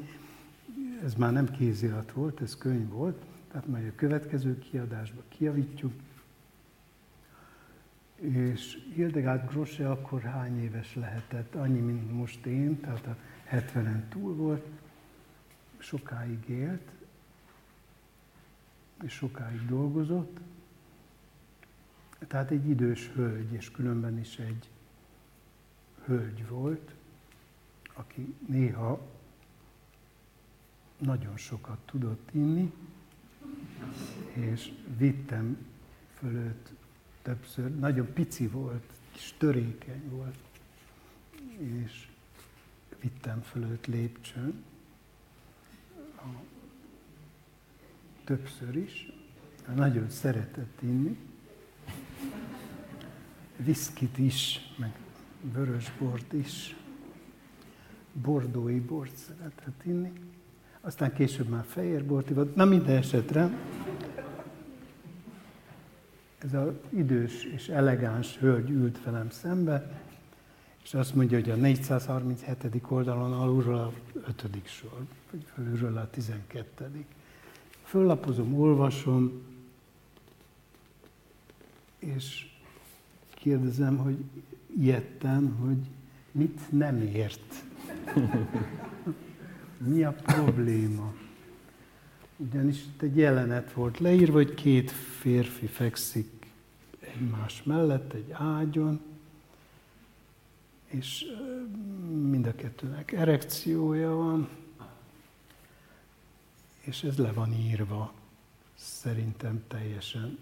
Ez 1.03 1.13
már 1.13 1.31
nem 1.31 1.51
kézirat 1.51 2.11
volt, 2.11 2.41
ez 2.41 2.57
könyv 2.57 2.89
volt, 2.89 3.23
tehát 3.51 3.67
majd 3.67 3.87
a 3.87 3.95
következő 3.95 4.59
kiadásban 4.59 5.23
kijavítjuk. 5.27 5.91
És 8.19 8.77
Hildegard 8.93 9.49
Grosse 9.49 9.89
akkor 9.91 10.21
hány 10.21 10.63
éves 10.63 10.95
lehetett? 10.95 11.55
Annyi, 11.55 11.79
mint 11.79 12.11
most 12.11 12.45
én, 12.45 12.79
tehát 12.79 13.05
a 13.07 13.15
70-en 13.51 14.01
túl 14.09 14.35
volt, 14.35 14.65
sokáig 15.77 16.49
élt, 16.49 16.91
és 19.03 19.13
sokáig 19.13 19.65
dolgozott. 19.65 20.39
Tehát 22.27 22.51
egy 22.51 22.69
idős 22.69 23.11
hölgy, 23.13 23.51
és 23.51 23.71
különben 23.71 24.19
is 24.19 24.37
egy 24.37 24.69
hölgy 26.05 26.47
volt 26.47 26.93
aki 27.99 28.35
néha 28.47 29.01
nagyon 30.97 31.37
sokat 31.37 31.77
tudott 31.85 32.29
inni, 32.31 32.73
és 34.33 34.71
vittem 34.97 35.57
fölött 36.13 36.71
többször, 37.29 37.75
nagyon 37.75 38.13
pici 38.13 38.47
volt, 38.47 38.83
kis 39.11 39.33
törékeny 39.37 40.09
volt, 40.09 40.37
és 41.57 42.07
vittem 43.01 43.41
fölött 43.41 43.85
lépcsőn, 43.85 44.63
a, 46.17 46.27
többször 48.23 48.75
is, 48.75 49.11
nagyon 49.75 50.09
szeretett 50.09 50.81
inni, 50.81 51.17
viszkit 53.57 54.17
is, 54.17 54.59
meg 54.77 54.91
vörösbort 55.41 56.33
is, 56.33 56.75
bordói 58.13 58.79
bort 58.79 59.15
szeretett 59.15 59.85
inni, 59.85 60.11
aztán 60.81 61.13
később 61.13 61.47
már 61.47 61.65
fehér 61.67 62.05
bort 62.05 62.29
ivott. 62.29 62.55
Na 62.55 62.65
minden 62.65 62.97
esetre 62.97 63.49
ez 66.43 66.53
az 66.53 66.71
idős 66.89 67.43
és 67.43 67.67
elegáns 67.67 68.37
hölgy 68.37 68.69
ült 68.69 69.03
velem 69.03 69.29
szembe, 69.29 70.01
és 70.83 70.93
azt 70.93 71.15
mondja, 71.15 71.39
hogy 71.39 71.49
a 71.49 71.55
437. 71.55 72.81
oldalon 72.87 73.33
alulról 73.33 73.75
a 73.75 73.93
5. 74.27 74.49
sor, 74.63 75.05
vagy 75.31 75.45
fölülről 75.53 75.97
a 75.97 76.09
12. 76.09 77.05
Föllapozom, 77.83 78.59
olvasom, 78.59 79.41
és 81.99 82.47
kérdezem, 83.33 83.97
hogy 83.97 84.17
ijedtem, 84.79 85.55
hogy 85.55 85.87
mit 86.31 86.71
nem 86.71 87.01
ért 87.01 87.63
Mi 89.77 90.03
a 90.03 90.11
probléma? 90.11 91.13
Ugyanis 92.41 92.77
itt 92.77 93.01
egy 93.01 93.17
jelenet 93.17 93.73
volt 93.73 93.99
leírva, 93.99 94.33
hogy 94.33 94.53
két 94.53 94.91
férfi 94.91 95.65
fekszik 95.65 96.45
egymás 96.99 97.63
mellett 97.63 98.13
egy 98.13 98.31
ágyon, 98.31 99.01
és 100.85 101.25
mind 102.29 102.45
a 102.45 102.55
kettőnek 102.55 103.11
erekciója 103.11 104.15
van, 104.15 104.49
és 106.79 107.03
ez 107.03 107.17
le 107.17 107.31
van 107.31 107.53
írva 107.53 108.13
szerintem 108.75 109.63
teljesen 109.67 110.37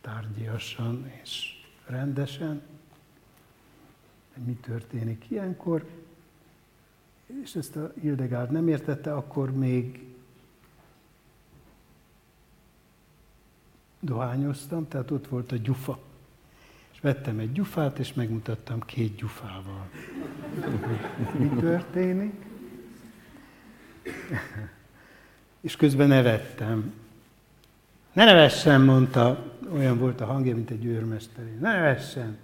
tárgyiasan 0.00 1.10
és 1.22 1.62
rendesen, 1.86 2.62
mi 4.44 4.52
történik 4.52 5.24
ilyenkor, 5.28 5.86
és 7.42 7.54
ezt 7.54 7.76
a 7.76 7.92
Hildegard 8.00 8.50
nem 8.50 8.68
értette, 8.68 9.14
akkor 9.14 9.52
még 9.52 10.13
dohányoztam, 14.04 14.88
tehát 14.88 15.10
ott 15.10 15.26
volt 15.26 15.52
a 15.52 15.56
gyufa. 15.56 15.98
És 16.92 17.00
vettem 17.00 17.38
egy 17.38 17.52
gyufát, 17.52 17.98
és 17.98 18.14
megmutattam 18.14 18.80
két 18.80 19.16
gyufával. 19.16 19.88
Mi 21.38 21.48
történik? 21.48 22.32
És 25.60 25.76
közben 25.76 26.08
nevettem. 26.08 26.92
Ne 28.12 28.24
nevessen, 28.24 28.80
mondta, 28.80 29.52
olyan 29.72 29.98
volt 29.98 30.20
a 30.20 30.24
hangja, 30.24 30.54
mint 30.54 30.70
egy 30.70 30.84
őrmester. 30.84 31.44
Ne 31.44 31.72
nevessen! 31.72 32.36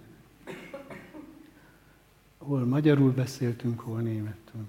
Hol 2.37 2.65
magyarul 2.65 3.11
beszéltünk, 3.11 3.79
hol 3.79 3.99
németül. 3.99 4.67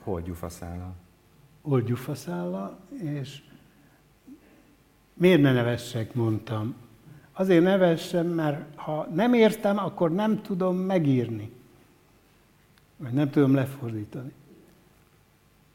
Hol 0.00 0.20
gyufaszállal? 0.20 0.94
Hol 1.62 1.80
gyufaszállal, 1.80 2.78
és 3.02 3.42
miért 5.14 5.40
ne 5.40 5.52
nevessek, 5.52 6.14
mondtam. 6.14 6.74
Azért 7.32 7.62
nevessem, 7.62 8.26
mert 8.26 8.76
ha 8.76 9.08
nem 9.14 9.34
értem, 9.34 9.78
akkor 9.78 10.12
nem 10.12 10.42
tudom 10.42 10.76
megírni. 10.76 11.50
Vagy 12.96 13.12
nem 13.12 13.30
tudom 13.30 13.54
lefordítani. 13.54 14.32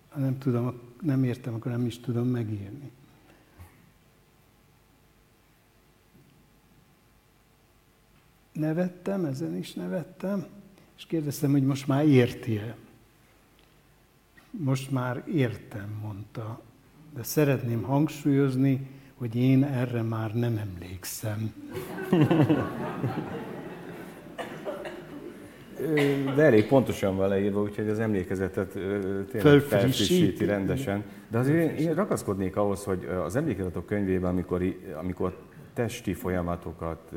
Ha 0.09 0.19
nem, 0.19 0.37
tudom, 0.37 0.79
nem 1.01 1.23
értem, 1.23 1.53
akkor 1.53 1.71
nem 1.71 1.85
is 1.85 1.99
tudom 1.99 2.27
megírni. 2.27 2.91
Nevettem, 8.51 9.25
ezen 9.25 9.57
is 9.57 9.73
nevettem, 9.73 10.45
és 10.97 11.05
kérdeztem, 11.05 11.51
hogy 11.51 11.63
most 11.63 11.87
már 11.87 12.05
érti-e. 12.05 12.75
Most 14.51 14.91
már 14.91 15.23
értem, 15.27 15.99
mondta. 16.01 16.61
De 17.13 17.23
szeretném 17.23 17.81
hangsúlyozni, 17.81 18.87
hogy 19.17 19.35
én 19.35 19.63
erre 19.63 20.01
már 20.01 20.33
nem 20.33 20.57
emlékszem. 20.57 21.53
De 26.35 26.43
elég 26.43 26.67
pontosan 26.67 27.15
van 27.15 27.29
leírva, 27.29 27.61
úgyhogy 27.61 27.89
az 27.89 27.99
emlékezetet 27.99 28.71
tényleg 29.31 29.59
felfrissíti 29.59 30.45
rendesen. 30.45 31.03
De 31.27 31.37
azért 31.37 31.79
én 31.79 31.93
ragaszkodnék 31.93 32.55
ahhoz, 32.55 32.83
hogy 32.83 33.07
az 33.25 33.35
emlékezetek 33.35 33.85
könyvében, 33.85 34.29
amikor, 34.29 34.61
amikor 34.99 35.37
testi 35.73 36.13
folyamatokat, 36.13 37.11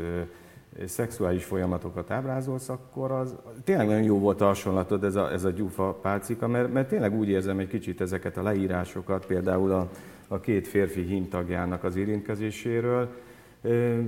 szexuális 0.86 1.44
folyamatokat 1.44 2.10
ábrázolsz, 2.10 2.68
akkor 2.68 3.10
az 3.10 3.36
tényleg 3.64 3.86
nagyon 3.86 4.02
jó 4.02 4.18
volt 4.18 4.40
a 4.40 4.44
hasonlatod 4.44 5.04
ez 5.04 5.14
a, 5.14 5.32
ez 5.32 5.44
a 5.44 5.50
gyufa 5.50 5.98
pálcika, 6.02 6.48
mert, 6.48 6.72
mert 6.72 6.88
tényleg 6.88 7.14
úgy 7.14 7.28
érzem 7.28 7.58
egy 7.58 7.68
kicsit 7.68 8.00
ezeket 8.00 8.36
a 8.36 8.42
leírásokat, 8.42 9.26
például 9.26 9.72
a, 9.72 9.88
a 10.28 10.40
két 10.40 10.68
férfi 10.68 11.02
hímtagjának 11.02 11.84
az 11.84 11.96
érintkezéséről, 11.96 13.14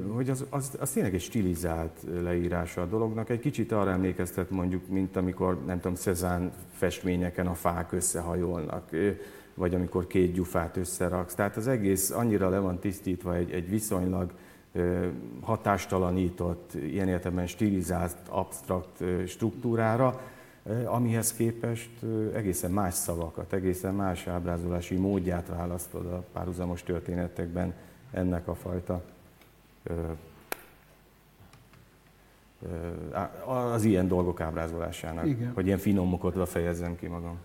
hogy 0.08 0.30
az, 0.30 0.46
az, 0.50 0.76
az 0.80 0.90
tényleg 0.90 1.14
egy 1.14 1.20
stilizált 1.20 2.06
leírása 2.22 2.82
a 2.82 2.86
dolognak. 2.86 3.30
Egy 3.30 3.40
kicsit 3.40 3.72
arra 3.72 3.90
emlékeztet 3.90 4.50
mondjuk, 4.50 4.88
mint 4.88 5.16
amikor, 5.16 5.64
nem 5.64 5.80
tudom, 5.80 5.94
Cezán 5.94 6.52
festményeken 6.72 7.46
a 7.46 7.54
fák 7.54 7.92
összehajolnak, 7.92 8.90
vagy 9.54 9.74
amikor 9.74 10.06
két 10.06 10.32
gyufát 10.32 10.76
összeraksz. 10.76 11.34
Tehát 11.34 11.56
az 11.56 11.68
egész 11.68 12.10
annyira 12.10 12.48
le 12.48 12.58
van 12.58 12.78
tisztítva 12.78 13.34
egy, 13.36 13.50
egy 13.50 13.68
viszonylag 13.68 14.32
hatástalanított, 15.40 16.74
ilyen 16.74 17.08
értelemben 17.08 17.46
stilizált, 17.46 18.16
absztrakt 18.28 19.04
struktúrára, 19.26 20.20
amihez 20.84 21.32
képest 21.32 21.90
egészen 22.34 22.70
más 22.70 22.94
szavakat, 22.94 23.52
egészen 23.52 23.94
más 23.94 24.26
ábrázolási 24.26 24.94
módját 24.94 25.48
választod 25.48 26.06
a 26.06 26.24
párhuzamos 26.32 26.82
történetekben 26.82 27.74
ennek 28.10 28.48
a 28.48 28.54
fajta 28.54 29.02
az 33.46 33.84
ilyen 33.84 34.08
dolgok 34.08 34.40
ábrázolásának, 34.40 35.26
Igen. 35.26 35.52
hogy 35.54 35.66
ilyen 35.66 35.78
finomkodva 35.78 36.46
fejezzem 36.46 36.96
ki 36.96 37.06
magam. 37.06 37.38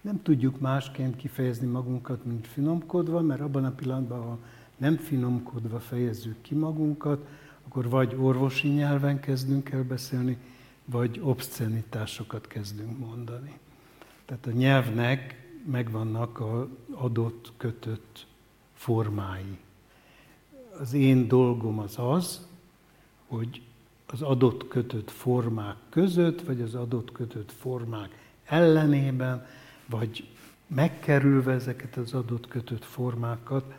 Nem 0.00 0.22
tudjuk 0.22 0.60
másként 0.60 1.16
kifejezni 1.16 1.66
magunkat, 1.66 2.24
mint 2.24 2.46
finomkodva, 2.46 3.20
mert 3.20 3.40
abban 3.40 3.64
a 3.64 3.70
pillanatban, 3.70 4.20
ha 4.22 4.38
nem 4.76 4.96
finomkodva 4.96 5.78
fejezzük 5.78 6.36
ki 6.42 6.54
magunkat, 6.54 7.26
akkor 7.66 7.88
vagy 7.88 8.16
orvosi 8.20 8.68
nyelven 8.68 9.20
kezdünk 9.20 9.70
el 9.70 9.82
beszélni, 9.82 10.38
vagy 10.86 11.20
obszcenitásokat 11.22 12.46
kezdünk 12.46 12.98
mondani. 12.98 13.58
Tehát 14.24 14.46
a 14.46 14.50
nyelvnek 14.50 15.48
megvannak 15.64 16.40
az 16.40 16.66
adott, 16.90 17.52
kötött 17.56 18.26
formái. 18.74 19.58
Az 20.80 20.92
én 20.92 21.28
dolgom 21.28 21.78
az 21.78 21.94
az, 21.98 22.46
hogy 23.26 23.62
az 24.06 24.22
adott 24.22 24.68
kötött 24.68 25.10
formák 25.10 25.76
között, 25.88 26.42
vagy 26.42 26.60
az 26.60 26.74
adott 26.74 27.12
kötött 27.12 27.52
formák 27.52 28.30
ellenében, 28.44 29.46
vagy 29.86 30.28
megkerülve 30.66 31.52
ezeket 31.52 31.96
az 31.96 32.12
adott 32.14 32.48
kötött 32.48 32.84
formákat, 32.84 33.74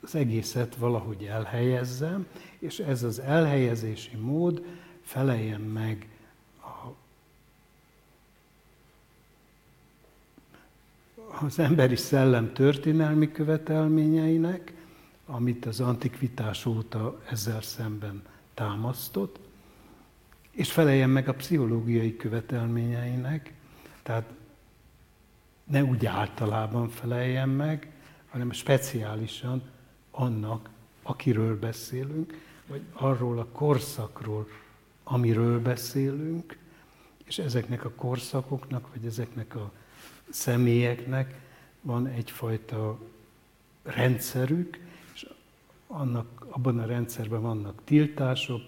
az 0.00 0.14
egészet 0.14 0.76
valahogy 0.76 1.24
elhelyezzem, 1.24 2.26
és 2.58 2.78
ez 2.78 3.02
az 3.02 3.18
elhelyezési 3.18 4.16
mód 4.16 4.64
feleljen 5.02 5.60
meg 5.60 6.08
a, 6.60 6.94
az 11.40 11.58
emberi 11.58 11.96
szellem 11.96 12.52
történelmi 12.52 13.32
követelményeinek, 13.32 14.74
amit 15.26 15.66
az 15.66 15.80
antikvitás 15.80 16.66
óta 16.66 17.20
ezzel 17.30 17.60
szemben 17.62 18.22
támasztott, 18.54 19.38
és 20.50 20.72
feleljen 20.72 21.10
meg 21.10 21.28
a 21.28 21.34
pszichológiai 21.34 22.16
követelményeinek, 22.16 23.52
tehát 24.02 24.32
ne 25.64 25.84
úgy 25.84 26.06
általában 26.06 26.88
feleljen 26.88 27.48
meg, 27.48 27.90
hanem 28.28 28.52
speciálisan 28.52 29.62
annak, 30.10 30.68
akiről 31.02 31.58
beszélünk, 31.58 32.40
vagy 32.66 32.82
arról 32.92 33.38
a 33.38 33.46
korszakról, 33.52 34.48
amiről 35.04 35.60
beszélünk, 35.60 36.58
és 37.24 37.38
ezeknek 37.38 37.84
a 37.84 37.90
korszakoknak, 37.90 38.88
vagy 38.94 39.06
ezeknek 39.06 39.54
a 39.54 39.72
személyeknek 40.34 41.34
van 41.80 42.06
egyfajta 42.06 42.98
rendszerük, 43.82 44.78
és 45.14 45.26
annak, 45.86 46.46
abban 46.48 46.78
a 46.78 46.86
rendszerben 46.86 47.42
vannak 47.42 47.80
tiltások, 47.84 48.60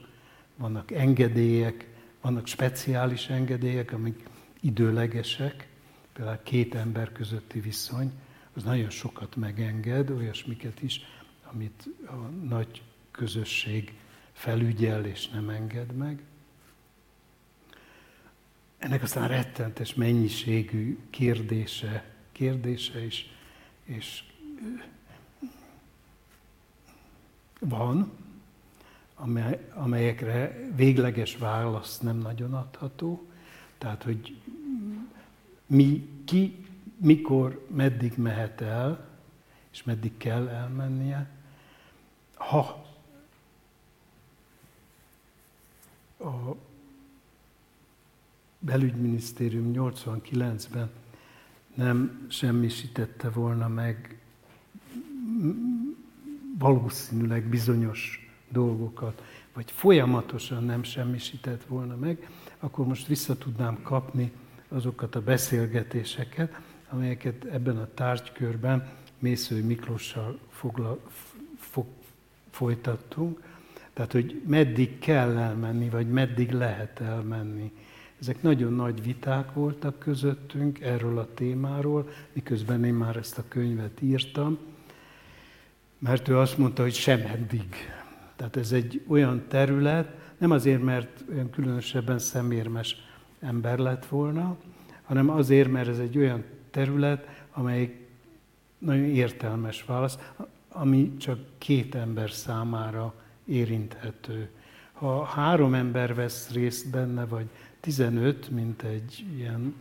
vannak 0.56 0.90
engedélyek, 0.90 1.88
vannak 2.20 2.46
speciális 2.46 3.28
engedélyek, 3.28 3.92
amik 3.92 4.28
időlegesek, 4.60 5.68
például 6.12 6.40
két 6.42 6.74
ember 6.74 7.12
közötti 7.12 7.60
viszony, 7.60 8.12
az 8.52 8.62
nagyon 8.62 8.90
sokat 8.90 9.36
megenged, 9.36 10.10
olyasmiket 10.10 10.82
is, 10.82 11.00
amit 11.52 11.88
a 12.06 12.46
nagy 12.48 12.82
közösség 13.10 13.94
felügyel 14.32 15.04
és 15.04 15.28
nem 15.28 15.48
enged 15.48 15.92
meg. 15.92 16.22
Ennek 18.86 19.02
aztán 19.02 19.28
rettentes 19.28 19.94
mennyiségű 19.94 20.98
kérdése, 21.10 22.04
kérdése 22.32 23.04
is, 23.04 23.30
és 23.84 24.22
van, 27.58 28.12
amelyekre 29.74 30.70
végleges 30.74 31.36
válasz 31.36 31.98
nem 31.98 32.18
nagyon 32.18 32.54
adható. 32.54 33.26
Tehát, 33.78 34.02
hogy 34.02 34.36
mi, 35.66 36.08
ki, 36.24 36.64
mikor, 36.96 37.66
meddig 37.70 38.12
mehet 38.16 38.60
el, 38.60 39.08
és 39.70 39.82
meddig 39.82 40.16
kell 40.16 40.48
elmennie, 40.48 41.30
ha 42.34 42.86
a 46.18 46.56
belügyminisztérium 48.58 49.72
89-ben 49.74 50.90
nem 51.74 52.26
semmisítette 52.28 53.30
volna 53.30 53.68
meg 53.68 54.20
valószínűleg 56.58 57.44
bizonyos 57.44 58.30
dolgokat, 58.48 59.22
vagy 59.52 59.70
folyamatosan 59.70 60.64
nem 60.64 60.82
semmisített 60.82 61.64
volna 61.64 61.96
meg, 61.96 62.28
akkor 62.58 62.86
most 62.86 63.06
vissza 63.06 63.38
tudnám 63.38 63.82
kapni 63.82 64.32
azokat 64.68 65.14
a 65.14 65.22
beszélgetéseket, 65.22 66.60
amelyeket 66.88 67.44
ebben 67.44 67.76
a 67.76 67.88
tárgykörben 67.94 68.88
Mészői 69.18 69.60
Miklóssal 69.60 70.38
fogla, 70.48 70.98
fog, 71.58 71.86
folytattunk. 72.50 73.42
Tehát, 73.92 74.12
hogy 74.12 74.42
meddig 74.46 74.98
kell 74.98 75.36
elmenni, 75.36 75.88
vagy 75.88 76.08
meddig 76.08 76.50
lehet 76.50 77.00
elmenni. 77.00 77.72
Ezek 78.20 78.42
nagyon 78.42 78.72
nagy 78.72 79.02
viták 79.02 79.52
voltak 79.52 79.98
közöttünk 79.98 80.80
erről 80.80 81.18
a 81.18 81.28
témáról, 81.34 82.08
miközben 82.32 82.84
én 82.84 82.94
már 82.94 83.16
ezt 83.16 83.38
a 83.38 83.44
könyvet 83.48 84.02
írtam, 84.02 84.58
mert 85.98 86.28
ő 86.28 86.38
azt 86.38 86.58
mondta, 86.58 86.82
hogy 86.82 86.94
sem 86.94 87.20
eddig. 87.20 87.74
Tehát 88.36 88.56
ez 88.56 88.72
egy 88.72 89.04
olyan 89.06 89.44
terület, 89.48 90.16
nem 90.38 90.50
azért, 90.50 90.82
mert 90.82 91.24
olyan 91.32 91.50
különösebben 91.50 92.18
szemérmes 92.18 92.96
ember 93.40 93.78
lett 93.78 94.06
volna, 94.06 94.56
hanem 95.02 95.30
azért, 95.30 95.70
mert 95.70 95.88
ez 95.88 95.98
egy 95.98 96.18
olyan 96.18 96.44
terület, 96.70 97.44
amely 97.52 98.06
nagyon 98.78 99.04
értelmes 99.04 99.84
válasz, 99.84 100.18
ami 100.68 101.16
csak 101.16 101.38
két 101.58 101.94
ember 101.94 102.30
számára 102.30 103.14
érinthető. 103.44 104.48
Ha 104.92 105.24
három 105.24 105.74
ember 105.74 106.14
vesz 106.14 106.50
részt 106.50 106.90
benne, 106.90 107.24
vagy 107.24 107.46
15, 107.86 108.50
mint 108.50 108.82
egy 108.82 109.24
ilyen 109.36 109.74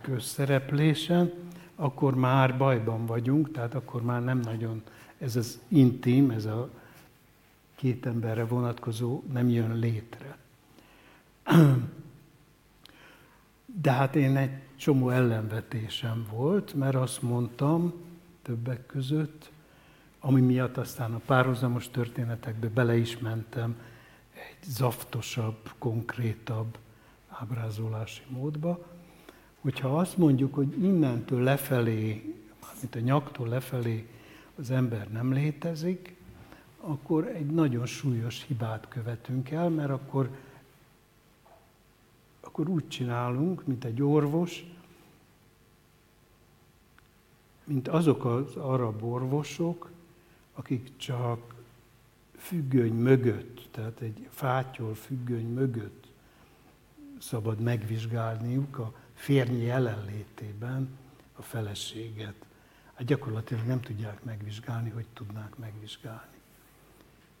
közszereplésen, 0.00 1.32
akkor 1.76 2.14
már 2.14 2.56
bajban 2.56 3.06
vagyunk, 3.06 3.52
tehát 3.52 3.74
akkor 3.74 4.02
már 4.02 4.24
nem 4.24 4.38
nagyon 4.38 4.82
ez 5.18 5.36
az 5.36 5.60
intim, 5.68 6.30
ez 6.30 6.44
a 6.44 6.70
két 7.74 8.06
emberre 8.06 8.44
vonatkozó 8.44 9.22
nem 9.32 9.48
jön 9.48 9.78
létre. 9.78 10.36
De 13.82 13.90
hát 13.90 14.16
én 14.16 14.36
egy 14.36 14.50
csomó 14.76 15.10
ellenvetésem 15.10 16.26
volt, 16.30 16.74
mert 16.74 16.94
azt 16.94 17.22
mondtam 17.22 17.92
többek 18.42 18.86
között, 18.86 19.50
ami 20.20 20.40
miatt 20.40 20.76
aztán 20.76 21.14
a 21.14 21.20
párhuzamos 21.26 21.88
történetekbe 21.88 22.68
bele 22.68 22.96
is 22.96 23.18
mentem 23.18 23.76
egy 24.50 24.68
zaftosabb, 24.68 25.72
konkrétabb 25.78 26.78
ábrázolási 27.28 28.22
módba, 28.28 28.86
hogyha 29.60 29.98
azt 29.98 30.16
mondjuk, 30.16 30.54
hogy 30.54 30.82
innentől 30.82 31.42
lefelé, 31.42 32.34
mint 32.80 32.94
a 32.94 32.98
nyaktól 32.98 33.48
lefelé 33.48 34.08
az 34.56 34.70
ember 34.70 35.10
nem 35.10 35.32
létezik, 35.32 36.14
akkor 36.80 37.26
egy 37.26 37.46
nagyon 37.46 37.86
súlyos 37.86 38.44
hibát 38.46 38.88
követünk 38.88 39.50
el, 39.50 39.68
mert 39.68 39.90
akkor, 39.90 40.30
akkor 42.40 42.68
úgy 42.68 42.88
csinálunk, 42.88 43.66
mint 43.66 43.84
egy 43.84 44.02
orvos, 44.02 44.64
mint 47.64 47.88
azok 47.88 48.24
az 48.24 48.56
arab 48.56 49.02
orvosok, 49.02 49.90
akik 50.54 50.96
csak 50.96 51.54
függöny 52.36 52.92
mögött, 52.92 53.53
tehát 53.74 54.00
egy 54.00 54.28
fátyol 54.30 54.94
függöny 54.94 55.46
mögött 55.46 56.06
szabad 57.18 57.60
megvizsgálniuk 57.60 58.78
a 58.78 58.94
férnyi 59.14 59.62
jelenlétében 59.62 60.88
a 61.36 61.42
feleséget. 61.42 62.34
Hát 62.94 63.06
gyakorlatilag 63.06 63.66
nem 63.66 63.80
tudják 63.80 64.24
megvizsgálni, 64.24 64.90
hogy 64.90 65.06
tudnák 65.12 65.56
megvizsgálni. 65.56 66.38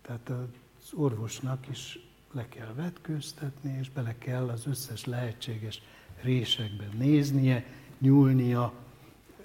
Tehát 0.02 0.28
az 0.28 0.92
orvosnak 0.92 1.68
is 1.68 1.98
le 2.32 2.48
kell 2.48 2.72
vetkőztetni, 2.74 3.76
és 3.80 3.90
bele 3.90 4.18
kell 4.18 4.48
az 4.48 4.66
összes 4.66 5.04
lehetséges 5.04 5.82
résekben 6.22 6.90
néznie, 6.96 7.64
nyúlnia, 7.98 8.72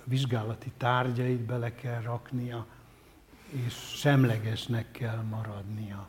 vizsgálati 0.03 0.71
tárgyait 0.77 1.41
bele 1.41 1.75
kell 1.75 2.01
raknia, 2.01 2.65
és 3.49 3.73
semlegesnek 3.73 4.91
kell 4.91 5.21
maradnia. 5.21 6.07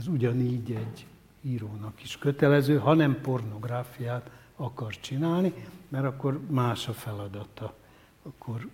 Ez 0.00 0.06
ugyanígy 0.06 0.72
egy 0.72 1.06
írónak 1.40 2.02
is 2.02 2.18
kötelező, 2.18 2.78
ha 2.78 2.94
nem 2.94 3.20
pornográfiát 3.20 4.30
akar 4.56 5.00
csinálni, 5.00 5.54
mert 5.88 6.04
akkor 6.04 6.40
más 6.46 6.88
a 6.88 6.92
feladata. 6.92 7.74
Akkor, 8.22 8.68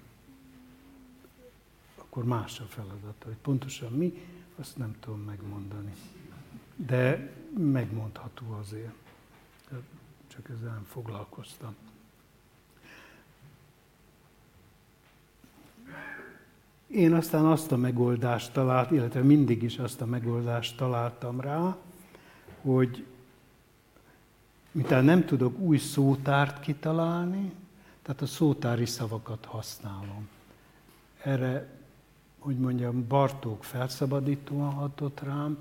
akkor 1.97 2.24
más 2.24 2.61
a 2.61 2.64
feladata. 2.64 3.27
Hogy 3.27 3.37
pontosan 3.43 3.93
mi, 3.93 4.12
azt 4.57 4.77
nem 4.77 4.97
tudom 5.01 5.20
megmondani. 5.20 5.93
De 6.77 7.33
megmondható 7.59 8.53
azért. 8.61 8.95
Csak 10.27 10.49
ezzel 10.49 10.72
nem 10.72 10.85
foglalkoztam. 10.85 11.74
Én 16.87 17.14
aztán 17.14 17.45
azt 17.45 17.72
a 17.72 17.76
megoldást 17.76 18.53
talált, 18.53 18.91
illetve 18.91 19.20
mindig 19.20 19.62
is 19.62 19.78
azt 19.78 20.01
a 20.01 20.07
megoldást 20.07 20.76
találtam 20.76 21.41
rá, 21.41 21.76
hogy 22.61 23.05
miután 24.72 25.05
nem 25.05 25.24
tudok 25.24 25.59
új 25.59 25.78
szótárt 25.78 26.61
kitalálni, 26.61 27.53
tehát 28.03 28.20
a 28.20 28.26
szótári 28.26 28.87
szavakat 28.87 29.45
használom. 29.45 30.28
Erre, 31.22 31.68
hogy 32.39 32.59
mondjam, 32.59 33.07
Bartók 33.09 33.64
felszabadítóan 33.64 34.72
hatott 34.72 35.20
rám, 35.20 35.59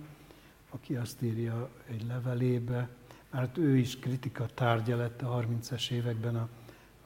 aki 0.69 0.95
azt 0.95 1.21
írja 1.21 1.69
egy 1.89 2.05
levelébe, 2.07 2.89
mert 3.29 3.57
ő 3.57 3.77
is 3.77 3.99
kritika 3.99 4.45
tárgya 4.53 4.95
lett 4.95 5.21
a 5.21 5.45
30-es 5.45 5.89
években 5.89 6.35
a, 6.35 6.47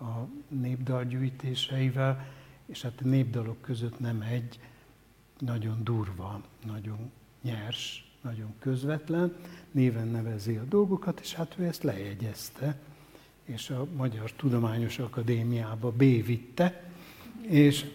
a 0.04 0.28
népdalgyűjtéseivel, 0.48 2.28
és 2.70 2.82
hát 2.82 3.02
a 3.04 3.08
népdalok 3.08 3.62
között 3.62 4.00
nem 4.00 4.22
egy 4.22 4.60
nagyon 5.40 5.84
durva, 5.84 6.42
nagyon 6.66 7.12
nyers 7.42 8.10
nagyon 8.22 8.54
közvetlen, 8.60 9.36
néven 9.72 10.08
nevezi 10.08 10.56
a 10.56 10.64
dolgokat, 10.64 11.20
és 11.20 11.34
hát 11.34 11.56
ő 11.58 11.66
ezt 11.66 11.84
lejegyezte, 11.84 12.80
és 13.44 13.70
a 13.70 13.88
Magyar 13.96 14.32
Tudományos 14.32 15.00
Akadémiába 15.00 15.92
bévitte, 15.92 16.84
és 17.42 17.86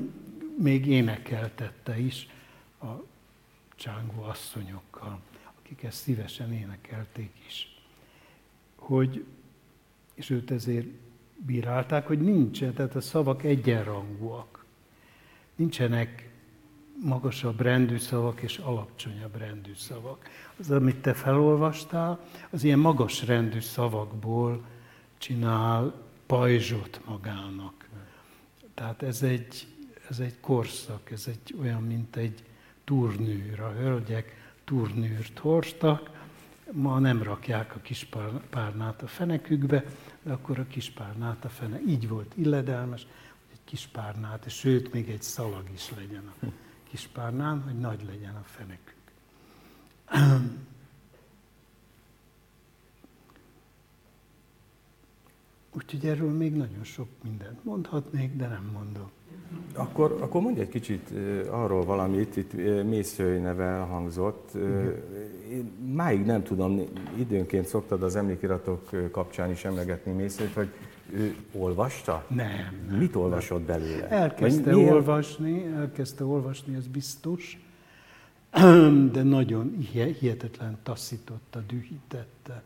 még 0.68 0.86
énekeltette 0.86 1.98
is 1.98 2.28
a 2.80 2.86
csángó 3.74 4.22
asszonyokkal, 4.22 5.20
akik 5.58 5.82
ezt 5.82 5.98
szívesen 5.98 6.52
énekelték 6.52 7.32
is. 7.46 7.80
Hogy, 8.74 9.24
és 10.14 10.30
őt 10.30 10.50
ezért 10.50 10.86
bírálták, 11.46 12.06
hogy 12.06 12.20
nincsen, 12.20 12.74
tehát 12.74 12.94
a 12.94 13.00
szavak 13.00 13.44
egyenrangúak. 13.44 14.64
Nincsenek 15.54 16.30
magasabb 17.02 17.60
rendű 17.60 17.98
szavak 17.98 18.40
és 18.40 18.58
alacsonyabb 18.58 19.36
rendű 19.36 19.74
szavak. 19.74 20.28
Az, 20.56 20.70
amit 20.70 20.96
te 20.96 21.14
felolvastál, 21.14 22.20
az 22.50 22.64
ilyen 22.64 22.78
magas 22.78 23.26
rendű 23.26 23.60
szavakból 23.60 24.64
csinál 25.18 25.94
pajzsot 26.26 27.00
magának. 27.06 27.88
Tehát 28.74 29.02
ez 29.02 29.22
egy, 29.22 29.66
ez 30.08 30.18
egy 30.18 30.40
korszak, 30.40 31.10
ez 31.10 31.24
egy 31.26 31.54
olyan, 31.60 31.82
mint 31.82 32.16
egy 32.16 32.42
turnűr. 32.84 33.60
A 33.60 33.72
hölgyek 33.72 34.52
turnűrt 34.64 35.38
hordtak, 35.38 36.10
ma 36.72 36.98
nem 36.98 37.22
rakják 37.22 37.76
a 37.76 37.80
kispárnát 37.80 39.02
a 39.02 39.06
fenekükbe, 39.06 39.84
akkor 40.22 40.58
a 40.58 40.66
kispárnát 40.66 41.44
a 41.44 41.48
fene. 41.48 41.80
Így 41.86 42.08
volt 42.08 42.32
illedelmes, 42.36 43.02
hogy 43.02 43.12
egy 43.52 43.64
kispárnát, 43.64 44.46
és 44.46 44.54
sőt, 44.54 44.92
még 44.92 45.10
egy 45.10 45.22
szalag 45.22 45.70
is 45.72 45.90
legyen 45.90 46.26
a 46.26 46.46
kis 46.90 47.06
párnán, 47.06 47.62
hogy 47.62 47.78
nagy 47.78 48.04
legyen 48.04 48.34
a 48.34 48.42
fenekük. 48.42 48.98
Úgyhogy 55.72 56.06
erről 56.06 56.32
még 56.32 56.54
nagyon 56.54 56.84
sok 56.84 57.08
mindent 57.22 57.64
mondhatnék, 57.64 58.36
de 58.36 58.46
nem 58.46 58.64
mondok. 58.72 59.10
Akkor, 59.74 60.18
akkor 60.20 60.42
mondj 60.42 60.60
egy 60.60 60.68
kicsit 60.68 61.10
arról 61.50 61.84
valamit, 61.84 62.36
itt 62.36 62.52
Mészői 62.84 63.38
neve 63.38 63.76
hangzott. 63.76 64.50
Én 65.50 65.72
máig 65.94 66.24
nem 66.24 66.42
tudom, 66.42 66.80
időnként 67.18 67.66
szoktad 67.66 68.02
az 68.02 68.16
emlékiratok 68.16 69.10
kapcsán 69.10 69.50
is 69.50 69.64
emlegetni 69.64 70.12
Mészőt, 70.12 70.52
hogy 70.52 70.68
ő 71.12 71.36
olvasta? 71.52 72.24
Nem. 72.28 72.48
nem 72.88 72.98
Mit 72.98 73.14
olvasott 73.14 73.62
belőle? 73.62 74.08
Elkezdte 74.08 74.74
Vagy 74.74 74.84
olvasni, 74.84 75.66
elkezdte 75.66 76.24
olvasni, 76.24 76.74
ez 76.74 76.86
biztos, 76.86 77.58
de 79.12 79.22
nagyon 79.22 79.76
hihetetlen 79.92 80.78
taszította, 80.82 81.60
dühítette. 81.66 82.62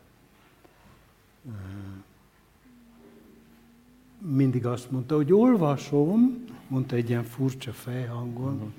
Mindig 4.27 4.67
azt 4.67 4.91
mondta, 4.91 5.15
hogy 5.15 5.33
olvasom, 5.33 6.45
mondta 6.69 6.97
egy 6.97 7.09
ilyen 7.09 7.25
furcsa 7.25 7.73
fejhangon, 7.73 8.73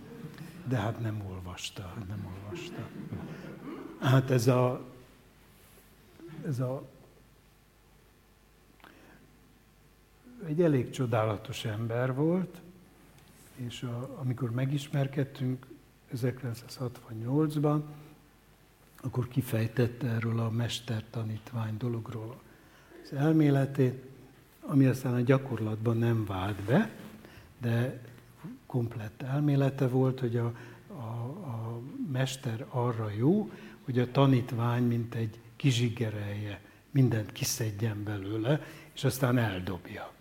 de 0.68 0.76
hát 0.76 1.00
nem 1.00 1.22
olvasta, 1.30 1.94
nem 2.08 2.28
olvasta. 2.34 2.90
Hát 4.00 4.30
ez 4.30 4.48
a, 4.48 4.86
ez 6.48 6.60
a 6.60 6.88
egy 10.46 10.62
elég 10.62 10.90
csodálatos 10.90 11.66
ember 11.66 12.14
volt, 12.14 12.62
és 13.56 13.84
a, 13.84 14.18
amikor 14.22 14.52
megismerkedtünk 14.52 15.68
1968-ban, 16.16 17.82
akkor 19.02 19.28
kifejtette 19.28 20.08
erről 20.08 20.40
a 20.40 20.50
mester-tanítvány 20.50 21.78
dologról 21.78 22.42
az 23.04 23.14
elméletét, 23.14 24.15
ami 24.68 24.86
aztán 24.86 25.14
a 25.14 25.22
gyakorlatban 25.22 25.98
nem 25.98 26.26
vált 26.26 26.62
be, 26.62 26.92
de 27.62 28.02
komplett 28.66 29.22
elmélete 29.22 29.88
volt, 29.88 30.20
hogy 30.20 30.38
a, 30.38 30.54
a, 30.88 30.94
a 31.48 31.82
mester 32.12 32.66
arra 32.70 33.10
jó, 33.18 33.52
hogy 33.84 34.00
a 34.00 34.12
tanítvány 34.12 34.84
mint 34.84 35.16
egy 35.16 35.40
kizsigerelje, 35.56 36.62
mindent 36.92 37.32
kiszedjen 37.32 38.04
belőle, 38.04 38.62
és 38.94 39.04
aztán 39.04 39.38
eldobja. 39.38 40.12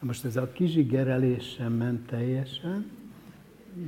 Na 0.00 0.06
most 0.06 0.24
ez 0.24 0.36
a 0.36 0.52
kizsigerelés 0.52 1.54
sem 1.56 1.72
ment 1.72 2.06
teljesen, 2.06 2.90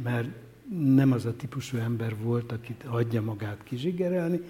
mert 0.02 0.28
nem 0.68 1.12
az 1.12 1.24
a 1.24 1.36
típusú 1.36 1.76
ember 1.76 2.16
volt, 2.16 2.52
akit 2.52 2.84
adja 2.84 3.22
magát 3.22 3.62
kizsigerelni, 3.62 4.40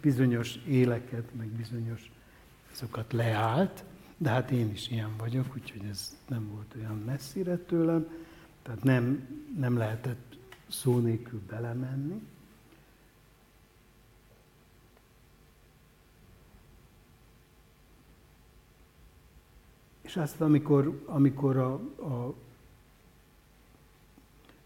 bizonyos 0.00 0.58
éleket, 0.66 1.34
meg 1.36 1.46
bizonyos 1.46 2.10
azokat 2.72 3.12
leállt, 3.12 3.84
de 4.22 4.28
hát 4.28 4.50
én 4.50 4.70
is 4.70 4.88
ilyen 4.90 5.16
vagyok, 5.16 5.46
úgyhogy 5.54 5.84
ez 5.90 6.16
nem 6.28 6.48
volt 6.48 6.74
olyan 6.76 6.98
messzire 6.98 7.56
tőlem, 7.56 8.08
tehát 8.62 8.82
nem, 8.82 9.28
nem 9.56 9.76
lehetett 9.76 10.38
szó 10.68 10.98
nélkül 10.98 11.40
belemenni. 11.48 12.22
És 20.00 20.16
aztán, 20.16 20.48
amikor, 20.48 21.02
amikor 21.06 21.56
a, 21.56 21.72
a, 22.02 22.34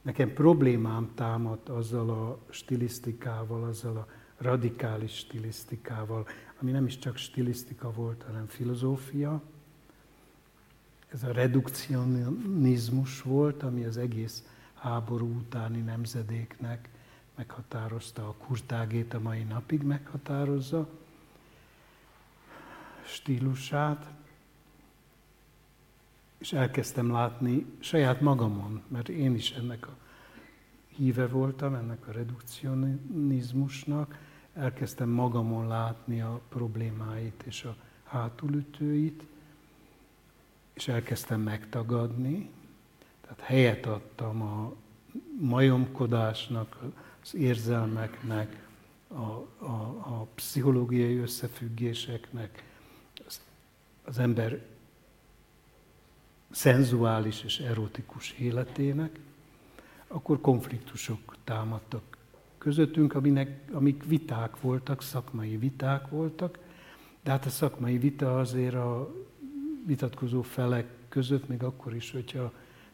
nekem 0.02 0.32
problémám 0.32 1.10
támadt 1.14 1.68
azzal 1.68 2.10
a 2.10 2.38
stilisztikával, 2.50 3.64
azzal 3.64 3.96
a 3.96 4.06
radikális 4.36 5.16
stilisztikával, 5.16 6.26
ami 6.60 6.70
nem 6.70 6.86
is 6.86 6.98
csak 6.98 7.16
stilisztika 7.16 7.92
volt, 7.92 8.22
hanem 8.22 8.46
filozófia. 8.46 9.42
Ez 11.08 11.22
a 11.22 11.32
redukcionizmus 11.32 13.22
volt, 13.22 13.62
ami 13.62 13.84
az 13.84 13.96
egész 13.96 14.44
háború 14.74 15.36
utáni 15.36 15.80
nemzedéknek 15.80 16.88
meghatározta, 17.36 18.28
a 18.28 18.34
kurtágét 18.38 19.14
a 19.14 19.20
mai 19.20 19.42
napig 19.42 19.82
meghatározza 19.82 20.88
stílusát, 23.04 24.06
és 26.38 26.52
elkezdtem 26.52 27.10
látni 27.10 27.66
saját 27.78 28.20
magamon, 28.20 28.82
mert 28.88 29.08
én 29.08 29.34
is 29.34 29.50
ennek 29.50 29.86
a 29.86 29.96
híve 30.88 31.26
voltam, 31.26 31.74
ennek 31.74 32.08
a 32.08 32.12
redukcionizmusnak, 32.12 34.18
elkezdtem 34.54 35.08
magamon 35.08 35.66
látni 35.66 36.20
a 36.20 36.40
problémáit 36.48 37.42
és 37.46 37.64
a 37.64 37.76
hátulütőit, 38.04 39.22
és 40.72 40.88
elkezdtem 40.88 41.40
megtagadni, 41.40 42.50
tehát 43.20 43.40
helyet 43.40 43.86
adtam 43.86 44.42
a 44.42 44.74
majomkodásnak, 45.40 46.78
az 47.22 47.34
érzelmeknek, 47.34 48.66
a, 49.08 49.64
a, 49.64 49.72
a 49.98 50.26
pszichológiai 50.34 51.16
összefüggéseknek, 51.16 52.64
az, 53.26 53.40
az 54.04 54.18
ember 54.18 54.66
szenzuális 56.50 57.42
és 57.42 57.58
erotikus 57.58 58.32
életének, 58.32 59.18
akkor 60.06 60.40
konfliktusok 60.40 61.36
támadtak 61.44 62.13
közöttünk, 62.64 63.14
aminek, 63.14 63.60
amik 63.72 64.04
viták 64.04 64.60
voltak, 64.60 65.02
szakmai 65.02 65.56
viták 65.56 66.08
voltak, 66.08 66.58
de 67.22 67.30
hát 67.30 67.46
a 67.46 67.50
szakmai 67.50 67.98
vita 67.98 68.38
azért 68.38 68.74
a 68.74 69.14
vitatkozó 69.86 70.42
felek 70.42 70.86
között, 71.08 71.48
még 71.48 71.62
akkor 71.62 71.94
is, 71.94 72.10
hogyha 72.10 72.52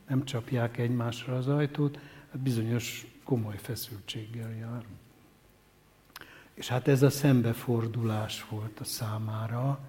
nem 0.08 0.24
csapják 0.24 0.78
egymásra 0.78 1.36
az 1.36 1.48
ajtót, 1.48 1.98
hát 2.30 2.40
bizonyos 2.40 3.06
komoly 3.24 3.56
feszültséggel 3.56 4.54
jár. 4.54 4.84
És 6.54 6.68
hát 6.68 6.88
ez 6.88 7.02
a 7.02 7.10
szembefordulás 7.10 8.48
volt 8.48 8.80
a 8.80 8.84
számára, 8.84 9.80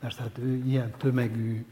mert 0.00 0.16
hát 0.16 0.38
ő 0.38 0.62
ilyen 0.64 0.94
tömegű 0.98 1.64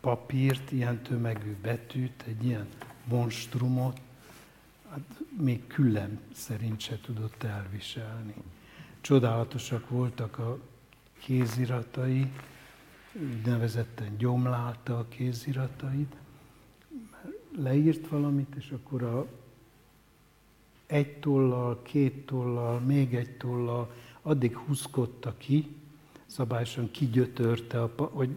papírt, 0.00 0.72
ilyen 0.72 1.02
tömegű 1.02 1.56
betűt, 1.62 2.24
egy 2.26 2.44
ilyen 2.44 2.66
monstrumot, 3.04 4.00
még 5.36 5.66
küllem 5.66 6.20
szerint 6.32 6.80
se 6.80 7.00
tudott 7.00 7.42
elviselni. 7.42 8.34
Csodálatosak 9.00 9.88
voltak 9.88 10.38
a 10.38 10.58
kéziratai, 11.18 12.32
nevezetten 13.44 14.16
gyomlálta 14.16 14.98
a 14.98 15.08
kéziratait, 15.08 16.16
leírt 17.56 18.08
valamit, 18.08 18.54
és 18.54 18.70
akkor 18.70 19.02
a 19.02 19.26
egy 20.86 21.16
tollal, 21.18 21.82
két 21.82 22.26
tollal, 22.26 22.80
még 22.80 23.14
egy 23.14 23.36
tollal, 23.36 23.92
addig 24.22 24.56
húzkodta 24.56 25.34
ki, 25.36 25.76
szabályosan 26.26 26.90
kigyötörte, 26.90 27.82
a, 27.82 27.92
hogy 27.96 28.36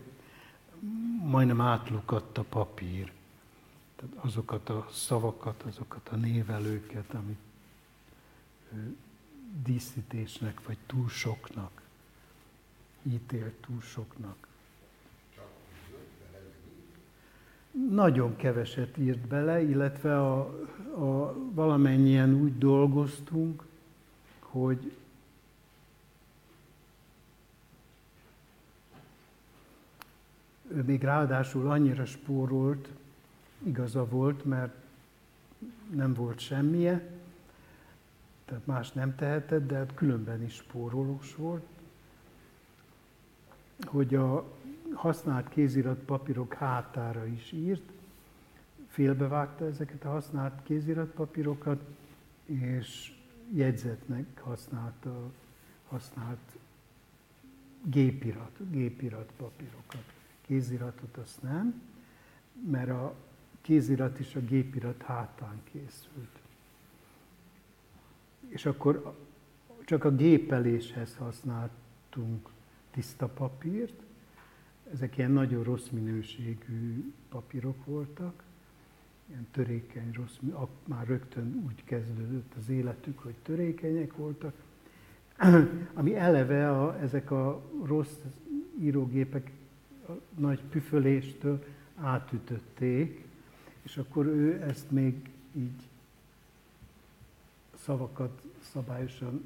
majdnem 1.24 1.62
átlukadt 1.62 2.38
a 2.38 2.43
papír. 2.50 3.12
Azokat 4.16 4.70
a 4.70 4.88
szavakat, 4.91 5.64
azokat 5.64 6.10
a 6.10 6.16
névelőket, 6.16 7.14
amit 7.14 7.39
díszítésnek 9.64 10.66
vagy 10.66 10.78
túl 10.88 11.10
soknak 11.10 11.84
ítélt 13.12 13.53
túl 13.53 13.82
soknak. 13.82 14.47
Nagyon 17.89 18.36
keveset 18.36 18.97
írt 18.97 19.28
bele, 19.28 19.62
illetve 19.62 20.22
a, 20.22 20.39
a, 20.95 21.34
valamennyien 21.53 22.34
úgy 22.34 22.58
dolgoztunk, 22.58 23.64
hogy 24.39 24.91
ő 30.68 30.84
még 30.84 31.03
ráadásul 31.03 31.70
annyira 31.70 32.06
spórolt, 32.06 32.89
igaza 33.66 34.07
volt, 34.07 34.45
mert 34.45 34.74
nem 35.93 36.13
volt 36.13 36.39
semmije, 36.39 37.11
tehát 38.45 38.66
más 38.66 38.91
nem 38.91 39.16
tehetett, 39.16 39.68
de 39.68 39.76
hát 39.76 39.93
különben 39.93 40.43
is 40.43 40.53
spórolós 40.53 41.36
volt, 41.36 41.66
hogy 43.84 44.16
a 44.16 44.53
használt 44.93 45.49
kézirat 45.49 45.97
papírok 45.97 46.53
hátára 46.53 47.26
is 47.26 47.51
írt, 47.51 47.91
félbevágta 48.88 49.66
ezeket 49.66 50.05
a 50.05 50.09
használt 50.09 50.63
kézirat 50.63 51.09
papírokat, 51.09 51.82
és 52.45 53.13
jegyzetnek 53.53 54.39
használta 54.39 55.32
használt 55.88 56.57
gépirat, 57.84 58.72
gépirat 58.72 59.32
papírokat. 59.38 60.03
Kéziratot 60.41 61.18
azt 61.18 61.41
nem, 61.41 61.82
mert 62.70 62.89
a 62.89 63.16
kézirat 63.66 64.20
is 64.20 64.36
a 64.36 64.39
gépirat 64.39 65.01
hátán 65.01 65.61
készült. 65.63 66.39
És 68.47 68.66
akkor 68.66 69.16
csak 69.86 70.03
a 70.03 70.16
gépeléshez 70.16 71.16
használtunk 71.16 72.49
tiszta 72.91 73.28
papírt, 73.28 74.01
ezek 74.91 75.18
ilyen 75.18 75.32
nagyon 75.32 75.63
rossz 75.63 75.89
minőségű 75.89 77.13
papírok 77.30 77.86
voltak, 77.86 78.43
ilyen 79.30 79.47
törékeny, 79.51 80.11
rossz, 80.13 80.38
már 80.84 81.07
rögtön 81.07 81.63
úgy 81.66 81.84
kezdődött 81.84 82.53
az 82.57 82.70
életük, 82.70 83.20
hogy 83.20 83.36
törékenyek 83.41 84.16
voltak, 84.16 84.53
ami 85.93 86.16
eleve 86.16 86.72
a, 86.72 86.99
ezek 86.99 87.32
a 87.32 87.61
rossz 87.84 88.16
írógépek 88.80 89.51
a 90.07 90.11
nagy 90.38 90.61
püföléstől 90.70 91.66
átütötték, 91.95 93.25
és 93.86 93.98
akkor 93.98 94.26
ő 94.26 94.62
ezt 94.62 94.92
még 94.92 95.30
így 95.56 95.88
szavakat 97.76 98.42
szabályosan 98.74 99.46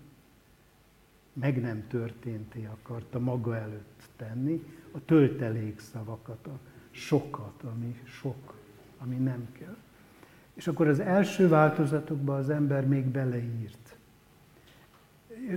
meg 1.33 1.61
nem 1.61 1.87
történté 1.87 2.65
akarta 2.65 3.19
maga 3.19 3.55
előtt 3.55 4.03
tenni, 4.15 4.63
a 4.91 5.05
töltelék 5.05 5.79
szavakat, 5.79 6.47
a 6.47 6.59
sokat, 6.91 7.63
ami 7.63 7.99
sok, 8.03 8.53
ami 8.97 9.15
nem 9.15 9.47
kell. 9.51 9.77
És 10.53 10.67
akkor 10.67 10.87
az 10.87 10.99
első 10.99 11.47
változatokban 11.47 12.39
az 12.39 12.49
ember 12.49 12.87
még 12.87 13.05
beleírt. 13.05 13.97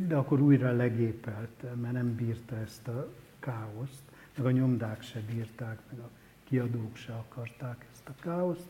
De 0.07 0.17
akkor 0.17 0.41
újra 0.41 0.73
legépelte, 0.73 1.75
mert 1.75 1.93
nem 1.93 2.15
bírta 2.15 2.57
ezt 2.57 2.89
a 2.89 3.13
káoszt, 3.39 4.03
meg 4.37 4.47
a 4.47 4.51
nyomdák 4.51 5.03
se 5.03 5.21
bírták, 5.33 5.79
meg 5.91 5.99
a 5.99 6.11
kiadók 6.45 6.97
se 6.97 7.13
akarták 7.13 7.87
ezt 8.05 8.17
a 8.19 8.23
káoszt. 8.23 8.69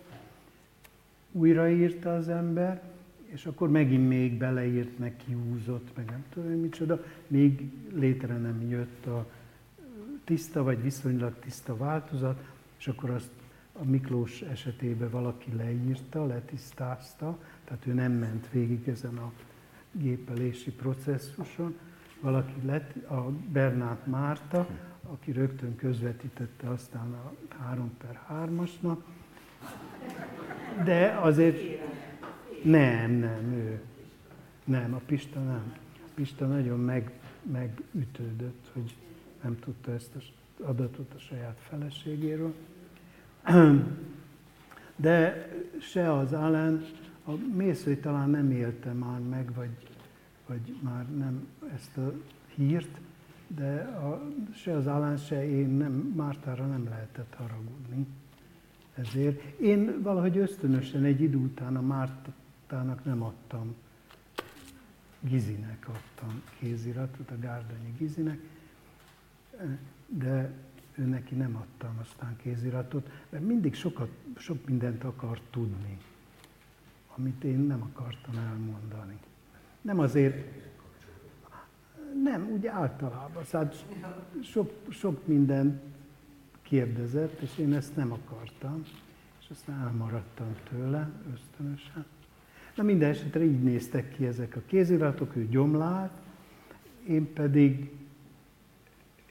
Újraírta 1.33 2.15
az 2.15 2.29
ember, 2.29 2.83
és 3.25 3.47
akkor 3.47 3.71
megint 3.71 4.09
még 4.09 4.39
beleírt, 4.39 4.99
meg 4.99 5.17
kiúzott, 5.17 5.97
meg 5.97 6.05
nem 6.05 6.25
tudom 6.33 6.51
micsoda, 6.51 7.05
még 7.27 7.71
létre 7.93 8.37
nem 8.37 8.69
jött 8.69 9.07
a 9.07 9.27
tiszta 10.25 10.63
vagy 10.63 10.83
viszonylag 10.83 11.39
tiszta 11.39 11.77
változat, 11.77 12.45
és 12.79 12.89
akkor 12.89 13.11
azt 13.11 13.31
a 13.73 13.85
Miklós 13.85 14.41
esetében 14.41 15.11
valaki 15.11 15.53
leírta, 15.57 16.27
letisztázta, 16.27 17.39
tehát 17.65 17.87
ő 17.87 17.93
nem 17.93 18.13
ment 18.13 18.49
végig 18.51 18.89
ezen 18.89 19.17
a 19.17 19.33
gépelési 19.93 20.71
processzuson. 20.71 21.79
Valaki 22.21 22.67
lett, 22.67 23.05
a 23.11 23.31
Bernát 23.53 24.07
Márta, 24.07 24.69
aki 25.03 25.33
rögtön 25.33 25.77
közvetítette 25.77 26.69
aztán 26.69 27.13
a 27.13 27.33
3 27.59 27.91
per 27.99 28.21
3-asnak. 28.31 28.97
De 30.85 31.19
azért 31.21 31.59
nem, 32.63 33.11
nem, 33.11 33.53
ő. 33.53 33.81
Nem, 34.65 34.95
a 34.95 35.01
Pista 35.07 35.41
nem. 35.41 35.75
A 35.95 36.09
Pista 36.15 36.47
nagyon 36.47 36.81
meg, 36.81 37.13
megütődött, 37.53 38.71
hogy 38.73 38.97
nem 39.43 39.59
tudta 39.59 39.93
ezt 39.93 40.15
az 40.17 40.25
adatot 40.67 41.15
a 41.15 41.19
saját 41.19 41.59
feleségéről. 41.69 42.55
De 44.97 45.49
se 45.81 46.13
az 46.13 46.33
Allen, 46.33 46.85
a 47.25 47.33
Mészői 47.55 47.97
talán 47.97 48.31
nem 48.31 48.51
élte 48.51 48.93
már 48.93 49.21
meg, 49.21 49.55
vagy, 49.55 49.77
vagy 50.47 50.77
már 50.81 51.07
nem 51.17 51.47
ezt 51.75 51.97
a 51.97 52.13
hírt, 52.55 53.01
de 53.47 53.75
a, 53.83 54.23
se 54.55 54.77
az 54.77 54.87
Allen, 54.87 55.17
se 55.17 55.49
én 55.49 55.69
nem, 55.69 55.93
Mártára 55.93 56.67
nem 56.67 56.85
lehetett. 56.89 57.35
Ezért 59.03 59.61
én 59.61 60.03
valahogy 60.03 60.39
ösztönösen 60.39 61.05
egy 61.05 61.21
idő 61.21 61.37
után 61.37 61.77
a 61.77 61.81
Mártának 61.81 63.05
nem 63.05 63.23
adtam, 63.23 63.75
Gizinek 65.21 65.89
adtam 65.89 66.43
kéziratot, 66.59 67.31
a 67.31 67.39
Gárdanyi 67.39 67.95
Gizinek, 67.99 68.39
de 70.07 70.53
ő 70.95 71.05
neki 71.05 71.35
nem 71.35 71.57
adtam 71.57 71.99
aztán 72.01 72.37
kéziratot, 72.37 73.11
mert 73.29 73.45
mindig 73.45 73.75
sokat, 73.75 74.09
sok 74.37 74.67
mindent 74.67 75.05
akar 75.05 75.41
tudni, 75.51 75.99
amit 77.17 77.45
én 77.45 77.59
nem 77.59 77.83
akartam 77.83 78.35
elmondani. 78.37 79.19
Nem 79.81 79.99
azért, 79.99 80.63
nem, 82.23 82.49
úgy 82.51 82.67
általában. 82.67 83.45
Szóval 83.45 83.73
sok, 84.43 84.73
sok 84.89 85.27
mindent 85.27 85.81
kérdezett, 86.73 87.41
és 87.41 87.59
én 87.59 87.73
ezt 87.73 87.97
nem 87.97 88.13
akartam, 88.13 88.83
és 89.41 89.47
aztán 89.51 89.81
elmaradtam 89.81 90.57
tőle 90.71 91.11
ösztönösen. 91.33 92.05
Na 92.77 92.83
minden 92.83 93.11
esetre 93.11 93.45
így 93.45 93.63
néztek 93.63 94.15
ki 94.15 94.27
ezek 94.27 94.57
a 94.57 94.63
kéziratok, 94.67 95.37
ő 95.37 95.49
gyomlált, 95.49 96.13
én 97.09 97.33
pedig 97.33 97.91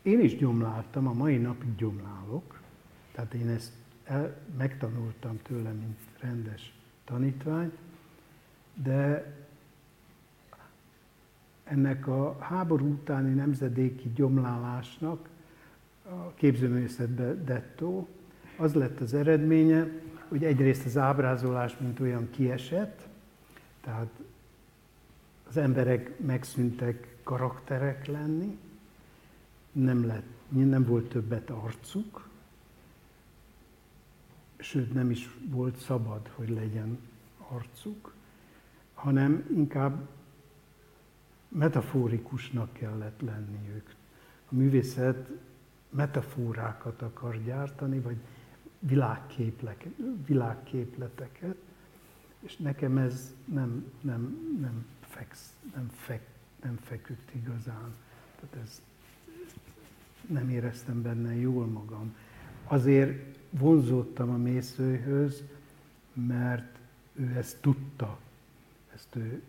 én 0.01 0.19
is 0.19 0.37
gyomláltam, 0.37 1.07
a 1.07 1.13
mai 1.13 1.37
napig 1.37 1.75
gyomlálok, 1.75 2.61
tehát 3.11 3.33
én 3.33 3.47
ezt 3.49 3.73
el, 4.03 4.37
megtanultam 4.57 5.39
tőle, 5.41 5.71
mint 5.71 5.99
rendes 6.19 6.73
tanítvány, 7.05 7.71
de 8.83 9.33
ennek 11.63 12.07
a 12.07 12.37
háború 12.39 12.91
utáni 12.91 13.33
nemzedéki 13.33 14.11
gyomlálásnak 14.15 15.29
a 16.11 16.33
képzőművészetbe 16.35 17.33
dettó, 17.33 18.07
az 18.57 18.73
lett 18.73 18.99
az 18.99 19.13
eredménye, 19.13 19.87
hogy 20.27 20.43
egyrészt 20.43 20.85
az 20.85 20.97
ábrázolás, 20.97 21.77
mint 21.77 21.99
olyan 21.99 22.29
kiesett, 22.29 23.07
tehát 23.81 24.09
az 25.47 25.57
emberek 25.57 26.19
megszűntek 26.19 27.15
karakterek 27.23 28.05
lenni, 28.05 28.57
nem, 29.71 30.05
lett, 30.05 30.27
nem 30.49 30.83
volt 30.83 31.09
többet 31.09 31.49
arcuk, 31.49 32.29
sőt 34.57 34.93
nem 34.93 35.11
is 35.11 35.29
volt 35.49 35.77
szabad, 35.77 36.29
hogy 36.35 36.49
legyen 36.49 36.99
arcuk, 37.37 38.13
hanem 38.93 39.45
inkább 39.55 40.07
metaforikusnak 41.47 42.73
kellett 42.73 43.21
lenniük. 43.21 43.95
A 44.49 44.55
művészet 44.55 45.29
metaforákat 45.91 47.01
akar 47.01 47.43
gyártani, 47.43 47.99
vagy 47.99 48.17
világképleteket, 50.25 51.55
és 52.39 52.57
nekem 52.57 52.97
ez 52.97 53.35
nem, 53.45 53.91
nem, 54.01 54.37
nem, 54.61 54.85
feksz, 54.99 55.53
nem, 55.75 55.89
fek, 55.89 56.27
nem 56.63 56.77
feküdt 56.81 57.35
igazán. 57.35 57.93
Tehát 58.35 58.65
ez 58.65 58.81
nem 60.27 60.49
éreztem 60.49 61.01
benne 61.01 61.35
jól 61.35 61.65
magam. 61.65 62.15
Azért 62.63 63.37
vonzódtam 63.49 64.29
a 64.29 64.37
mészőhöz, 64.37 65.43
mert 66.13 66.79
ő 67.13 67.37
ezt 67.37 67.61
tudta, 67.61 68.19
ezt 68.93 69.15
ő 69.15 69.41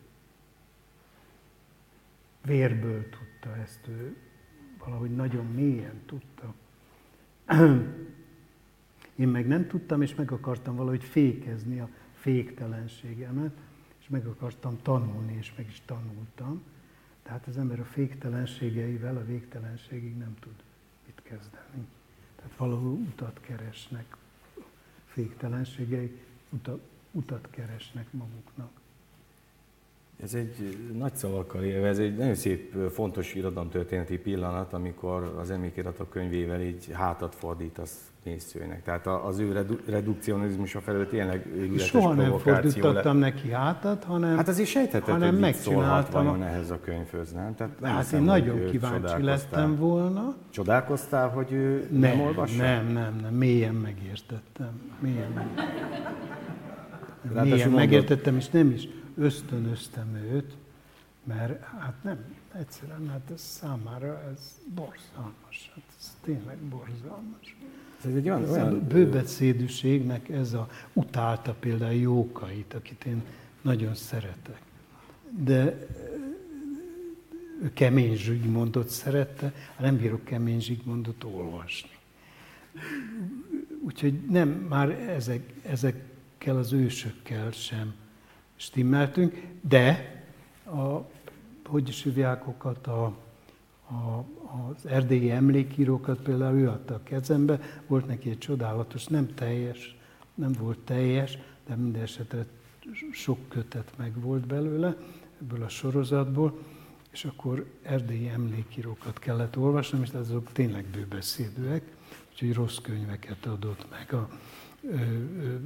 vérből 2.45 3.09
tudta, 3.09 3.57
ezt 3.57 3.88
ő 3.88 4.16
valahogy 4.85 5.14
nagyon 5.14 5.47
mélyen 5.47 6.03
tudta. 6.07 6.55
Én 9.16 9.28
meg 9.28 9.47
nem 9.47 9.66
tudtam, 9.66 10.03
és 10.03 10.14
meg 10.14 10.33
akartam 10.33 10.76
valahogy 10.76 11.05
fékezni 11.05 11.80
a 11.80 11.89
féktelenségemet, 12.12 13.53
és 14.01 14.09
meg 14.09 14.26
akartam 14.26 14.78
tanulni, 14.83 15.37
és 15.39 15.55
meg 15.57 15.66
is 15.68 15.83
tanultam. 15.85 16.62
Tehát 17.22 17.47
az 17.47 17.59
ember 17.59 17.80
a 17.80 17.85
féktelenségeivel 17.85 19.16
a 19.16 19.24
végtelenségig 19.24 20.16
nem 20.16 20.35
tud 20.41 20.55
mit 21.07 21.22
kezdeni. 21.22 21.87
Tehát 22.37 22.57
valahol 22.57 22.93
utat 22.93 23.41
keresnek, 23.41 24.16
féktelenségei 25.07 26.20
utat, 26.51 26.80
utat 27.11 27.49
keresnek 27.51 28.12
maguknak. 28.12 28.82
Ez 30.23 30.35
egy 30.35 30.79
nagy 30.99 31.14
szavakkal 31.14 31.62
élve, 31.62 31.89
ez 31.89 31.99
egy 31.99 32.16
nagyon 32.16 32.35
szép, 32.35 32.75
fontos 32.91 33.35
irodalomtörténeti 33.35 34.18
pillanat, 34.18 34.73
amikor 34.73 35.37
az 35.41 35.51
emlékiratok 35.51 36.11
könyvével 36.11 36.61
így 36.61 36.89
hátat 36.93 37.35
fordítasz 37.35 37.97
nézőnek. 38.25 38.83
Tehát 38.83 39.07
az 39.07 39.39
ő 39.39 39.53
redu- 39.53 39.89
redukcionizmusa 39.89 40.81
felől 40.81 41.09
tényleg 41.09 41.47
ügyletes 41.57 41.87
Soha 41.87 42.12
nem 42.12 42.39
fordítottam 42.39 43.18
le... 43.18 43.29
neki 43.29 43.51
hátat, 43.51 44.05
hanem 44.05 44.37
Hát 44.37 44.49
azért 44.49 44.68
sejtheted, 44.68 45.09
hanem 45.09 45.43
hogy 45.43 45.55
szólhat 45.55 46.12
vajon 46.12 46.43
ehhez 46.43 46.70
a 46.70 46.81
könyvhöz, 46.81 47.33
nem? 47.33 47.55
Tehát 47.55 47.81
nem 47.81 47.91
hát 47.91 48.03
hiszem, 48.03 48.18
én 48.18 48.25
nagyon 48.25 48.70
kíváncsi 48.70 49.23
lettem 49.23 49.77
volna. 49.77 50.35
Csodálkoztál, 50.51 51.29
hogy 51.29 51.53
ő 51.53 51.87
nem, 51.91 52.01
nem 52.01 52.20
olvassa? 52.20 52.62
Nem, 52.62 52.87
nem, 52.87 53.18
nem, 53.23 53.35
mélyen 53.35 53.75
megértettem. 53.75 54.81
Mélyen, 54.99 55.31
meg... 57.33 57.45
mélyen 57.45 57.70
megértettem, 57.70 58.37
és 58.37 58.49
nem 58.49 58.70
is 58.70 58.89
ösztönöztem 59.16 60.14
őt, 60.14 60.56
mert 61.24 61.64
hát 61.64 62.02
nem, 62.02 62.18
egyszerűen, 62.54 63.08
hát 63.08 63.30
ez 63.34 63.40
számára 63.40 64.22
ez 64.32 64.60
borzalmas, 64.74 65.70
hát 65.74 65.84
ez 65.98 66.16
tényleg 66.20 66.56
borzalmas. 66.56 67.56
Ez 68.04 68.14
egy 68.14 68.28
olyan, 68.28 68.50
olyan... 68.50 68.74
A 68.74 68.80
bőbeszédűségnek 68.80 70.28
ez 70.28 70.52
a 70.52 70.68
utálta 70.92 71.54
például 71.60 71.94
Jókait, 71.94 72.74
akit 72.74 73.04
én 73.04 73.22
nagyon 73.60 73.94
szeretek. 73.94 74.60
De 75.44 75.88
ő 77.62 77.72
kemény 77.72 78.16
Zsigmondot 78.16 78.88
szerette, 78.88 79.52
nem 79.78 79.96
bírok 79.96 80.24
kemény 80.24 80.60
Zsigmondot 80.60 81.24
olvasni. 81.24 81.90
Úgyhogy 83.80 84.20
nem, 84.20 84.48
már 84.48 84.90
ezek, 84.90 85.52
ezekkel 85.62 86.56
az 86.56 86.72
ősökkel 86.72 87.50
sem 87.50 87.94
stimmeltünk, 88.62 89.42
de 89.68 90.14
a, 90.64 91.10
hogy 91.66 91.88
is 91.88 92.02
hívják 92.02 92.46
a, 92.66 92.68
a, 92.90 93.14
az 94.68 94.86
erdélyi 94.86 95.30
emlékírókat 95.30 96.20
például 96.20 96.58
ő 96.58 96.68
adta 96.68 96.94
a 96.94 97.02
kezembe, 97.02 97.60
volt 97.86 98.06
neki 98.06 98.30
egy 98.30 98.38
csodálatos, 98.38 99.06
nem 99.06 99.34
teljes, 99.34 99.96
nem 100.34 100.52
volt 100.58 100.78
teljes, 100.78 101.38
de 101.66 101.74
minden 101.74 102.02
esetre 102.02 102.46
sok 103.12 103.48
kötet 103.48 103.92
meg 103.96 104.20
volt 104.20 104.46
belőle, 104.46 104.96
ebből 105.40 105.62
a 105.62 105.68
sorozatból, 105.68 106.58
és 107.10 107.24
akkor 107.24 107.66
erdélyi 107.82 108.28
emlékírókat 108.28 109.18
kellett 109.18 109.56
olvasnom, 109.56 110.02
és 110.02 110.10
azok 110.10 110.52
tényleg 110.52 110.84
bőbeszédűek, 110.84 111.82
úgyhogy 112.30 112.54
rossz 112.54 112.76
könyveket 112.76 113.46
adott 113.46 113.86
meg 113.90 114.12
a 114.12 114.28
ö, 114.82 114.96
ö, 115.42 115.56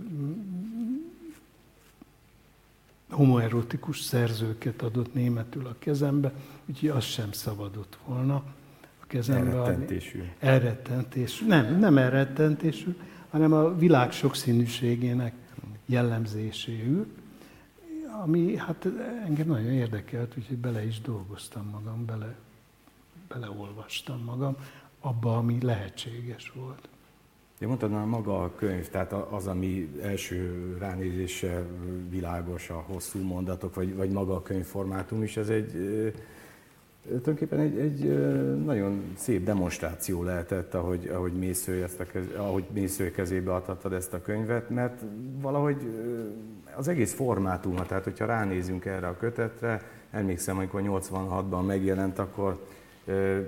homoerotikus 3.11 4.01
szerzőket 4.01 4.83
adott 4.83 5.15
németül 5.15 5.67
a 5.67 5.75
kezembe, 5.79 6.33
úgyhogy 6.67 6.89
az 6.89 7.05
sem 7.05 7.33
szabadott 7.33 7.99
volna 8.07 8.35
a 9.01 9.07
kezembe. 9.07 9.51
Elrettentésű. 9.51 10.23
Elrettentésű. 10.39 11.47
Nem, 11.47 11.79
nem 11.79 11.99
elrettentésű, 11.99 12.97
hanem 13.31 13.53
a 13.53 13.75
világ 13.75 14.13
sokszínűségének 14.13 15.35
jellemzéséül, 15.87 17.07
ami 18.23 18.57
hát 18.57 18.89
engem 19.27 19.47
nagyon 19.47 19.71
érdekelt, 19.73 20.35
úgyhogy 20.39 20.57
bele 20.57 20.87
is 20.87 21.01
dolgoztam 21.01 21.69
magam, 21.69 22.05
bele, 22.05 22.35
beleolvastam 23.29 24.23
magam 24.25 24.57
abba, 25.01 25.37
ami 25.37 25.59
lehetséges 25.63 26.53
volt. 26.55 26.89
Én 27.61 27.69
mondtad 27.69 27.91
már 27.91 28.05
maga 28.05 28.43
a 28.43 28.55
könyv, 28.57 28.89
tehát 28.89 29.13
az, 29.13 29.47
ami 29.47 29.89
első 30.03 30.77
ránézésre 30.79 31.63
világos, 32.11 32.71
a 32.71 32.85
hosszú 32.87 33.23
mondatok, 33.23 33.75
vagy, 33.75 33.97
vagy 33.97 34.11
maga 34.11 34.35
a 34.35 34.43
könyvformátum 34.43 35.23
is, 35.23 35.37
ez 35.37 35.49
egy 35.49 35.73
tulajdonképpen 37.07 37.59
egy, 37.59 37.79
egy 37.79 38.05
nagyon 38.65 39.03
szép 39.17 39.45
demonstráció 39.45 40.23
lehetett, 40.23 40.75
ahogy, 40.75 41.11
ahogy 41.15 41.33
Mésző, 41.33 41.83
ezt 41.83 42.01
a 42.01 42.05
kez, 42.05 42.25
ahogy 42.37 42.65
Mésző 42.73 43.11
kezébe 43.11 43.55
adhattad 43.55 43.93
ezt 43.93 44.13
a 44.13 44.23
könyvet, 44.23 44.71
mert 44.71 45.03
valahogy 45.41 45.77
az 46.77 46.89
egész 46.89 47.15
formátuma, 47.15 47.87
tehát 47.87 48.05
hogyha 48.05 48.27
ránézünk 48.27 48.85
erre 48.85 49.07
a 49.07 49.17
kötetre, 49.17 49.83
emlékszem, 50.11 50.57
amikor 50.57 50.83
86-ban 50.85 51.67
megjelent, 51.67 52.19
akkor 52.19 52.67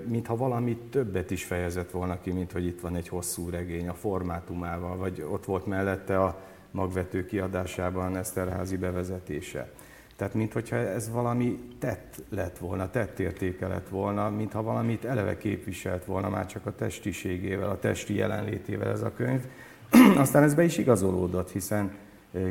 mintha 0.05 0.35
valami 0.35 0.77
többet 0.89 1.31
is 1.31 1.43
fejezett 1.43 1.91
volna 1.91 2.21
ki, 2.21 2.31
mint 2.31 2.51
hogy 2.51 2.65
itt 2.65 2.79
van 2.79 2.95
egy 2.95 3.07
hosszú 3.07 3.49
regény 3.49 3.87
a 3.87 3.93
formátumával, 3.93 4.97
vagy 4.97 5.25
ott 5.31 5.45
volt 5.45 5.65
mellette 5.65 6.23
a 6.23 6.39
magvető 6.71 7.25
kiadásában 7.25 8.17
Eszterházi 8.17 8.77
bevezetése. 8.77 9.71
Tehát, 10.15 10.33
mintha 10.33 10.75
ez 10.75 11.09
valami 11.09 11.59
tett 11.79 12.23
lett 12.29 12.57
volna, 12.57 12.89
tettértéke 12.89 13.67
lett 13.67 13.89
volna, 13.89 14.29
mintha 14.29 14.61
valamit 14.61 15.05
eleve 15.05 15.37
képviselt 15.37 16.05
volna 16.05 16.29
már 16.29 16.45
csak 16.45 16.65
a 16.65 16.75
testiségével, 16.75 17.69
a 17.69 17.79
testi 17.79 18.15
jelenlétével 18.15 18.89
ez 18.89 19.01
a 19.01 19.13
könyv. 19.13 19.41
Aztán 20.17 20.43
ez 20.43 20.53
be 20.53 20.63
is 20.63 20.77
igazolódott, 20.77 21.51
hiszen 21.51 21.91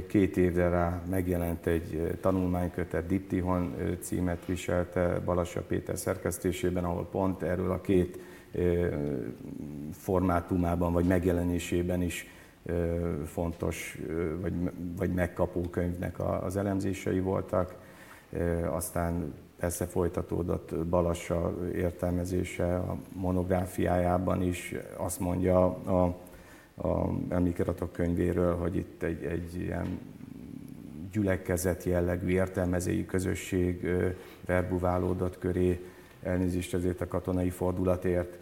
két 0.06 0.36
évre 0.36 0.68
rá 0.68 1.02
megjelent 1.10 1.66
egy 1.66 2.18
tanulmánykötet, 2.20 3.06
Diptihon 3.06 3.74
címet 4.00 4.46
viselte 4.46 5.20
Balassa 5.24 5.60
Péter 5.62 5.98
szerkesztésében, 5.98 6.84
ahol 6.84 7.08
pont 7.10 7.42
erről 7.42 7.70
a 7.70 7.80
két 7.80 8.18
formátumában 9.92 10.92
vagy 10.92 11.04
megjelenésében 11.04 12.02
is 12.02 12.26
fontos 13.24 13.98
vagy, 14.40 14.52
vagy 14.96 15.12
megkapó 15.14 15.60
könyvnek 15.60 16.18
az 16.42 16.56
elemzései 16.56 17.20
voltak. 17.20 17.74
Aztán 18.70 19.34
persze 19.58 19.86
folytatódott 19.86 20.76
Balassa 20.86 21.54
értelmezése 21.74 22.76
a 22.76 22.96
monográfiájában 23.12 24.42
is, 24.42 24.74
azt 24.96 25.20
mondja 25.20 25.64
a, 25.66 26.16
a 26.82 27.08
emlékiratok 27.28 27.92
könyvéről, 27.92 28.56
hogy 28.56 28.76
itt 28.76 29.02
egy, 29.02 29.24
egy 29.24 29.54
ilyen 29.54 29.98
gyülekezet 31.12 31.84
jellegű 31.84 32.28
értelmezői 32.28 33.06
közösség 33.06 33.86
verbuválódott 34.46 35.38
köré, 35.38 35.80
elnézést 36.22 36.74
azért 36.74 37.00
a 37.00 37.08
katonai 37.08 37.50
fordulatért. 37.50 38.38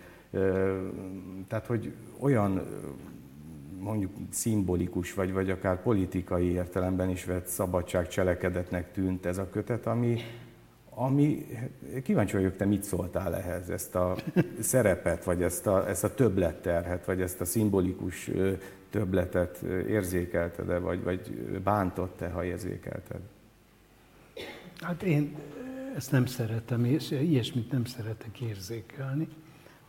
Tehát, 1.49 1.67
hogy 1.67 1.93
olyan 2.19 2.63
mondjuk 3.81 4.13
szimbolikus, 4.31 5.15
vagy, 5.15 5.33
vagy 5.33 5.51
akár 5.51 5.83
politikai 5.83 6.51
értelemben 6.53 7.11
is 7.11 7.25
vett 7.25 7.47
szabadság 7.47 8.09
cselekedetnek 8.09 8.93
tűnt 8.93 9.27
ez 9.27 9.39
a 9.39 9.49
kötet, 9.51 9.87
ami, 9.87 10.17
ami 10.99 11.47
kíváncsi 12.03 12.37
vagyok, 12.37 12.57
te 12.57 12.65
mit 12.65 12.83
szóltál 12.83 13.37
ehhez, 13.37 13.71
ezt 13.71 13.95
a 13.95 14.17
szerepet, 14.61 15.25
vagy 15.25 15.43
ezt 15.43 15.67
a, 15.67 15.89
ezt 15.89 16.05
a 16.05 16.15
többletterhet, 16.15 17.05
vagy 17.05 17.21
ezt 17.21 17.41
a 17.41 17.45
szimbolikus 17.45 18.31
többletet 18.91 19.63
érzékelted-e, 19.89 20.79
vagy, 20.79 21.03
vagy 21.03 21.31
bántott-e, 21.65 22.29
ha 22.29 22.45
érzékelted? 22.45 23.21
Hát 24.81 25.03
én 25.03 25.37
ezt 25.97 26.11
nem 26.11 26.27
szeretem, 26.27 26.85
és 26.85 27.11
ilyesmit 27.11 27.73
nem 27.73 27.85
szeretek 27.85 28.41
érzékelni, 28.41 29.29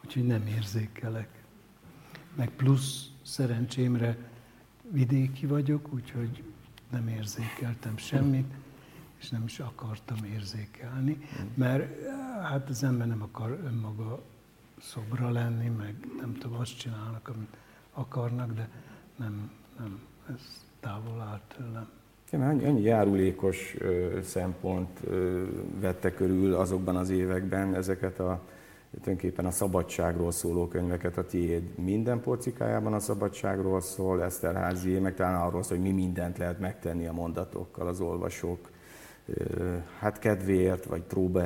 úgyhogy 0.06 0.26
nem 0.26 0.48
érzékelek. 0.48 1.30
Meg 2.36 2.50
plusz 2.50 3.06
szerencsémre 3.24 4.18
vidéki 4.92 5.46
vagyok, 5.46 5.94
úgyhogy 5.94 6.44
nem 6.92 7.08
érzékeltem 7.08 7.98
semmit, 7.98 8.54
és 9.20 9.30
nem 9.30 9.44
is 9.46 9.60
akartam 9.60 10.18
érzékelni, 10.34 11.18
mert 11.54 12.08
hát 12.42 12.70
az 12.70 12.84
ember 12.84 13.08
nem 13.08 13.22
akar 13.22 13.60
önmaga 13.66 14.20
szobra 14.82 15.30
lenni, 15.30 15.70
meg 15.70 15.96
nem 16.20 16.34
tudom, 16.34 16.60
azt 16.60 16.78
csinálnak, 16.78 17.28
amit 17.28 17.58
akarnak, 17.94 18.54
de 18.54 18.70
nem, 19.16 19.52
nem, 19.80 20.00
ez 20.30 20.66
távol 20.80 21.22
áll 21.22 21.42
tőlem. 21.58 21.90
Ennyi, 22.30 22.66
ennyi 22.66 22.82
járulékos 22.82 23.76
ö, 23.80 24.20
szempont 24.24 25.00
ö, 25.04 25.46
vette 25.80 26.14
körül 26.14 26.54
azokban 26.54 26.96
az 26.96 27.10
években 27.10 27.76
ezeket 27.76 28.20
a 28.20 28.42
tulajdonképpen 28.92 29.46
a 29.46 29.52
szabadságról 29.52 30.32
szóló 30.32 30.68
könyveket, 30.68 31.18
a 31.18 31.26
tiéd 31.26 31.78
minden 31.78 32.22
porcikájában 32.22 32.94
a 32.94 33.00
szabadságról 33.00 33.82
szól, 33.82 34.24
Eszterházi, 34.24 35.00
meg 35.00 35.16
talán 35.16 35.42
arról 35.42 35.64
szól, 35.64 35.78
hogy 35.78 35.86
mi 35.86 35.94
mindent 35.94 36.38
lehet 36.38 36.60
megtenni 36.60 37.08
a 37.08 37.14
mondatokkal 37.14 37.88
az 37.88 38.00
olvasók, 38.00 38.70
hát 40.00 40.20
kedvéért, 40.20 40.86
vagy 40.86 41.02
próba 41.02 41.44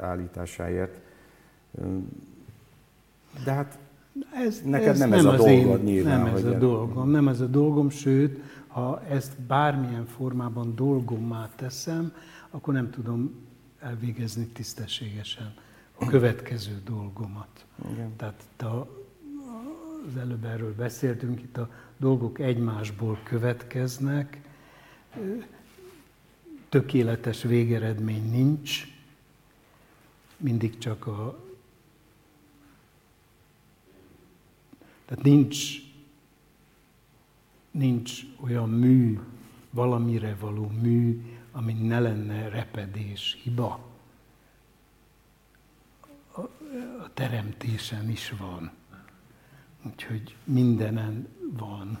állításáért. 0.00 1.00
De 3.44 3.52
hát 3.52 3.78
ez, 4.34 4.60
neked 4.64 4.88
ez 4.88 4.98
nem, 4.98 5.08
nem 5.08 5.18
ez 5.18 5.24
a 5.24 5.36
dolgod 5.36 5.78
én, 5.78 5.84
nyilván. 5.84 6.20
Nem 6.20 6.34
ez 6.34 6.44
a 6.44 6.58
dolgom, 6.58 7.10
nem 7.10 7.28
ez 7.28 7.40
a 7.40 7.46
dolgom, 7.46 7.90
sőt, 7.90 8.40
ha 8.66 9.02
ezt 9.08 9.40
bármilyen 9.40 10.06
formában 10.06 10.74
dolgommá 10.74 11.48
teszem, 11.56 12.12
akkor 12.50 12.74
nem 12.74 12.90
tudom 12.90 13.34
elvégezni 13.80 14.46
tisztességesen 14.46 15.54
a 15.94 16.06
következő 16.06 16.80
dolgomat. 16.84 17.64
Igen. 17.92 18.16
Tehát 18.16 18.42
a, 18.58 18.88
az 20.06 20.16
előbb 20.20 20.44
erről 20.44 20.74
beszéltünk, 20.74 21.42
itt 21.42 21.56
a 21.56 21.68
dolgok 21.96 22.38
egymásból 22.38 23.18
következnek, 23.22 24.40
tökéletes 26.74 27.42
végeredmény 27.42 28.30
nincs, 28.30 28.86
mindig 30.36 30.78
csak 30.78 31.06
a... 31.06 31.38
Tehát 35.04 35.24
nincs, 35.24 35.66
nincs 37.70 38.20
olyan 38.40 38.70
mű, 38.70 39.20
valamire 39.70 40.34
való 40.34 40.66
mű, 40.68 41.22
ami 41.52 41.72
ne 41.72 42.00
lenne 42.00 42.48
repedés, 42.48 43.38
hiba 43.42 43.92
a 47.02 47.12
teremtésen 47.14 48.10
is 48.10 48.30
van. 48.30 48.72
Úgyhogy 49.82 50.36
mindenen 50.44 51.28
van. 51.40 51.98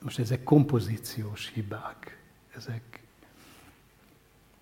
Most 0.00 0.18
ezek 0.18 0.42
kompozíciós 0.42 1.50
hibák. 1.52 2.23
Ezek 2.56 3.02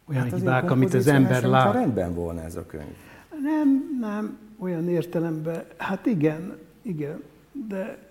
olyan 0.04 0.22
hát 0.22 0.34
hibák, 0.34 0.70
amit 0.70 0.94
az 0.94 1.06
ember 1.06 1.42
lát. 1.42 1.72
rendben 1.72 2.14
volna 2.14 2.42
ez 2.42 2.56
a 2.56 2.66
könyv. 2.66 2.96
Nem, 3.42 3.98
nem, 4.00 4.38
olyan 4.58 4.88
értelemben, 4.88 5.64
hát 5.76 6.06
igen, 6.06 6.58
igen, 6.82 7.22
de... 7.68 8.10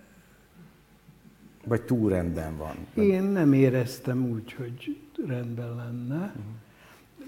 Vagy 1.63 1.81
túl 1.81 2.09
rendben 2.09 2.57
van. 2.57 2.75
Én 3.05 3.23
nem 3.23 3.53
éreztem 3.53 4.29
úgy, 4.29 4.53
hogy 4.53 4.97
rendben 5.27 5.75
lenne. 5.75 6.15
Uh-huh 6.15 6.59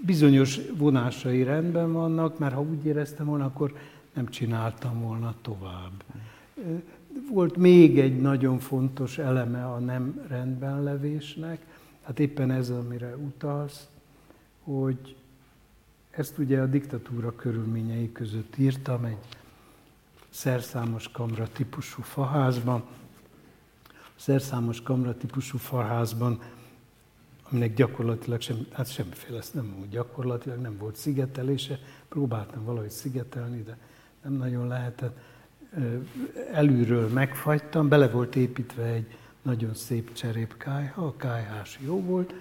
bizonyos 0.06 0.60
vonásai 0.78 1.44
rendben 1.44 1.94
vannak, 1.94 2.40
mert 2.40 2.54
ha 2.54 2.62
úgy 2.62 2.86
éreztem 2.86 3.26
volna, 3.26 3.46
akkor 3.46 3.76
nem 4.14 4.30
csináltam 4.30 5.02
volna 5.02 5.36
tovább. 5.42 6.04
Volt 7.32 7.58
még 7.58 8.00
egy 8.00 8.22
nagyon 8.22 8.60
fontos 8.60 9.18
eleme 9.18 9.66
a 9.66 9.80
nem 9.80 10.22
rendben 10.28 10.84
levésnek, 10.84 11.66
hát 12.04 12.20
éppen 12.20 12.52
ez, 12.52 12.70
amire 12.70 13.16
utalsz, 13.16 13.88
hogy 14.64 15.16
ezt 16.12 16.38
ugye 16.38 16.62
a 16.62 16.66
diktatúra 16.66 17.36
körülményei 17.36 18.12
között 18.12 18.58
írtam 18.58 19.06
egy 19.06 19.18
szerszámos 20.30 21.12
kamra 21.12 21.48
típusú 21.48 22.02
faházban. 22.02 22.84
A 23.90 24.20
szerszámos 24.20 24.82
kamra 24.82 25.18
típusú 25.18 25.58
faházban 25.58 26.42
aminek 27.54 27.74
gyakorlatilag 27.74 28.42
sem, 28.42 28.68
hát 28.72 28.92
semmiféle, 28.92 29.38
ezt 29.38 29.54
nem 29.54 29.76
úgy 29.82 29.90
gyakorlatilag 29.90 30.60
nem 30.60 30.78
volt 30.78 30.96
szigetelése. 30.96 31.80
Próbáltam 32.10 32.64
valahogy 32.64 32.90
szigetelni, 32.90 33.64
de 33.64 33.78
nem 34.24 34.34
nagyon 34.34 34.68
lehetett. 34.68 35.18
Elülről 36.52 37.10
megfagytam, 37.10 37.88
bele 37.88 38.08
volt 38.08 38.36
építve 38.36 38.84
egy 38.84 39.18
nagyon 39.44 39.74
szép 39.74 40.14
cserépkályha, 40.14 41.06
a 41.06 41.16
kályhás 41.18 41.80
jó 41.82 42.02
volt, 42.02 42.34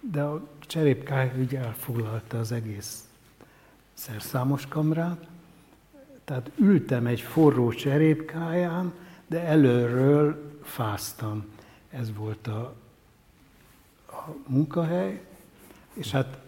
de 0.00 0.22
a 0.22 0.48
cserépkályha 0.60 1.36
ugye 1.38 1.58
elfoglalta 1.58 2.38
az 2.38 2.52
egész 2.52 3.04
szerszámos 3.94 4.66
kamrát, 4.66 5.26
tehát 6.24 6.50
ültem 6.56 7.06
egy 7.06 7.20
forró 7.20 7.72
cserépkáján, 7.72 8.92
de 9.26 9.40
előről 9.40 10.58
fáztam. 10.62 11.44
Ez 11.90 12.14
volt 12.14 12.46
a, 12.46 12.74
munkahely, 14.46 15.20
és 15.92 16.10
hát 16.10 16.38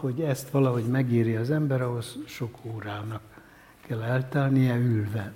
hogy 0.00 0.20
ezt 0.20 0.50
valahogy 0.50 0.84
megírja 0.84 1.40
az 1.40 1.50
ember, 1.50 1.82
ahhoz 1.82 2.16
sok 2.26 2.58
órának 2.62 3.22
kell 3.80 4.02
eltelnie 4.02 4.76
ülve. 4.76 5.32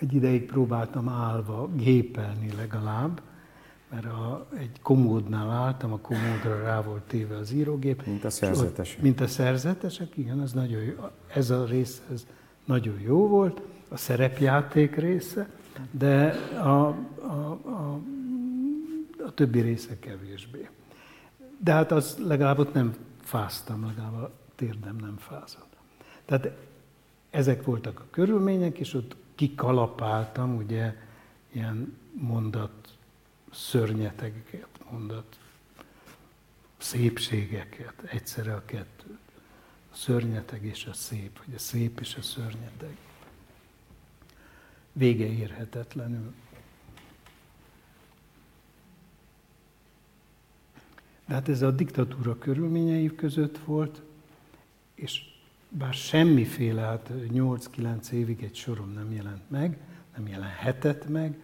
Egy 0.00 0.14
ideig 0.14 0.46
próbáltam 0.46 1.08
állva 1.08 1.68
gépelni 1.74 2.52
legalább, 2.56 3.20
mert 3.90 4.04
a, 4.04 4.46
egy 4.58 4.80
komódnál 4.82 5.50
álltam, 5.50 5.92
a 5.92 5.98
komódra 5.98 6.62
rá 6.62 6.82
volt 6.82 7.02
téve 7.02 7.36
az 7.36 7.52
írógép. 7.52 8.06
Mint 8.06 8.24
a 8.24 8.30
szerzetesek. 8.30 8.96
Ott, 8.96 9.02
mint 9.02 9.20
a 9.20 9.26
szerzetesek, 9.26 10.16
igen, 10.16 10.38
az 10.38 10.52
nagyon 10.52 10.82
jó. 10.82 10.94
Ez 11.34 11.50
a 11.50 11.64
rész 11.64 12.02
ez 12.12 12.26
nagyon 12.64 13.00
jó 13.00 13.28
volt, 13.28 13.60
a 13.88 13.96
szerepjáték 13.96 14.96
része, 14.96 15.48
de 15.90 16.28
a, 16.56 16.86
a, 17.20 17.58
a, 17.64 18.00
a 19.26 19.34
többi 19.34 19.60
része 19.60 19.98
kevésbé. 19.98 20.68
De 21.58 21.72
hát 21.72 21.92
az 21.92 22.16
legalább 22.26 22.58
ott 22.58 22.72
nem 22.72 22.94
fáztam, 23.20 23.86
legalább 23.86 24.14
a 24.14 24.30
térdem 24.54 24.96
nem 24.96 25.16
fázott. 25.18 25.76
Tehát 26.24 26.50
ezek 27.30 27.64
voltak 27.64 28.00
a 28.00 28.04
körülmények, 28.10 28.78
és 28.78 28.94
ott 28.94 29.16
kikalapáltam, 29.40 30.56
ugye, 30.56 30.96
ilyen 31.52 31.96
mondat 32.12 32.98
szörnyetegeket, 33.50 34.68
mondat 34.90 35.38
szépségeket, 36.76 38.02
egyszerre 38.02 38.54
a 38.54 38.64
kettőt. 38.64 39.18
A 39.92 39.96
szörnyeteg 39.96 40.64
és 40.64 40.86
a 40.86 40.92
szép, 40.92 41.44
vagy 41.44 41.54
a 41.54 41.58
szép 41.58 42.00
és 42.00 42.14
a 42.14 42.22
szörnyeteg. 42.22 42.96
Vége 44.92 45.26
érhetetlenül. 45.26 46.34
De 51.26 51.34
hát 51.34 51.48
ez 51.48 51.62
a 51.62 51.70
diktatúra 51.70 52.38
körülményei 52.38 53.14
között 53.14 53.58
volt, 53.58 54.02
és 54.94 55.29
bár 55.70 55.94
semmiféle, 55.94 56.82
hát 56.82 57.10
8-9 57.32 58.10
évig 58.10 58.42
egy 58.42 58.54
sorom 58.54 58.92
nem 58.92 59.12
jelent 59.12 59.50
meg, 59.50 59.78
nem 60.16 60.28
jelenhetett 60.28 61.08
meg, 61.08 61.38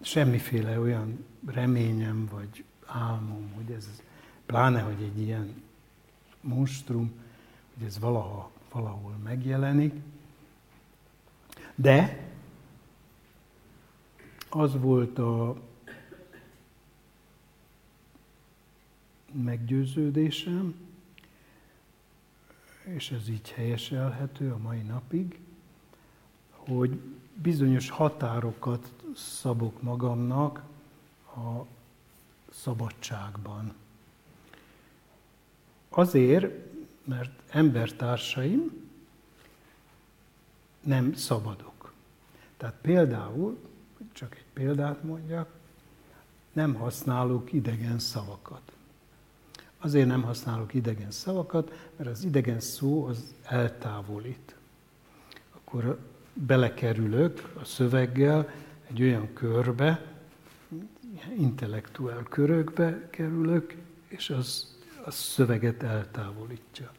semmiféle 0.00 0.80
olyan 0.80 1.24
reményem 1.46 2.28
vagy 2.30 2.64
álmom, 2.86 3.52
hogy 3.54 3.74
ez, 3.76 4.02
pláne, 4.46 4.80
hogy 4.80 5.02
egy 5.02 5.20
ilyen 5.20 5.62
monstrum, 6.40 7.12
hogy 7.74 7.86
ez 7.86 7.98
valaha, 7.98 8.50
valahol 8.72 9.16
megjelenik. 9.22 9.94
De 11.74 12.28
az 14.48 14.80
volt 14.80 15.18
a 15.18 15.56
meggyőződésem, 19.42 20.74
és 22.84 23.10
ez 23.10 23.28
így 23.28 23.50
helyeselhető 23.50 24.50
a 24.50 24.58
mai 24.58 24.80
napig, 24.80 25.38
hogy 26.50 27.00
bizonyos 27.34 27.90
határokat 27.90 28.92
szabok 29.14 29.82
magamnak 29.82 30.62
a 31.36 31.66
szabadságban. 32.50 33.74
Azért, 35.88 36.52
mert 37.04 37.42
embertársaim 37.48 38.88
nem 40.80 41.14
szabadok. 41.14 41.92
Tehát 42.56 42.74
például, 42.80 43.58
csak 44.12 44.36
egy 44.36 44.46
példát 44.52 45.02
mondjak, 45.02 45.58
nem 46.52 46.74
használok 46.74 47.52
idegen 47.52 47.98
szavakat. 47.98 48.73
Azért 49.84 50.06
nem 50.06 50.22
használok 50.22 50.74
idegen 50.74 51.10
szavakat, 51.10 51.88
mert 51.96 52.10
az 52.10 52.24
idegen 52.24 52.60
szó 52.60 53.04
az 53.06 53.34
eltávolít. 53.42 54.54
Akkor 55.50 55.98
belekerülök 56.32 57.52
a 57.60 57.64
szöveggel 57.64 58.50
egy 58.86 59.02
olyan 59.02 59.32
körbe, 59.32 60.14
intellektuál 61.38 62.22
körökbe 62.22 63.08
kerülök, 63.10 63.74
és 64.08 64.30
az 64.30 64.76
a 65.04 65.10
szöveget 65.10 65.82
eltávolítja. 65.82 66.92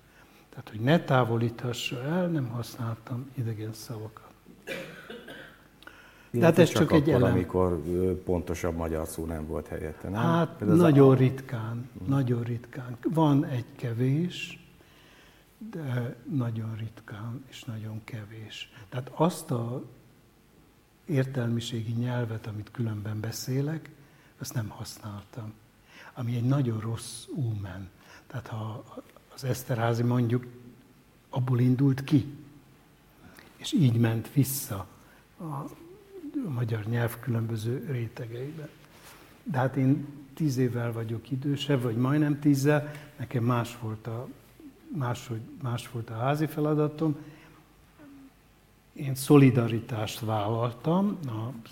Tehát, 0.49 0.69
hogy 0.69 0.79
ne 0.79 0.99
távolíthassa 0.99 2.01
el, 2.01 2.27
nem 2.27 2.47
használtam 2.47 3.29
idegen 3.33 3.73
szavakat. 3.73 4.24
Tehát 6.39 6.59
ez 6.59 6.69
csak, 6.69 6.81
csak 6.81 6.91
egy 6.91 7.09
akkor, 7.09 7.13
elem. 7.13 7.31
amikor 7.31 7.81
pontosabb 8.23 8.75
magyar 8.75 9.07
szó 9.07 9.25
nem 9.25 9.47
volt 9.47 9.67
helyette, 9.67 10.09
nem? 10.09 10.21
Hát 10.21 10.59
nagyon 10.59 11.09
a... 11.09 11.13
ritkán, 11.13 11.89
nagyon 12.07 12.43
ritkán. 12.43 12.97
Van 13.13 13.45
egy 13.45 13.65
kevés, 13.75 14.67
de 15.71 16.15
nagyon 16.31 16.75
ritkán 16.77 17.43
és 17.49 17.63
nagyon 17.63 18.01
kevés. 18.03 18.71
Tehát 18.89 19.11
azt 19.13 19.51
a 19.51 19.83
értelmiségi 21.05 21.91
nyelvet, 21.91 22.47
amit 22.47 22.71
különben 22.71 23.19
beszélek, 23.19 23.89
azt 24.39 24.53
nem 24.53 24.69
használtam. 24.69 25.53
Ami 26.13 26.36
egy 26.36 26.45
nagyon 26.45 26.79
rossz 26.79 27.25
úmen. 27.36 27.89
Tehát 28.27 28.47
ha 28.47 28.83
az 29.33 29.43
Eszterházi 29.43 30.03
mondjuk 30.03 30.45
abból 31.29 31.59
indult 31.59 32.03
ki, 32.03 32.33
és 33.55 33.73
így 33.73 33.97
ment 33.97 34.33
vissza 34.33 34.88
a 35.39 35.65
magyar 36.47 36.83
nyelv 36.83 37.19
különböző 37.19 37.86
rétegeiben. 37.91 38.69
De 39.43 39.57
hát 39.57 39.75
én 39.75 40.07
tíz 40.33 40.57
évvel 40.57 40.91
vagyok 40.91 41.31
idősebb, 41.31 41.81
vagy 41.81 41.95
majdnem 41.95 42.39
tízzel, 42.39 42.91
nekem 43.17 43.43
más 43.43 43.77
volt 43.81 44.07
a, 44.07 44.27
más, 44.95 45.29
más 45.61 45.89
volt 45.91 46.09
a 46.09 46.17
házi 46.17 46.45
feladatom. 46.45 47.15
Én 48.93 49.15
szolidaritást 49.15 50.19
vállaltam 50.19 51.19
a 51.27 51.69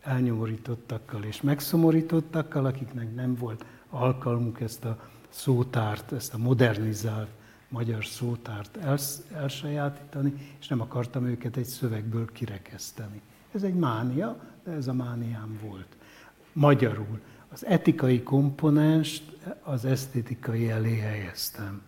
elnyomorítottakkal 0.00 1.22
és 1.22 1.40
megszomorítottakkal, 1.40 2.64
akiknek 2.64 3.14
nem 3.14 3.34
volt 3.34 3.64
alkalmuk 3.88 4.60
ezt 4.60 4.84
a 4.84 4.98
szótárt, 5.28 6.12
ezt 6.12 6.34
a 6.34 6.38
modernizált 6.38 7.28
magyar 7.68 8.04
szótárt 8.04 8.78
elsajátítani, 9.32 10.54
és 10.60 10.68
nem 10.68 10.80
akartam 10.80 11.26
őket 11.26 11.56
egy 11.56 11.64
szövegből 11.64 12.32
kirekeszteni. 12.32 13.20
Ez 13.52 13.62
egy 13.62 13.74
mánia, 13.74 14.40
de 14.64 14.70
ez 14.70 14.88
a 14.88 14.92
mániám 14.92 15.58
volt. 15.62 15.96
Magyarul 16.52 17.20
az 17.52 17.66
etikai 17.66 18.22
komponenst 18.22 19.22
az 19.62 19.84
esztétikai 19.84 20.70
elé 20.70 20.98
helyeztem. 20.98 21.82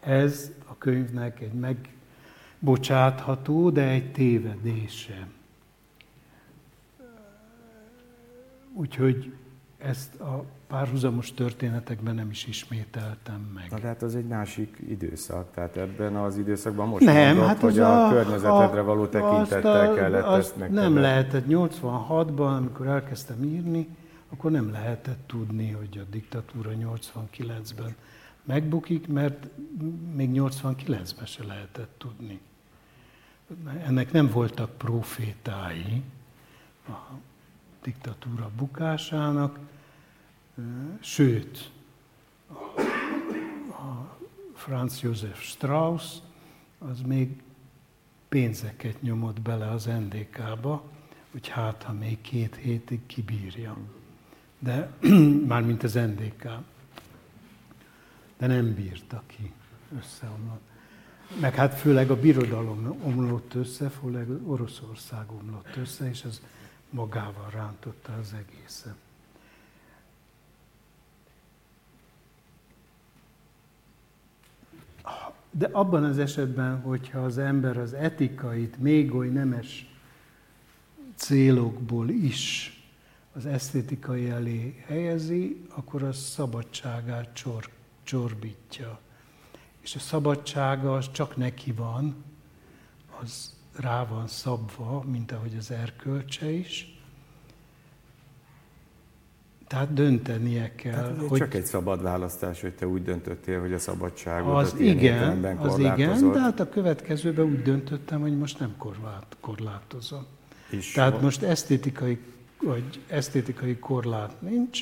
Ez 0.00 0.50
a 0.66 0.78
könyvnek 0.78 1.40
egy 1.40 1.52
megbocsátható, 1.52 3.70
de 3.70 3.88
egy 3.88 4.12
tévedése. 4.12 5.28
Úgyhogy 8.72 9.32
ezt 9.78 10.20
a 10.20 10.44
párhuzamos 10.70 11.34
történetekben 11.34 12.14
nem 12.14 12.30
is 12.30 12.46
ismételtem 12.46 13.50
meg. 13.54 13.70
Na, 13.70 13.78
tehát 13.78 14.02
az 14.02 14.14
egy 14.14 14.26
másik 14.26 14.76
időszak, 14.88 15.50
tehát 15.54 15.76
ebben 15.76 16.16
az 16.16 16.36
időszakban 16.36 16.88
most 16.88 17.04
nem, 17.04 17.26
mondod, 17.26 17.46
hát 17.46 17.60
hogy 17.60 17.78
a, 17.78 18.06
a 18.06 18.10
környezetedre 18.10 18.80
való 18.80 19.06
tekintettel 19.06 19.90
a, 19.90 19.94
kellett 19.94 20.38
ezt 20.38 20.56
meg. 20.56 20.70
Nem 20.70 20.96
lehetett 20.96 21.44
86-ban, 21.48 22.56
amikor 22.56 22.86
elkezdtem 22.86 23.44
írni, 23.44 23.88
akkor 24.32 24.50
nem 24.50 24.70
lehetett 24.70 25.26
tudni, 25.26 25.70
hogy 25.70 25.98
a 25.98 26.10
diktatúra 26.10 26.70
89-ben 26.70 27.94
megbukik, 28.44 29.08
mert 29.08 29.46
még 30.14 30.30
89-ben 30.32 31.26
se 31.26 31.44
lehetett 31.44 31.94
tudni. 31.98 32.40
Ennek 33.86 34.12
nem 34.12 34.30
voltak 34.32 34.70
profétái 34.70 36.02
a 36.88 36.92
diktatúra 37.82 38.50
bukásának, 38.56 39.58
sőt, 41.00 41.70
a 43.68 44.18
Franz 44.54 45.00
Josef 45.00 45.42
Strauss 45.42 46.16
az 46.78 47.00
még 47.06 47.42
pénzeket 48.28 49.02
nyomott 49.02 49.40
bele 49.40 49.70
az 49.70 49.84
NDK-ba, 49.84 50.82
hogy 51.30 51.48
hát, 51.48 51.82
ha 51.82 51.92
még 51.92 52.20
két 52.20 52.56
hétig 52.56 53.06
kibírja. 53.06 53.76
De, 54.58 54.90
mármint 55.52 55.82
az 55.82 55.92
NDK. 55.92 56.48
De 58.38 58.46
nem 58.46 58.74
bírta 58.74 59.22
ki, 59.26 59.52
összeomlott. 59.98 60.68
Meg 61.40 61.54
hát 61.54 61.74
főleg 61.74 62.10
a 62.10 62.20
birodalom 62.20 63.00
omlott 63.02 63.54
össze, 63.54 63.88
főleg 63.88 64.28
Oroszország 64.46 65.30
omlott 65.30 65.76
össze, 65.76 66.08
és 66.08 66.22
ez 66.22 66.40
magával 66.90 67.50
rántotta 67.50 68.12
az 68.12 68.34
egészet. 68.34 68.96
De 75.50 75.68
abban 75.72 76.04
az 76.04 76.18
esetben, 76.18 76.80
hogyha 76.80 77.18
az 77.18 77.38
ember 77.38 77.76
az 77.76 77.92
etikait 77.92 78.78
még 78.78 79.14
oly 79.14 79.28
nemes 79.28 79.94
célokból 81.14 82.08
is 82.08 82.74
az 83.32 83.46
esztétikai 83.46 84.28
elé 84.28 84.84
helyezi, 84.86 85.64
akkor 85.68 86.02
az 86.02 86.16
szabadságát 86.16 87.32
csor, 87.32 87.68
csorbítja. 88.02 89.00
és 89.80 89.94
a 89.94 89.98
szabadsága 89.98 90.94
az 90.94 91.10
csak 91.10 91.36
neki 91.36 91.72
van, 91.72 92.24
az 93.22 93.54
rá 93.76 94.04
van 94.04 94.26
szabva, 94.26 95.02
mint 95.06 95.32
ahogy 95.32 95.56
az 95.56 95.70
erkölcse 95.70 96.50
is. 96.50 96.99
Tehát 99.70 99.92
döntenie 99.92 100.74
kell. 100.74 100.92
Tehát 100.92 101.28
hogy 101.28 101.38
csak 101.38 101.54
egy 101.54 101.64
szabad 101.64 102.02
választás, 102.02 102.60
hogy 102.60 102.72
te 102.72 102.86
úgy 102.86 103.02
döntöttél, 103.02 103.60
hogy 103.60 103.72
a 103.72 103.78
szabadságot 103.78 104.56
az 104.56 104.74
igen, 104.78 105.56
az 105.56 105.78
igen, 105.78 106.32
de 106.32 106.40
hát 106.40 106.60
a 106.60 106.68
következőben 106.68 107.44
úgy 107.44 107.62
döntöttem, 107.62 108.20
hogy 108.20 108.38
most 108.38 108.58
nem 108.58 108.74
korlát, 108.78 109.36
korlátozom. 109.40 110.26
És 110.70 110.92
Tehát 110.92 111.12
van. 111.12 111.22
most 111.22 111.42
esztétikai, 111.42 112.18
vagy 112.62 113.00
esztétikai 113.06 113.78
korlát 113.78 114.40
nincs, 114.40 114.80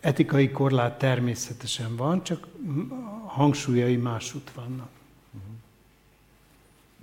etikai 0.00 0.50
korlát 0.50 0.98
természetesen 0.98 1.96
van, 1.96 2.22
csak 2.22 2.46
hangsúlyai 3.26 3.96
másút 3.96 4.50
vannak. 4.54 4.88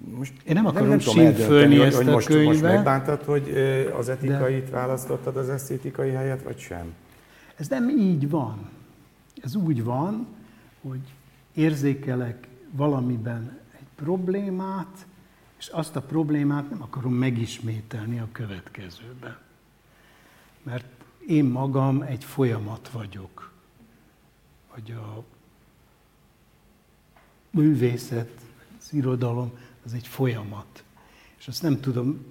Most 0.10 0.34
Én 0.44 0.54
nem 0.54 0.66
akarom 0.66 0.88
nem, 0.88 0.98
nem 0.98 1.14
sínfölni 1.14 1.80
ezt 1.80 1.98
hogy, 1.98 2.08
a 2.08 2.12
most, 2.12 2.28
könyvet. 2.28 2.46
Most 2.46 2.62
megbántad, 2.62 3.24
hogy 3.24 3.50
az 3.98 4.10
etikait 4.10 4.64
de... 4.64 4.72
választottad 4.72 5.38
az 5.38 5.50
esztétikai 5.50 6.10
helyet, 6.10 6.44
vagy 6.44 6.60
sem? 6.60 6.94
Ez 7.56 7.68
nem 7.68 7.90
így 7.90 8.30
van. 8.30 8.70
Ez 9.44 9.56
úgy 9.56 9.84
van, 9.84 10.28
hogy 10.82 11.14
érzékelek 11.54 12.48
valamiben 12.72 13.60
egy 13.80 13.88
problémát, 13.96 15.06
és 15.58 15.68
azt 15.68 15.96
a 15.96 16.02
problémát 16.02 16.70
nem 16.70 16.82
akarom 16.82 17.14
megismételni 17.14 18.20
a 18.20 18.28
következőben. 18.32 19.38
Mert 20.64 20.86
én 21.28 21.46
magam 21.46 22.02
egy 22.02 22.24
folyamat 22.24 22.90
vagyok. 22.90 23.52
Vagy 24.74 24.92
a 24.92 25.24
művészet, 27.50 28.32
az 28.80 28.94
irodalom, 28.94 29.52
az 29.86 29.94
egy 29.94 30.08
folyamat. 30.08 30.84
És 31.38 31.48
azt 31.48 31.62
nem 31.62 31.80
tudom, 31.80 32.26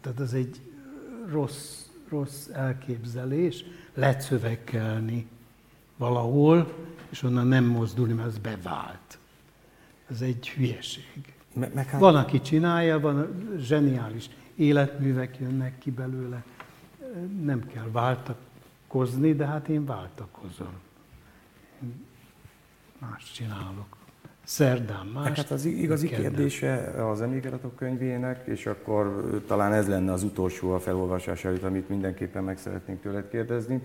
tehát 0.00 0.20
az 0.20 0.34
egy 0.34 0.60
rossz, 1.28 1.84
rossz 2.08 2.48
elképzelés, 2.48 3.64
lecövekkelni 3.94 5.26
valahol, 5.96 6.72
és 7.08 7.22
onnan 7.22 7.46
nem 7.46 7.64
mozdulni, 7.64 8.12
mert 8.12 8.28
az 8.28 8.38
bevált. 8.38 9.18
Ez 10.10 10.20
egy 10.20 10.48
hülyeség. 10.48 11.34
Me- 11.52 11.74
meg 11.74 11.86
hát... 11.88 12.00
Van, 12.00 12.16
aki 12.16 12.40
csinálja, 12.40 13.00
van 13.00 13.48
zseniális 13.58 14.30
életművek 14.54 15.38
jönnek 15.38 15.78
ki 15.78 15.90
belőle. 15.90 16.44
Nem 17.42 17.66
kell 17.66 17.90
váltakozni, 17.90 19.34
de 19.34 19.46
hát 19.46 19.68
én 19.68 19.84
váltakozom. 19.84 20.72
Más 22.98 23.32
csinálok 23.32 23.95
szerdán 24.46 25.06
más. 25.06 25.36
Hát 25.36 25.50
az 25.50 25.64
igazi 25.64 26.08
kedden. 26.08 26.30
kérdése 26.30 26.74
az 27.10 27.22
emlékiratok 27.22 27.76
könyvének, 27.76 28.46
és 28.46 28.66
akkor 28.66 29.24
talán 29.46 29.72
ez 29.72 29.88
lenne 29.88 30.12
az 30.12 30.22
utolsó 30.22 30.72
a 30.72 30.78
felolvasás 30.78 31.44
előtt, 31.44 31.62
amit 31.62 31.88
mindenképpen 31.88 32.44
meg 32.44 32.58
szeretnénk 32.58 33.00
tőled 33.00 33.28
kérdezni. 33.28 33.80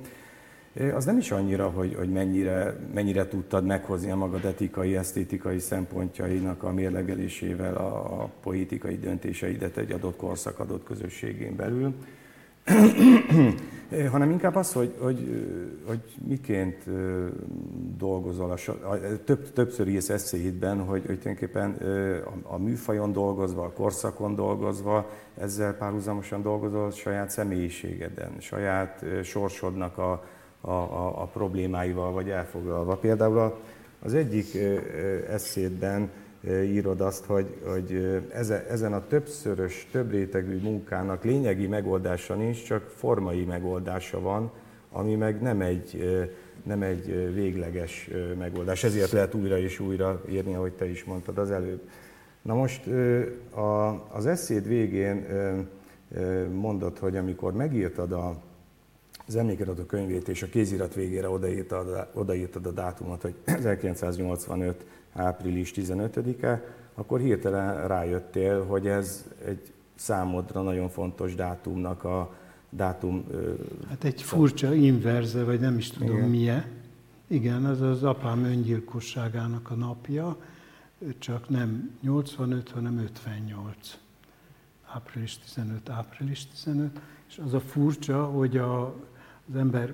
Az 0.93 1.05
nem 1.05 1.17
is 1.17 1.31
annyira, 1.31 1.69
hogy, 1.69 1.95
hogy 1.95 2.09
mennyire, 2.09 2.75
mennyire 2.93 3.27
tudtad 3.27 3.65
meghozni 3.65 4.11
a 4.11 4.15
magad 4.15 4.45
etikai, 4.45 4.95
esztétikai 4.95 5.59
szempontjainak 5.59 6.63
a 6.63 6.71
mérlegelésével 6.71 7.75
a, 7.75 8.21
a 8.21 8.29
politikai 8.41 8.97
döntéseidet 8.97 9.77
egy 9.77 9.91
adott 9.91 10.15
korszak, 10.15 10.59
adott 10.59 10.83
közösségén 10.83 11.55
belül, 11.55 11.93
hanem 14.11 14.29
inkább 14.29 14.55
az, 14.55 14.73
hogy, 14.73 14.93
hogy, 14.99 15.45
hogy 15.87 15.99
miként 16.27 16.83
dolgozol, 17.97 18.51
a, 18.51 18.95
több, 19.23 19.53
többször 19.53 19.87
írsz 19.87 20.09
eszéidben, 20.09 20.79
hogy, 20.85 21.05
hogy 21.05 21.19
tulajdonképpen 21.19 21.71
a, 22.45 22.53
a 22.53 22.57
műfajon 22.57 23.11
dolgozva, 23.11 23.63
a 23.63 23.71
korszakon 23.71 24.35
dolgozva, 24.35 25.09
ezzel 25.37 25.73
párhuzamosan 25.73 26.41
dolgozol 26.41 26.91
saját 26.91 27.29
személyiségeden, 27.29 28.31
saját 28.39 29.05
sorsodnak 29.23 29.97
a, 29.97 30.23
a, 30.61 30.71
a, 30.71 31.21
a 31.21 31.25
problémáival 31.25 32.11
vagy 32.11 32.29
elfoglalva. 32.29 32.95
Például 32.95 33.59
az 33.99 34.13
egyik 34.13 34.57
eszédben 35.29 36.09
írod 36.49 37.01
azt, 37.01 37.25
hogy, 37.25 37.57
hogy 37.65 38.21
ezen 38.69 38.93
a 38.93 39.07
többszörös, 39.07 39.87
több 39.91 40.11
rétegű 40.11 40.59
munkának 40.59 41.23
lényegi 41.23 41.67
megoldása 41.67 42.35
nincs, 42.35 42.63
csak 42.63 42.89
formai 42.95 43.43
megoldása 43.43 44.19
van, 44.19 44.51
ami 44.91 45.15
meg 45.15 45.41
nem 45.41 45.61
egy, 45.61 46.03
nem 46.63 46.81
egy 46.81 47.33
végleges 47.33 48.09
megoldás. 48.37 48.83
Ezért 48.83 49.11
lehet 49.11 49.33
újra 49.33 49.57
és 49.57 49.79
újra 49.79 50.21
írni, 50.29 50.53
ahogy 50.53 50.73
te 50.73 50.89
is 50.89 51.03
mondtad 51.03 51.37
az 51.37 51.51
előbb. 51.51 51.81
Na 52.41 52.53
most 52.53 52.89
az 54.11 54.25
eszéd 54.25 54.67
végén 54.67 55.25
mondod, 56.51 56.97
hogy 56.97 57.17
amikor 57.17 57.53
megírtad 57.53 58.11
a, 58.11 58.41
az 59.27 59.35
emlékiratok 59.35 59.87
könyvét 59.87 60.27
és 60.27 60.43
a 60.43 60.47
kézirat 60.47 60.93
végére 60.93 61.29
odaírtad, 61.29 62.07
odaírtad 62.13 62.65
a 62.65 62.71
dátumot, 62.71 63.21
hogy 63.21 63.35
1985 63.45 64.85
április 65.13 65.71
15-e, 65.75 66.63
akkor 66.93 67.19
hirtelen 67.19 67.87
rájöttél, 67.87 68.65
hogy 68.65 68.87
ez 68.87 69.25
egy 69.45 69.71
számodra 69.95 70.61
nagyon 70.61 70.89
fontos 70.89 71.35
dátumnak 71.35 72.03
a 72.03 72.35
dátum... 72.69 73.25
Hát 73.89 74.03
egy 74.03 74.21
furcsa 74.21 74.73
inverze, 74.73 75.43
vagy 75.43 75.59
nem 75.59 75.77
is 75.77 75.89
tudom 75.89 76.15
Igen. 76.15 76.29
milyen. 76.29 76.65
Igen, 77.27 77.65
az 77.65 77.81
az 77.81 78.03
apám 78.03 78.43
öngyilkosságának 78.43 79.71
a 79.71 79.75
napja, 79.75 80.37
csak 81.17 81.49
nem 81.49 81.97
85, 82.01 82.69
hanem 82.69 82.97
58. 82.97 83.97
Április 84.85 85.37
15, 85.37 85.89
április 85.89 86.47
15. 86.47 86.99
És 87.27 87.37
az 87.45 87.53
a 87.53 87.59
furcsa, 87.59 88.25
hogy 88.25 88.57
a, 88.57 88.85
az 89.49 89.55
ember, 89.55 89.93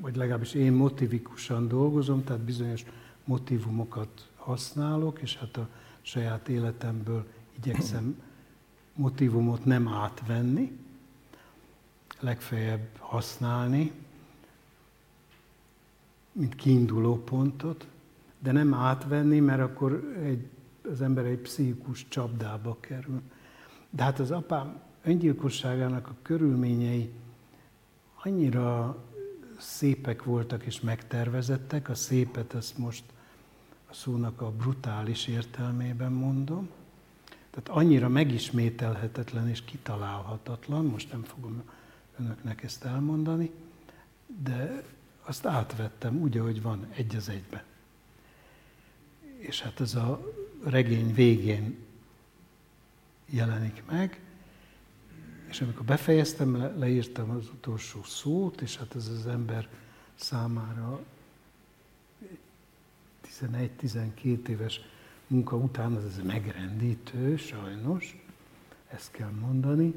vagy 0.00 0.16
legalábbis 0.16 0.54
én 0.54 0.72
motivikusan 0.72 1.68
dolgozom, 1.68 2.24
tehát 2.24 2.42
bizonyos 2.42 2.84
motivumokat 3.26 4.30
használok, 4.36 5.20
és 5.20 5.36
hát 5.36 5.56
a 5.56 5.68
saját 6.02 6.48
életemből 6.48 7.26
igyekszem 7.56 8.22
motivumot 8.94 9.64
nem 9.64 9.88
átvenni, 9.88 10.78
legfeljebb 12.20 12.88
használni, 12.98 13.92
mint 16.32 16.54
kiinduló 16.54 17.22
pontot, 17.22 17.86
de 18.38 18.52
nem 18.52 18.74
átvenni, 18.74 19.40
mert 19.40 19.60
akkor 19.60 20.16
egy, 20.22 20.48
az 20.90 21.02
ember 21.02 21.24
egy 21.24 21.38
pszichikus 21.38 22.08
csapdába 22.08 22.76
kerül. 22.80 23.22
De 23.90 24.02
hát 24.02 24.18
az 24.18 24.30
apám 24.30 24.80
öngyilkosságának 25.02 26.08
a 26.08 26.14
körülményei 26.22 27.10
annyira 28.22 28.98
szépek 29.58 30.24
voltak 30.24 30.64
és 30.64 30.80
megtervezettek, 30.80 31.88
a 31.88 31.94
szépet 31.94 32.54
azt 32.54 32.78
most 32.78 33.04
szónak 34.02 34.40
a 34.40 34.50
brutális 34.50 35.26
értelmében 35.26 36.12
mondom. 36.12 36.68
Tehát 37.50 37.68
annyira 37.68 38.08
megismételhetetlen 38.08 39.48
és 39.48 39.64
kitalálhatatlan, 39.64 40.84
most 40.84 41.12
nem 41.12 41.22
fogom 41.22 41.62
önöknek 42.18 42.62
ezt 42.62 42.84
elmondani, 42.84 43.50
de 44.42 44.84
azt 45.22 45.46
átvettem 45.46 46.16
úgy, 46.16 46.38
ahogy 46.38 46.62
van, 46.62 46.86
egy 46.94 47.16
az 47.16 47.28
egybe. 47.28 47.64
És 49.38 49.60
hát 49.60 49.80
ez 49.80 49.94
a 49.94 50.32
regény 50.64 51.14
végén 51.14 51.76
jelenik 53.30 53.82
meg, 53.90 54.20
és 55.48 55.60
amikor 55.60 55.84
befejeztem, 55.84 56.56
le, 56.56 56.74
leírtam 56.76 57.30
az 57.30 57.48
utolsó 57.48 58.02
szót, 58.02 58.60
és 58.60 58.76
hát 58.76 58.94
ez 58.94 59.08
az 59.08 59.26
ember 59.26 59.68
számára 60.14 61.00
11-12 63.40 64.48
éves 64.48 64.80
munka 65.26 65.56
után 65.56 65.96
ez 65.96 66.20
megrendítő, 66.24 67.36
sajnos, 67.36 68.24
ezt 68.88 69.10
kell 69.10 69.30
mondani. 69.40 69.94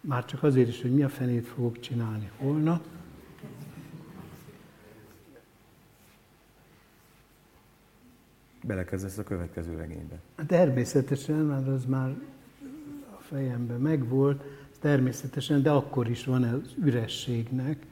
Már 0.00 0.24
csak 0.24 0.42
azért 0.42 0.68
is, 0.68 0.82
hogy 0.82 0.94
mi 0.94 1.02
a 1.02 1.08
fenét 1.08 1.46
fogok 1.46 1.80
csinálni 1.80 2.30
holnap. 2.36 2.86
Belekezdesz 8.62 9.18
a 9.18 9.22
következő 9.22 9.76
regénybe. 9.76 10.20
Természetesen, 10.46 11.36
mert 11.36 11.66
az 11.66 11.84
már 11.84 12.16
a 13.18 13.20
fejemben 13.20 13.80
megvolt, 13.80 14.42
természetesen, 14.80 15.62
de 15.62 15.70
akkor 15.70 16.10
is 16.10 16.24
van 16.24 16.42
az 16.42 16.74
ürességnek, 16.82 17.86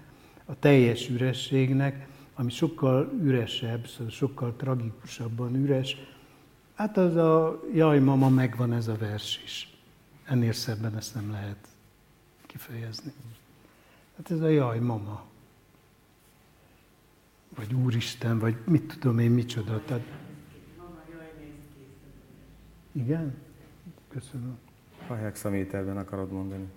a 0.45 0.59
teljes 0.59 1.09
ürességnek, 1.09 2.07
ami 2.35 2.51
sokkal 2.51 3.13
üresebb, 3.23 3.87
szóval 3.87 4.13
sokkal 4.13 4.57
tragikusabban 4.57 5.55
üres. 5.55 5.97
Hát 6.75 6.97
az 6.97 7.17
a 7.17 7.61
jaj, 7.75 7.99
mama, 7.99 8.29
megvan 8.29 8.73
ez 8.73 8.89
a 8.89 8.97
vers 8.97 9.41
is. 9.45 9.77
Ennél 10.25 10.53
szebben 10.53 10.97
ezt 10.97 11.15
nem 11.15 11.31
lehet 11.31 11.69
kifejezni. 12.47 13.13
Hát 14.17 14.31
ez 14.31 14.41
a 14.41 14.49
jaj, 14.49 14.79
mama. 14.79 15.25
Vagy 17.57 17.75
Úristen, 17.75 18.39
vagy 18.39 18.57
mit 18.65 18.99
tudom 18.99 19.19
én, 19.19 19.31
micsoda. 19.31 19.83
Tehát 19.85 20.23
Igen? 22.93 23.35
Köszönöm. 24.09 24.59
Ha 25.07 25.15
hexaméterben 25.15 25.97
akarod 25.97 26.33
mondani. 26.33 26.69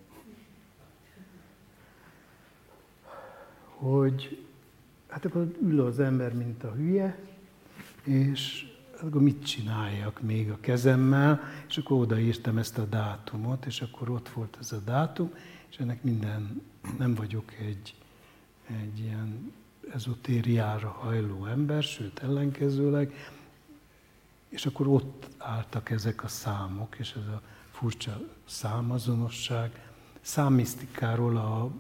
Hogy 3.66 4.45
hát 5.16 5.26
akkor 5.26 5.56
ül 5.62 5.82
az 5.82 6.00
ember, 6.00 6.34
mint 6.34 6.64
a 6.64 6.72
hülye, 6.72 7.18
és 8.04 8.68
akkor 9.02 9.22
mit 9.22 9.46
csináljak 9.46 10.22
még 10.22 10.50
a 10.52 10.58
kezemmel, 10.60 11.42
és 11.68 11.78
akkor 11.78 11.98
odaírtam 11.98 12.58
ezt 12.58 12.78
a 12.78 12.86
dátumot, 12.86 13.66
és 13.66 13.82
akkor 13.82 14.10
ott 14.10 14.30
volt 14.30 14.58
ez 14.60 14.72
a 14.72 14.80
dátum, 14.86 15.34
és 15.70 15.78
ennek 15.78 16.04
minden, 16.04 16.62
nem 16.98 17.14
vagyok 17.14 17.54
egy, 17.60 17.96
egy 18.68 19.00
ilyen 19.00 19.54
ezotériára 19.94 20.90
hajló 20.90 21.46
ember, 21.46 21.84
sőt 21.84 22.20
ellenkezőleg, 22.20 23.14
és 24.50 24.66
akkor 24.66 24.88
ott 24.88 25.28
álltak 25.38 25.90
ezek 25.90 26.24
a 26.24 26.28
számok, 26.28 26.96
és 27.00 27.12
ez 27.12 27.34
a 27.34 27.42
furcsa 27.72 28.22
számazonosság. 28.46 29.90
Számmisztikáról 30.22 31.38
a 31.38 31.72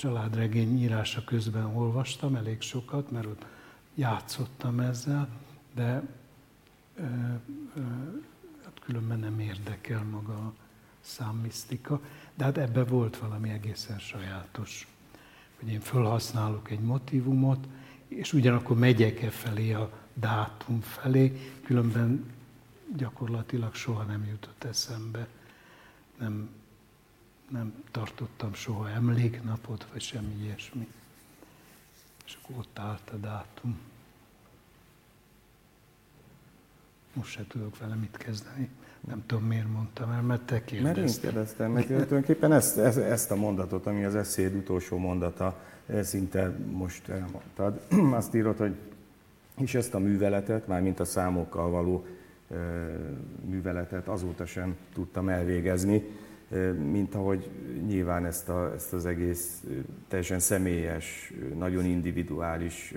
családregény 0.00 0.82
írása 0.82 1.24
közben 1.24 1.76
olvastam 1.76 2.34
elég 2.34 2.60
sokat, 2.60 3.10
mert 3.10 3.26
ott 3.26 3.44
játszottam 3.94 4.80
ezzel, 4.80 5.28
de 5.74 6.02
hát 8.64 8.80
különben 8.84 9.18
nem 9.18 9.40
érdekel 9.40 10.02
maga 10.02 10.32
a 10.32 10.54
számmisztika, 11.00 12.00
de 12.34 12.44
hát 12.44 12.58
ebben 12.58 12.86
volt 12.86 13.18
valami 13.18 13.50
egészen 13.50 13.98
sajátos, 13.98 14.88
hogy 15.58 15.68
én 15.68 15.80
felhasználok 15.80 16.70
egy 16.70 16.80
motivumot, 16.80 17.68
és 18.08 18.32
ugyanakkor 18.32 18.78
megyek-e 18.78 19.30
felé 19.30 19.72
a 19.72 19.90
dátum 20.14 20.80
felé, 20.80 21.52
különben 21.64 22.32
gyakorlatilag 22.96 23.74
soha 23.74 24.02
nem 24.02 24.24
jutott 24.24 24.64
eszembe. 24.64 25.28
Nem, 26.18 26.48
nem 27.50 27.74
tartottam 27.90 28.54
soha 28.54 28.90
emléknapot, 28.90 29.86
vagy 29.92 30.00
semmi 30.00 30.34
ilyesmi. 30.42 30.88
És 32.26 32.38
akkor 32.42 32.56
ott 32.58 32.78
állt 32.78 33.10
a 33.12 33.16
dátum. 33.16 33.78
Most 37.12 37.30
se 37.30 37.44
tudok 37.48 37.78
vele 37.78 37.94
mit 37.94 38.16
kezdeni. 38.16 38.68
Nem 39.00 39.22
tudom, 39.26 39.44
miért 39.44 39.72
mondtam 39.72 40.10
el, 40.10 40.22
mert 40.22 40.42
te 40.42 40.64
kérdezted. 40.64 40.96
Mert 40.96 41.14
én 41.14 41.20
kérdeztem, 41.20 41.72
meg 41.72 41.86
tulajdonképpen 41.86 42.52
ezt, 42.52 42.78
ezt, 42.78 42.98
ezt 42.98 43.30
a 43.30 43.36
mondatot, 43.36 43.86
ami 43.86 44.04
az 44.04 44.14
eszéd 44.14 44.54
utolsó 44.54 44.96
mondata, 44.98 45.60
szinte 46.02 46.56
most 46.72 47.08
elmondtad. 47.08 47.80
Azt 48.20 48.34
írod, 48.34 48.56
hogy 48.56 48.76
és 49.56 49.74
ezt 49.74 49.94
a 49.94 49.98
műveletet, 49.98 50.66
mármint 50.66 51.00
a 51.00 51.04
számokkal 51.04 51.70
való 51.70 52.06
műveletet 53.44 54.08
azóta 54.08 54.46
sem 54.46 54.76
tudtam 54.92 55.28
elvégezni, 55.28 56.04
mint 56.90 57.14
ahogy 57.14 57.48
nyilván 57.86 58.26
ezt, 58.26 58.48
a, 58.48 58.72
ezt 58.74 58.92
az 58.92 59.06
egész 59.06 59.64
teljesen 60.08 60.38
személyes, 60.38 61.32
nagyon 61.58 61.84
individuális 61.84 62.94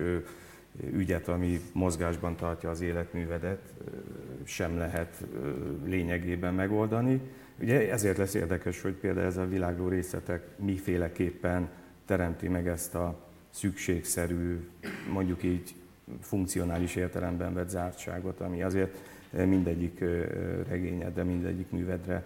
ügyet, 0.92 1.28
ami 1.28 1.60
mozgásban 1.74 2.36
tartja 2.36 2.70
az 2.70 2.82
életművedet, 2.82 3.74
sem 4.44 4.78
lehet 4.78 5.24
lényegében 5.86 6.54
megoldani. 6.54 7.22
Ugye 7.60 7.92
ezért 7.92 8.18
lesz 8.18 8.34
érdekes, 8.34 8.82
hogy 8.82 8.94
például 8.94 9.26
ez 9.26 9.38
a 9.38 9.48
világló 9.48 9.88
részletek 9.88 10.48
miféleképpen 10.58 11.70
teremti 12.06 12.48
meg 12.48 12.68
ezt 12.68 12.96
a 12.96 13.20
szükségszerű, 13.50 14.68
mondjuk 15.12 15.44
így 15.44 15.76
funkcionális 16.22 16.96
értelemben 16.96 17.54
vett 17.54 17.70
zártságot, 17.70 18.40
ami 18.40 18.64
azért 18.64 18.98
mindegyik 19.30 20.04
regényedre, 20.68 21.24
mindegyik 21.24 21.72
művedre 21.72 22.24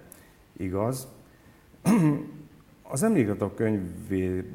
igaz. 0.58 1.08
Az 2.90 3.04
emlékezetek 3.04 3.54
könyvéből, 3.54 4.52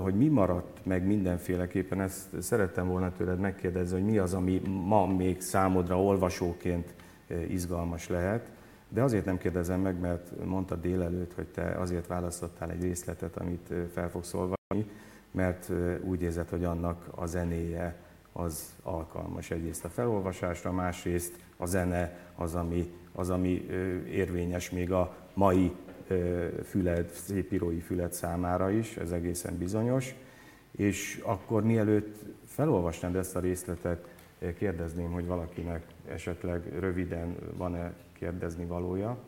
hogy 0.00 0.14
mi 0.14 0.28
maradt 0.28 0.84
meg 0.84 1.06
mindenféleképpen, 1.06 2.00
ezt 2.00 2.42
szerettem 2.42 2.88
volna 2.88 3.12
tőled 3.12 3.38
megkérdezni, 3.38 4.00
hogy 4.00 4.10
mi 4.10 4.18
az, 4.18 4.34
ami 4.34 4.62
ma 4.84 5.06
még 5.06 5.40
számodra 5.40 6.02
olvasóként 6.02 6.94
izgalmas 7.48 8.08
lehet. 8.08 8.50
De 8.88 9.02
azért 9.02 9.24
nem 9.24 9.38
kérdezem 9.38 9.80
meg, 9.80 10.00
mert 10.00 10.44
mondta 10.44 10.74
délelőtt, 10.74 11.34
hogy 11.34 11.46
te 11.46 11.62
azért 11.62 12.06
választottál 12.06 12.70
egy 12.70 12.82
részletet, 12.82 13.36
amit 13.36 13.72
fel 13.92 14.10
fogsz 14.10 14.34
olvasni, 14.34 14.90
mert 15.30 15.72
úgy 16.02 16.22
érzed, 16.22 16.48
hogy 16.48 16.64
annak 16.64 17.08
a 17.14 17.26
zenéje 17.26 17.96
az 18.32 18.74
alkalmas 18.82 19.50
egyrészt 19.50 19.84
a 19.84 19.88
felolvasásra, 19.88 20.72
másrészt 20.72 21.38
a 21.56 21.66
zene 21.66 22.18
az, 22.34 22.54
ami, 22.54 22.92
az, 23.12 23.30
ami 23.30 23.66
érvényes 24.10 24.70
még 24.70 24.92
a 24.92 25.16
mai 25.36 25.72
füled, 26.64 27.10
szépírói 27.10 27.80
füled 27.80 28.12
számára 28.12 28.70
is, 28.70 28.96
ez 28.96 29.10
egészen 29.10 29.58
bizonyos. 29.58 30.14
És 30.70 31.20
akkor 31.24 31.62
mielőtt 31.62 32.24
felolvasnád 32.46 33.16
ezt 33.16 33.36
a 33.36 33.40
részletet, 33.40 34.08
kérdezném, 34.58 35.10
hogy 35.12 35.26
valakinek 35.26 35.86
esetleg 36.08 36.78
röviden 36.78 37.36
van-e 37.56 37.94
kérdezni 38.12 38.64
valója. 38.64 39.18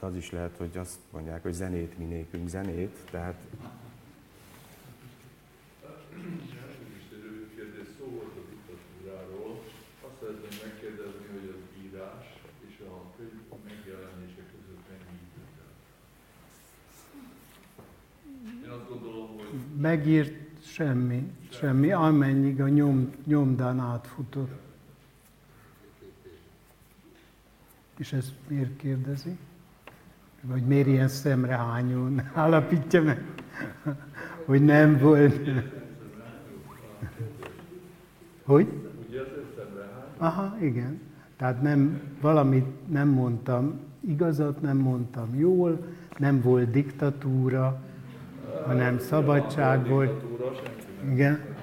az 0.00 0.16
is 0.16 0.30
lehet, 0.30 0.56
hogy 0.56 0.76
azt 0.76 0.98
mondják, 1.10 1.42
hogy 1.42 1.52
zenét 1.52 1.98
mi 1.98 2.04
nékünk 2.04 2.48
zenét, 2.48 2.96
tehát... 3.10 3.40
Azt 10.00 10.16
szeretném 10.20 10.58
megkérdezni, 10.64 11.26
hogy 11.32 11.54
az 11.54 11.84
írás 11.84 12.26
és 12.68 12.80
a 12.80 13.16
könyv 13.16 13.64
megjelenése 13.64 14.42
között 14.52 14.82
mennyi 14.88 15.18
idő 15.26 15.44
Én 18.64 18.70
azt 18.70 18.88
gondolom, 18.88 19.28
hogy... 19.36 19.60
Megírt 19.80 20.34
semmi, 20.62 21.32
semmi, 21.48 21.92
amennyig 21.92 22.60
a 22.60 22.68
nyom, 22.68 23.10
nyomdán 23.24 23.78
átfutott. 23.78 24.60
És 27.96 28.12
ezt 28.12 28.32
miért 28.48 28.76
kérdezi? 28.76 29.38
vagy 30.42 30.62
miért 30.62 30.86
ilyen 30.86 31.08
szemrehányón 31.08 32.22
állapítja 32.34 33.02
meg, 33.02 33.24
hogy 34.44 34.64
nem 34.64 34.98
volt. 34.98 35.50
Hogy? 38.44 38.66
Aha, 40.16 40.56
igen. 40.60 41.00
Tehát 41.36 41.62
nem, 41.62 42.00
valamit 42.20 42.90
nem 42.90 43.08
mondtam 43.08 43.80
igazat, 44.00 44.60
nem 44.60 44.76
mondtam 44.76 45.38
jól, 45.38 45.86
nem 46.18 46.40
volt 46.40 46.70
diktatúra, 46.70 47.82
hanem 48.66 48.98
szabadság 48.98 49.88
volt. 49.88 50.22
Igen. 51.10 51.56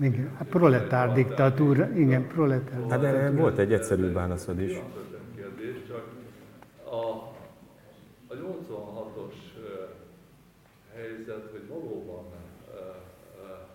Igen, 0.00 0.36
a 0.40 0.44
proletár 0.44 1.12
diktatúra, 1.12 1.88
igen, 1.94 2.26
proletár. 2.26 2.80
Hát 2.88 3.02
erre 3.02 3.30
volt 3.30 3.58
egy 3.58 3.72
egyszerű 3.72 4.12
válaszod 4.12 4.60
is. 4.60 4.80
helyzet, 11.26 11.50
hogy 11.50 11.66
valóban 11.68 12.24
e, 12.32 12.78
e, 13.42 13.68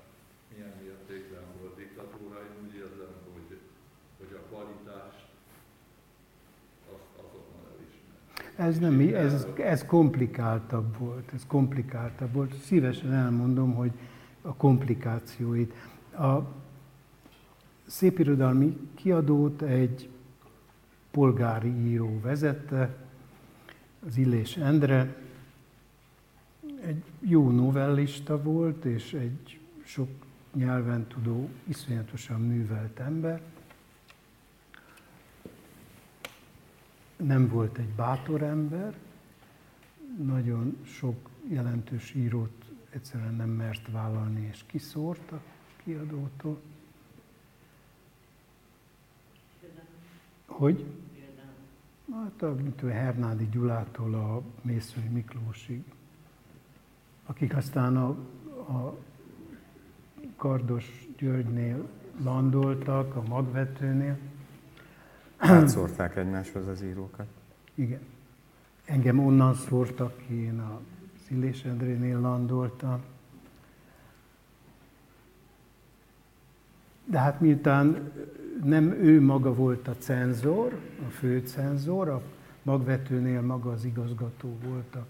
milyen 0.54 0.74
mértékben 0.82 1.44
volt 1.60 1.76
diktatúra, 1.76 2.38
én 2.48 2.56
úgy 2.64 2.76
érzem, 2.76 3.14
hogy, 3.34 3.58
hogy 4.18 4.32
a 4.40 4.42
kvalitást 4.50 5.26
azt 6.94 7.12
azonnal 7.24 7.66
elismer. 7.74 8.20
Ez, 8.56 8.80
nem, 8.80 8.99
ez, 8.99 9.48
ez 9.57 9.86
komplikáltabb 9.86 10.98
volt, 10.98 11.32
ez 11.34 11.44
komplikáltabb 11.48 12.34
volt. 12.34 12.53
Szívesen 12.53 13.14
elmondom, 13.14 13.73
hogy 13.73 13.91
a 14.41 14.53
komplikációit. 14.53 15.73
A 16.18 16.38
szépirodalmi 17.86 18.78
kiadót 18.95 19.61
egy 19.61 20.10
polgári 21.11 21.69
író 21.69 22.19
vezette, 22.22 22.95
az 24.07 24.18
Illés 24.18 24.57
Endre, 24.57 25.15
egy 26.86 27.03
jó 27.19 27.49
novellista 27.49 28.41
volt, 28.41 28.86
és 28.86 29.14
egy 29.14 29.60
sok 29.84 30.10
nyelven 30.53 31.07
tudó, 31.07 31.49
iszonyatosan 31.64 32.41
művelt 32.41 32.99
ember. 32.99 33.41
Nem 37.23 37.48
volt 37.48 37.77
egy 37.77 37.89
bátor 37.89 38.41
ember, 38.41 38.98
nagyon 40.23 40.77
sok 40.84 41.30
jelentős 41.48 42.14
írót 42.14 42.65
egyszerűen 42.89 43.35
nem 43.35 43.49
mert 43.49 43.91
vállalni, 43.91 44.48
és 44.52 44.64
kiszórt 44.65 45.31
a 45.31 45.41
kiadótól. 45.84 46.61
Hogy? 50.45 50.85
Hát 52.11 52.41
a, 52.41 52.56
mint 52.56 52.81
Hernádi 52.81 53.49
Gyulától 53.52 54.14
a 54.14 54.41
Mészői 54.61 55.07
Miklósig 55.07 55.84
akik 57.31 57.56
aztán 57.56 57.98
a, 57.98 58.07
a 58.72 58.98
Kardos 60.35 61.07
Györgynél 61.18 61.89
landoltak, 62.23 63.15
a 63.15 63.22
magvetőnél. 63.27 64.18
Átszórták 65.41 66.15
egymáshoz 66.15 66.68
az 66.68 66.81
írókat. 66.81 67.26
Igen. 67.76 67.99
Engem 68.85 69.19
onnan 69.19 69.53
szórtak 69.53 70.18
ki, 70.18 70.34
én 70.34 70.59
a 70.59 70.80
Szillés 71.27 71.63
Endrénél 71.63 72.19
landoltam. 72.19 73.01
De 77.05 77.19
hát 77.19 77.39
miután 77.39 78.11
nem 78.63 78.91
ő 78.91 79.22
maga 79.22 79.53
volt 79.53 79.88
a 79.88 79.95
cenzor, 79.97 80.80
a 81.07 81.09
főcenzor, 81.09 82.09
a 82.09 82.22
magvetőnél 82.63 83.41
maga 83.41 83.72
az 83.72 83.85
igazgató 83.85 84.57
volt 84.63 84.95
a 84.95 85.05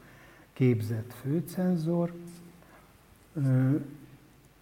képzett 0.53 1.13
főcenzor, 1.21 2.13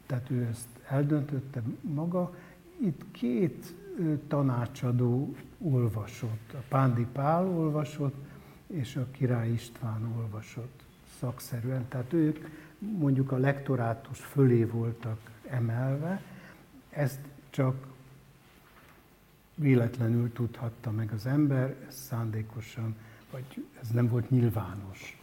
tehát 0.05 0.29
ő 0.29 0.47
ezt 0.49 0.67
eldöntötte 0.87 1.61
maga. 1.81 2.35
Itt 2.77 3.01
két 3.11 3.73
tanácsadó 4.27 5.35
olvasott, 5.57 6.53
a 6.53 6.63
Pándi 6.69 7.05
Pál 7.11 7.47
olvasott, 7.47 8.15
és 8.67 8.95
a 8.95 9.07
Király 9.11 9.51
István 9.51 10.13
olvasott 10.17 10.83
szakszerűen. 11.19 11.87
Tehát 11.87 12.13
ők 12.13 12.47
mondjuk 12.79 13.31
a 13.31 13.37
lektorátus 13.37 14.19
fölé 14.19 14.63
voltak 14.63 15.19
emelve, 15.47 16.21
ezt 16.89 17.19
csak 17.49 17.87
véletlenül 19.55 20.33
tudhatta 20.33 20.91
meg 20.91 21.11
az 21.11 21.25
ember, 21.25 21.75
ez 21.87 21.95
szándékosan, 21.95 22.95
vagy 23.31 23.65
ez 23.81 23.89
nem 23.89 24.07
volt 24.07 24.29
nyilvános. 24.29 25.17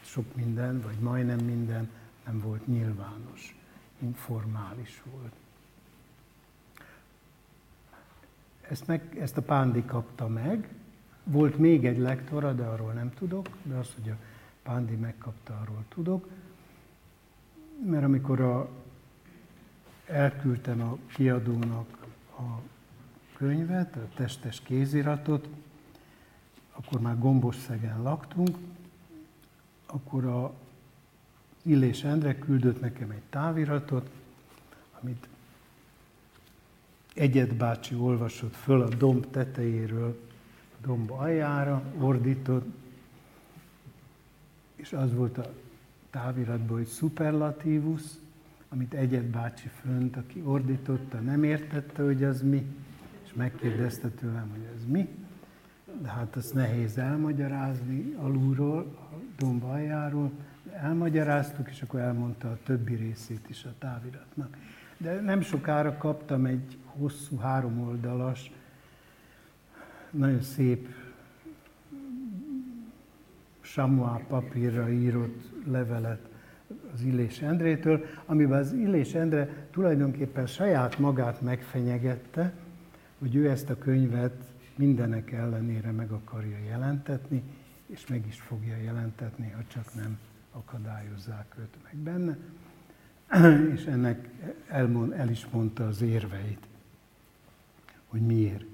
Sok 0.00 0.36
minden, 0.36 0.80
vagy 0.80 0.98
majdnem 0.98 1.38
minden 1.38 1.90
nem 2.24 2.40
volt 2.40 2.66
nyilvános, 2.66 3.56
informális 3.98 5.02
volt. 5.10 5.32
Ezt, 8.72 8.86
meg, 8.86 9.16
ezt 9.20 9.36
a 9.36 9.42
Pándi 9.42 9.84
kapta 9.84 10.28
meg. 10.28 10.68
Volt 11.24 11.58
még 11.58 11.86
egy 11.86 11.98
lektora, 11.98 12.52
de 12.52 12.64
arról 12.64 12.92
nem 12.92 13.12
tudok, 13.14 13.48
de 13.62 13.74
az, 13.74 13.94
hogy 13.94 14.10
a 14.10 14.16
Pándi 14.62 14.94
megkapta, 14.94 15.58
arról 15.60 15.84
tudok. 15.88 16.28
Mert 17.86 18.04
amikor 18.04 18.40
a, 18.40 18.68
elküldtem 20.06 20.80
a 20.80 20.96
kiadónak 21.14 22.06
a 22.38 22.60
könyvet, 23.36 23.96
a 23.96 24.08
testes 24.14 24.60
kéziratot, 24.60 25.48
akkor 26.72 27.00
már 27.00 27.18
Gombos-szegen 27.18 28.02
laktunk, 28.02 28.56
akkor 29.86 30.24
a 30.24 30.52
Illés 31.62 32.04
Endre 32.04 32.38
küldött 32.38 32.80
nekem 32.80 33.10
egy 33.10 33.22
táviratot, 33.30 34.10
amit 35.00 35.28
Egyet 37.14 37.54
bácsi 37.54 37.94
olvasott 37.94 38.54
föl 38.54 38.82
a 38.82 38.88
domb 38.88 39.30
tetejéről 39.30 40.20
a 40.72 40.86
domb 40.86 41.10
aljára, 41.10 41.82
ordított, 41.98 42.66
és 44.76 44.92
az 44.92 45.14
volt 45.14 45.38
a 45.38 45.52
táviratban, 46.10 46.76
hogy 46.76 46.88
superlatívus, 46.88 48.02
amit 48.68 48.94
Egyet 48.94 49.24
bácsi 49.24 49.68
fönt, 49.68 50.16
aki 50.16 50.42
ordította, 50.44 51.18
nem 51.18 51.44
értette, 51.44 52.02
hogy 52.02 52.24
az 52.24 52.42
mi, 52.42 52.66
és 53.24 53.32
megkérdezte 53.34 54.08
tőlem, 54.08 54.50
hogy 54.50 54.66
ez 54.76 54.84
mi. 54.86 55.08
De 56.02 56.08
hát 56.08 56.36
azt 56.36 56.54
nehéz 56.54 56.98
elmagyarázni 56.98 58.14
alulról, 58.18 58.78
a 59.10 59.14
domb 59.38 59.64
aljáról. 59.64 60.30
Elmagyaráztuk, 60.72 61.68
és 61.68 61.82
akkor 61.82 62.00
elmondta 62.00 62.50
a 62.50 62.58
többi 62.64 62.94
részét 62.94 63.48
is 63.48 63.64
a 63.64 63.74
táviratnak. 63.78 64.56
De 64.96 65.20
nem 65.20 65.40
sokára 65.40 65.96
kaptam 65.96 66.46
egy 66.46 66.78
hosszú, 66.98 67.36
három 67.36 67.80
oldalas, 67.80 68.50
nagyon 70.10 70.42
szép 70.42 70.88
samuá 73.60 74.20
papírra 74.28 74.90
írott 74.90 75.52
levelet 75.66 76.28
az 76.94 77.02
Illés 77.02 77.40
Endrétől, 77.40 78.04
amiben 78.26 78.58
az 78.58 78.72
Illés 78.72 79.14
Endre 79.14 79.66
tulajdonképpen 79.70 80.46
saját 80.46 80.98
magát 80.98 81.40
megfenyegette, 81.40 82.52
hogy 83.18 83.34
ő 83.34 83.50
ezt 83.50 83.70
a 83.70 83.78
könyvet 83.78 84.44
mindenek 84.76 85.32
ellenére 85.32 85.90
meg 85.90 86.10
akarja 86.10 86.58
jelentetni, 86.68 87.42
és 87.86 88.06
meg 88.06 88.26
is 88.26 88.40
fogja 88.40 88.76
jelentetni, 88.76 89.50
ha 89.50 89.62
csak 89.66 89.94
nem 89.94 90.18
akadályozzák 90.52 91.54
őt 91.58 91.76
meg 91.82 91.96
benne. 91.96 92.36
És 93.74 93.84
ennek 93.84 94.28
elmond, 94.68 95.12
el 95.12 95.30
is 95.30 95.46
mondta 95.50 95.86
az 95.86 96.02
érveit 96.02 96.66
hogy 98.12 98.20
miért. 98.20 98.64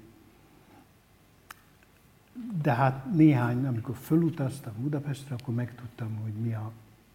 De 2.61 2.73
hát 2.73 3.11
néhány, 3.13 3.65
amikor 3.65 3.95
fölutaztam 3.95 4.73
Budapestre, 4.77 5.35
akkor 5.35 5.53
megtudtam, 5.53 6.15
hogy 6.15 6.31
mi 6.31 6.53
a 6.53 6.71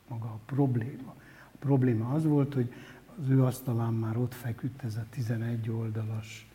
maga 0.09 0.27
a 0.27 0.39
probléma. 0.47 1.15
A 1.53 1.57
probléma 1.59 2.13
az 2.13 2.25
volt, 2.25 2.55
hogy 2.55 2.73
az 3.21 3.29
ő 3.29 3.45
asztalán 3.45 3.95
már 3.95 4.17
ott 4.17 4.35
feküdt 4.35 4.83
ez 4.83 4.97
a 4.97 5.05
11 5.11 5.71
oldalas 5.71 6.47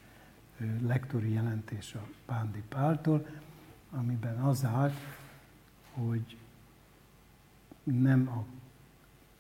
lektori 0.82 1.32
jelentés 1.32 1.94
a 1.94 2.08
Pándi 2.26 2.64
Páltól, 2.70 3.28
amiben 3.92 4.38
az 4.40 4.66
állt, 4.66 4.96
hogy 5.92 6.38
nem 7.84 8.28
a, 8.28 8.46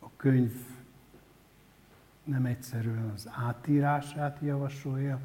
a 0.06 0.10
könyv 0.15 0.53
nem 2.23 2.45
egyszerűen 2.45 3.11
az 3.15 3.30
átírását 3.31 4.38
javasolja, 4.41 5.19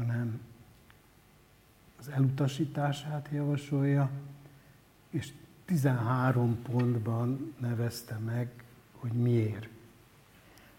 hanem 0.00 0.40
az 1.98 2.08
elutasítását 2.08 3.28
javasolja, 3.32 4.10
és 5.10 5.32
13 5.64 6.62
pontban 6.62 7.54
nevezte 7.58 8.18
meg, 8.24 8.48
hogy 8.92 9.12
miért. 9.12 9.68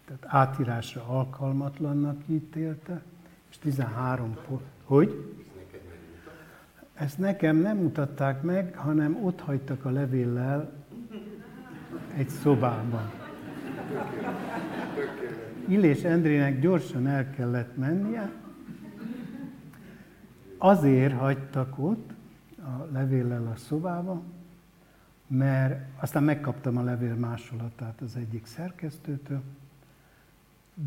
Tehát 0.04 0.24
átírásra 0.26 1.04
alkalmatlannak 1.06 2.22
ítélte, 2.26 3.02
és 3.50 3.58
13 3.58 4.36
pont. 4.48 4.62
Hogy? 4.84 5.36
Ezt 6.94 7.18
nekem 7.18 7.56
nem 7.56 7.76
mutatták 7.76 8.42
meg, 8.42 8.76
hanem 8.76 9.24
ott 9.24 9.40
hagytak 9.40 9.84
a 9.84 9.90
levéllel 9.90 10.72
egy 12.16 12.28
szobában. 12.28 13.10
Illés 15.66 16.02
Endrének 16.02 16.60
gyorsan 16.60 17.06
el 17.06 17.30
kellett 17.30 17.76
mennie, 17.76 18.41
azért 20.64 21.18
hagytak 21.18 21.78
ott 21.78 22.10
a 22.58 22.86
levéllel 22.92 23.46
a 23.54 23.56
szobába, 23.56 24.22
mert 25.26 26.00
aztán 26.00 26.22
megkaptam 26.22 26.76
a 26.76 26.82
levél 26.82 27.14
másolatát 27.14 28.00
az 28.00 28.16
egyik 28.16 28.46
szerkesztőtől, 28.46 29.42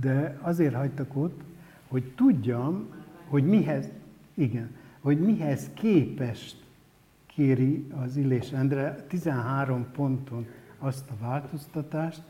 de 0.01 0.39
azért 0.41 0.75
hagytak 0.75 1.15
ott, 1.15 1.41
hogy 1.87 2.13
tudjam, 2.15 2.87
hogy 3.27 3.45
mihez, 3.45 3.89
igen, 4.33 4.75
hogy 4.99 5.19
mihez 5.19 5.69
képest 5.73 6.63
kéri 7.25 7.87
az 8.05 8.15
Illés 8.15 8.51
Endre 8.51 9.05
13 9.07 9.85
ponton 9.91 10.47
azt 10.79 11.09
a 11.09 11.25
változtatást, 11.25 12.21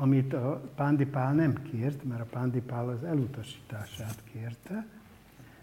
amit 0.00 0.32
a 0.32 0.62
Pándipál 0.74 1.34
nem 1.34 1.62
kért, 1.62 2.04
mert 2.04 2.20
a 2.20 2.24
Pándipál 2.30 2.88
az 2.88 3.04
elutasítását 3.04 4.22
kérte, 4.32 4.86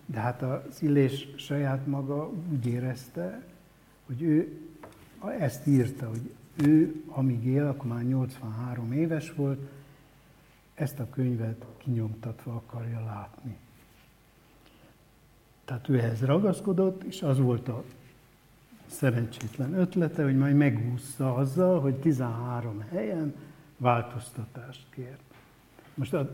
de 0.05 0.19
hát 0.19 0.41
az 0.41 0.81
Illés 0.81 1.27
saját 1.35 1.87
maga 1.87 2.31
úgy 2.51 2.65
érezte, 2.65 3.43
hogy 4.05 4.21
ő 4.21 4.61
ezt 5.39 5.67
írta, 5.67 6.07
hogy 6.07 6.31
ő, 6.55 7.03
amíg 7.07 7.45
él, 7.45 7.67
akkor 7.67 7.87
már 7.87 8.03
83 8.03 8.91
éves 8.91 9.33
volt, 9.33 9.59
ezt 10.73 10.99
a 10.99 11.09
könyvet 11.09 11.65
kinyomtatva 11.77 12.53
akarja 12.53 13.05
látni. 13.05 13.57
Tehát 15.65 15.89
ő 15.89 15.99
ehhez 15.99 16.21
ragaszkodott, 16.21 17.03
és 17.03 17.21
az 17.21 17.39
volt 17.39 17.67
a 17.67 17.83
szerencsétlen 18.85 19.73
ötlete, 19.73 20.23
hogy 20.23 20.37
majd 20.37 20.55
megúszza 20.55 21.35
azzal, 21.35 21.79
hogy 21.79 21.95
13 21.95 22.83
helyen 22.89 23.33
változtatást 23.77 24.85
kért. 24.89 25.21
Most 25.93 26.13
a, 26.13 26.29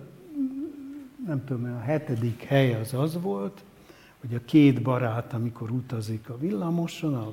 nem 1.26 1.44
tudom, 1.46 1.76
a 1.76 1.80
hetedik 1.80 2.44
hely 2.44 2.74
az 2.74 2.94
az 2.94 3.22
volt, 3.22 3.64
hogy 4.20 4.36
a 4.36 4.46
két 4.46 4.82
barát, 4.82 5.34
amikor 5.34 5.72
utazik 5.72 6.30
a 6.30 6.38
villamoson, 6.38 7.14
a 7.16 7.32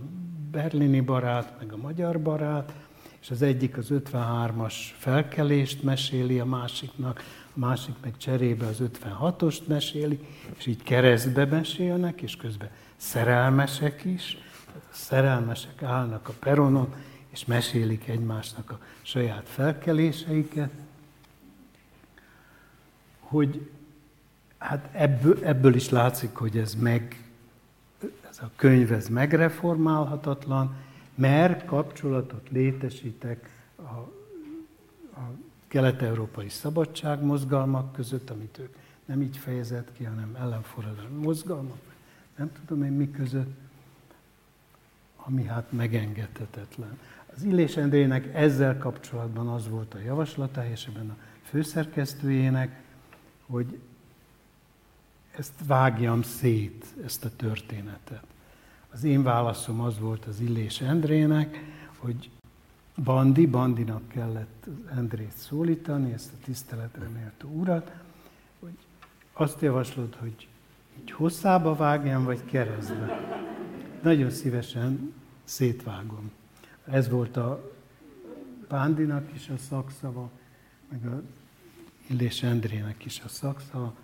berlini 0.51 1.01
barát, 1.01 1.55
meg 1.59 1.73
a 1.73 1.77
magyar 1.77 2.23
barát, 2.23 2.73
és 3.20 3.31
az 3.31 3.43
egyik 3.43 3.77
az 3.77 3.89
53-as 3.91 4.74
felkelést 4.99 5.82
meséli 5.82 6.39
a 6.39 6.45
másiknak, 6.45 7.23
a 7.55 7.59
másik 7.59 7.95
meg 8.03 8.16
cserébe 8.16 8.66
az 8.66 8.82
56-ost 8.82 9.66
meséli, 9.66 10.27
és 10.57 10.66
így 10.66 10.82
keresztbe 10.82 11.45
mesélnek, 11.45 12.23
és 12.23 12.37
közben 12.37 12.70
szerelmesek 12.97 14.05
is, 14.05 14.39
szerelmesek 14.91 15.82
állnak 15.82 16.28
a 16.28 16.32
peronon, 16.41 16.95
és 17.31 17.44
mesélik 17.44 18.09
egymásnak 18.09 18.70
a 18.70 18.78
saját 19.02 19.48
felkeléseiket, 19.48 20.70
hogy 23.20 23.70
hát 24.59 24.89
ebből, 24.93 25.44
ebből 25.44 25.74
is 25.74 25.89
látszik, 25.89 26.35
hogy 26.35 26.59
ez 26.59 26.74
meg, 26.74 27.24
ez 28.31 28.39
a 28.39 28.51
könyv 28.57 28.93
ez 28.93 29.09
megreformálhatatlan, 29.09 30.77
mert 31.15 31.65
kapcsolatot 31.65 32.48
létesítek 32.48 33.51
a, 33.77 33.82
a 35.20 35.31
kelet-európai 35.69 36.48
szabadságmozgalmak 36.48 37.93
között, 37.93 38.31
amit 38.31 38.59
ők 38.59 38.77
nem 39.05 39.23
így 39.23 39.36
fejezett 39.36 39.93
ki, 39.93 40.05
hanem 40.05 40.36
ellenforradalmi 40.40 41.23
mozgalmak, 41.23 41.78
nem 42.36 42.52
tudom 42.52 42.85
én 42.85 42.93
mi 42.93 43.11
között, 43.11 43.59
ami 45.16 45.44
hát 45.44 45.73
megengedhetetlen. 45.73 46.98
Az 47.35 47.43
Illés 47.43 47.77
Endrének 47.77 48.35
ezzel 48.35 48.78
kapcsolatban 48.78 49.48
az 49.48 49.69
volt 49.69 49.94
a 49.94 49.98
javaslata, 49.98 50.66
és 50.66 50.86
ebben 50.86 51.11
a 51.11 51.16
főszerkesztőjének, 51.43 52.82
hogy 53.47 53.78
ezt 55.36 55.52
vágjam 55.66 56.23
szét, 56.23 56.86
ezt 57.05 57.24
a 57.24 57.31
történetet. 57.36 58.24
Az 58.90 59.05
én 59.05 59.23
válaszom 59.23 59.81
az 59.81 59.98
volt 59.98 60.24
az 60.24 60.40
Illés 60.40 60.81
Endrének, 60.81 61.65
hogy 61.97 62.31
Bandi, 63.05 63.47
Bandinak 63.47 64.09
kellett 64.09 64.66
Endrét 64.97 65.32
szólítani, 65.32 66.12
ezt 66.12 66.32
a 66.32 66.44
tiszteletre 66.44 67.09
méltó 67.09 67.48
urat, 67.48 67.93
hogy 68.61 68.77
azt 69.32 69.61
javaslod, 69.61 70.15
hogy 70.15 70.48
így 71.01 71.11
hosszába 71.11 71.74
vágjam, 71.74 72.24
vagy 72.24 72.44
keresztbe. 72.44 73.20
Nagyon 74.02 74.31
szívesen 74.31 75.15
szétvágom. 75.44 76.31
Ez 76.91 77.09
volt 77.09 77.37
a 77.37 77.71
Bándinak 78.69 79.25
is 79.35 79.49
a 79.49 79.57
szakszava, 79.69 80.31
meg 80.89 81.07
a 81.07 81.23
Illés 82.07 82.43
Endrének 82.43 83.05
is 83.05 83.21
a 83.25 83.29
szakszava, 83.29 83.95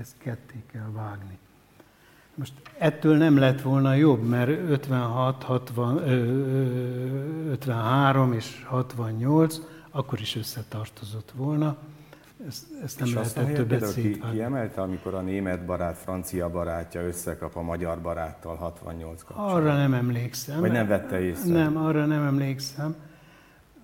ezt 0.00 0.14
ketté 0.18 0.62
kell 0.72 0.90
vágni. 0.92 1.38
Most 2.34 2.52
ettől 2.78 3.16
nem 3.16 3.38
lett 3.38 3.60
volna 3.60 3.94
jobb, 3.94 4.22
mert 4.22 4.48
56, 4.48 5.42
60, 5.42 5.98
53 5.98 8.32
és 8.32 8.64
68 8.64 9.60
akkor 9.90 10.20
is 10.20 10.36
összetartozott 10.36 11.32
volna. 11.34 11.76
Ezt, 12.44 12.64
ezt 12.82 12.98
nem 12.98 13.08
és 13.08 13.14
lehetett 13.14 13.54
többet 13.54 13.84
szétvágni. 13.84 14.30
Ki, 14.30 14.36
kiemelte, 14.36 14.80
amikor 14.80 15.14
a 15.14 15.20
német 15.20 15.64
barát, 15.64 15.96
francia 15.96 16.50
barátja 16.50 17.00
összekap 17.06 17.56
a 17.56 17.62
magyar 17.62 18.00
baráttal 18.00 18.56
68 18.56 19.22
kapcsolatban? 19.22 19.62
Arra 19.62 19.76
nem 19.76 19.94
emlékszem. 19.94 20.60
Vagy 20.60 20.70
nem 20.70 20.86
vette 20.86 21.20
észre? 21.20 21.52
Nem, 21.52 21.76
arra 21.76 22.06
nem 22.06 22.22
emlékszem. 22.22 22.94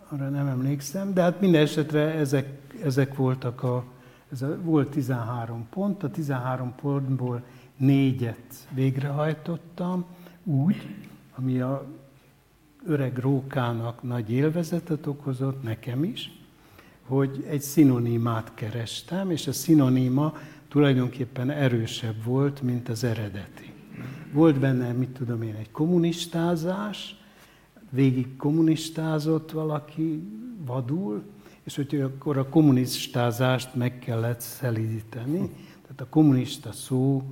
Arra 0.09 0.29
nem 0.29 0.47
emlékszem, 0.47 1.15
de 1.15 1.23
hát 1.23 1.41
minden 1.41 1.63
esetre 1.63 2.01
ezek, 2.01 2.49
ezek 2.85 3.15
voltak 3.15 3.63
a, 3.63 3.85
ez 4.33 4.43
a, 4.43 4.59
volt 4.63 4.91
13 4.91 5.67
pont, 5.71 6.03
a 6.03 6.11
13 6.11 6.75
pontból 6.75 7.43
négyet 7.77 8.67
végrehajtottam 8.71 10.05
úgy, 10.45 10.97
ami 11.37 11.61
a 11.61 11.87
öreg 12.87 13.19
rókának 13.19 14.03
nagy 14.03 14.31
élvezetet 14.31 15.07
okozott, 15.07 15.63
nekem 15.63 16.05
is, 16.05 16.42
hogy 17.13 17.45
egy 17.49 17.61
szinonimát 17.61 18.55
kerestem, 18.55 19.31
és 19.31 19.47
a 19.47 19.53
szinoníma 19.53 20.37
tulajdonképpen 20.69 21.51
erősebb 21.51 22.25
volt, 22.25 22.63
mint 22.63 22.89
az 22.89 23.05
eredeti. 23.05 23.73
Volt 24.33 24.59
benne, 24.59 24.93
mit 24.93 25.09
tudom 25.09 25.43
én, 25.43 25.55
egy 25.55 25.71
kommunistázás, 25.71 27.17
végig 27.91 28.37
kommunistázott 28.37 29.51
valaki 29.51 30.23
vadul, 30.65 31.23
és 31.65 31.77
hogy 31.77 32.01
akkor 32.01 32.39
a 32.39 32.49
kommunistázást 32.49 33.75
meg 33.75 33.99
kellett 33.99 34.41
szelídíteni. 34.41 35.39
Tehát 35.83 36.01
a 36.01 36.07
kommunista 36.11 36.73
szó 36.73 37.23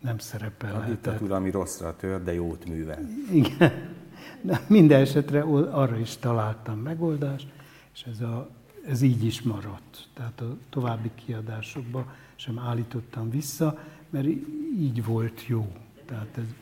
nem 0.00 0.18
szerepel. 0.18 0.74
A 0.74 0.88
diktatúra, 0.88 1.36
ami 1.36 1.50
rosszra 1.50 1.96
tör, 1.96 2.22
de 2.22 2.34
jót 2.34 2.68
művel. 2.68 3.08
Igen. 3.32 3.94
De 4.40 4.60
minden 4.68 5.00
esetre 5.00 5.40
arra 5.70 5.98
is 5.98 6.16
találtam 6.16 6.78
megoldást, 6.78 7.48
és 7.94 8.04
ez, 8.12 8.20
a, 8.20 8.48
ez 8.86 9.02
így 9.02 9.24
is 9.24 9.42
maradt. 9.42 10.08
Tehát 10.14 10.40
a 10.40 10.56
további 10.68 11.10
kiadásokba 11.14 12.12
sem 12.34 12.58
állítottam 12.58 13.30
vissza, 13.30 13.78
mert 14.10 14.26
így 14.78 15.04
volt 15.04 15.46
jó. 15.46 15.72
Tehát 16.04 16.38
ez, 16.38 16.54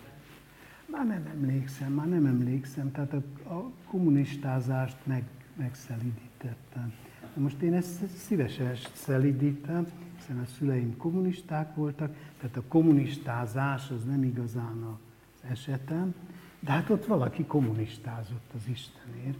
már 0.90 1.06
nem 1.06 1.26
emlékszem, 1.26 1.92
már 1.92 2.08
nem 2.08 2.26
emlékszem. 2.26 2.92
Tehát 2.92 3.12
a, 3.12 3.48
a 3.54 3.70
kommunistázást 3.88 4.96
meg, 5.04 5.24
megszelidítettem. 5.56 6.92
Most 7.34 7.60
én 7.60 7.74
ezt 7.74 8.06
szívesen 8.16 8.76
szelidítem, 8.92 9.86
hiszen 10.16 10.38
a 10.38 10.44
szüleim 10.58 10.96
kommunisták 10.96 11.74
voltak, 11.74 12.16
tehát 12.40 12.56
a 12.56 12.62
kommunistázás 12.68 13.90
az 13.90 14.04
nem 14.04 14.22
igazán 14.22 14.82
az 14.82 15.50
esetem, 15.50 16.14
de 16.60 16.70
hát 16.70 16.90
ott 16.90 17.06
valaki 17.06 17.44
kommunistázott 17.44 18.50
az 18.56 18.68
Istenért. 18.68 19.38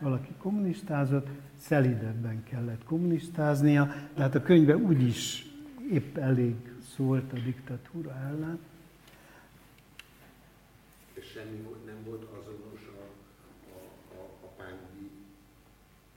Valaki 0.00 0.32
kommunistázott, 0.38 1.28
szelidebben 1.66 2.44
kellett 2.44 2.84
kommunistáznia, 2.84 3.94
de 4.14 4.22
hát 4.22 4.34
a 4.34 4.42
könyve 4.42 4.76
úgyis 4.76 5.46
épp 5.92 6.16
elég 6.16 6.54
szólt 6.96 7.32
a 7.32 7.36
diktatúra 7.44 8.16
ellen. 8.28 8.58
És 11.12 11.24
semmi 11.24 11.66
nem 11.86 11.96
volt 12.06 12.22
azonos 12.22 12.80
a, 12.86 13.02
a, 13.72 13.80
a, 14.14 14.46
a 14.46 14.46
pányi... 14.56 15.10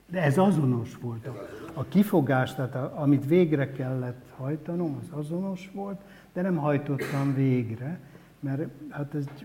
De 0.06 0.22
ez 0.22 0.38
azonos 0.38 0.96
volt. 0.96 1.26
Ez 1.26 1.32
azonos 1.32 1.76
a 1.76 1.84
kifogás, 1.84 2.54
tehát 2.54 2.74
a, 2.74 2.92
amit 3.00 3.26
végre 3.26 3.72
kellett 3.72 4.24
hajtanom, 4.36 4.98
az 5.02 5.18
azonos 5.18 5.70
volt, 5.74 6.00
de 6.32 6.42
nem 6.42 6.56
hajtottam 6.56 7.34
végre, 7.34 8.00
mert 8.40 8.68
hát 8.88 9.14
ezt 9.14 9.44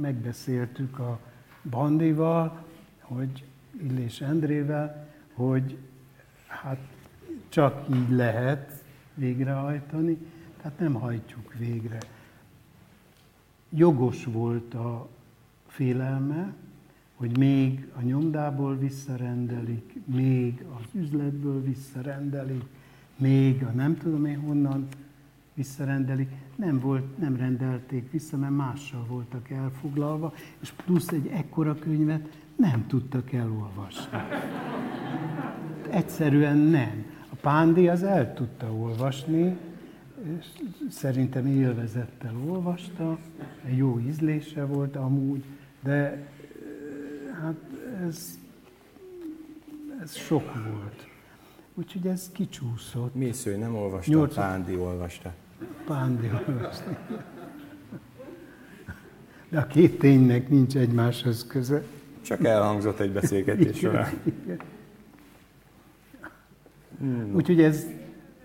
megbeszéltük 0.00 0.98
a 0.98 1.18
Bandival, 1.70 2.64
hogy 3.00 3.44
Illés 3.82 4.20
Endrével, 4.20 5.09
hogy 5.34 5.78
hát 6.46 6.78
csak 7.48 7.86
így 7.94 8.10
lehet 8.10 8.84
végrehajtani, 9.14 10.18
tehát 10.62 10.78
nem 10.78 10.94
hajtjuk 10.94 11.54
végre. 11.58 11.98
Jogos 13.68 14.24
volt 14.24 14.74
a 14.74 15.08
félelme, 15.66 16.54
hogy 17.14 17.38
még 17.38 17.88
a 17.96 18.02
nyomdából 18.02 18.76
visszarendelik, 18.76 19.94
még 20.04 20.64
az 20.78 20.84
üzletből 20.92 21.62
visszarendelik, 21.62 22.64
még 23.16 23.62
a 23.64 23.70
nem 23.70 23.96
tudom 23.96 24.24
én 24.24 24.40
honnan 24.40 24.88
visszarendelik. 25.54 26.30
Nem, 26.56 26.78
volt, 26.78 27.18
nem 27.18 27.36
rendelték 27.36 28.10
vissza, 28.10 28.36
mert 28.36 28.56
mással 28.56 29.04
voltak 29.08 29.50
elfoglalva, 29.50 30.34
és 30.60 30.70
plusz 30.70 31.08
egy 31.08 31.26
ekkora 31.26 31.74
könyvet 31.74 32.39
nem 32.60 32.86
tudtak 32.86 33.32
elolvasni. 33.32 34.18
Egyszerűen 35.90 36.56
nem. 36.56 37.04
A 37.32 37.34
Pándi 37.40 37.88
az 37.88 38.02
el 38.02 38.34
tudta 38.34 38.72
olvasni, 38.72 39.56
és 40.38 40.46
szerintem 40.90 41.46
élvezettel 41.46 42.34
olvasta, 42.46 43.18
jó 43.76 44.00
ízlése 44.00 44.64
volt 44.64 44.96
amúgy, 44.96 45.44
de 45.82 46.28
hát 47.42 47.56
ez, 48.06 48.38
ez 50.02 50.16
sok 50.16 50.54
volt. 50.54 51.08
Úgyhogy 51.74 52.06
ez 52.06 52.30
kicsúszott. 52.32 53.14
Mésző 53.14 53.56
nem 53.56 53.76
olvasta, 53.76 54.10
Nyolc... 54.10 54.34
Pándi 54.34 54.76
olvasta. 54.76 55.32
Pándi 55.86 56.30
olvasta. 56.48 56.98
De 59.48 59.58
a 59.58 59.66
két 59.66 59.98
ténynek 59.98 60.48
nincs 60.48 60.76
egymáshoz 60.76 61.46
köze. 61.46 61.82
Csak 62.20 62.44
elhangzott 62.44 62.98
egy 63.00 63.12
beszélgetés 63.12 63.78
során. 63.78 64.12
Hmm. 66.98 67.34
Úgyhogy 67.34 67.60
ez, 67.60 67.86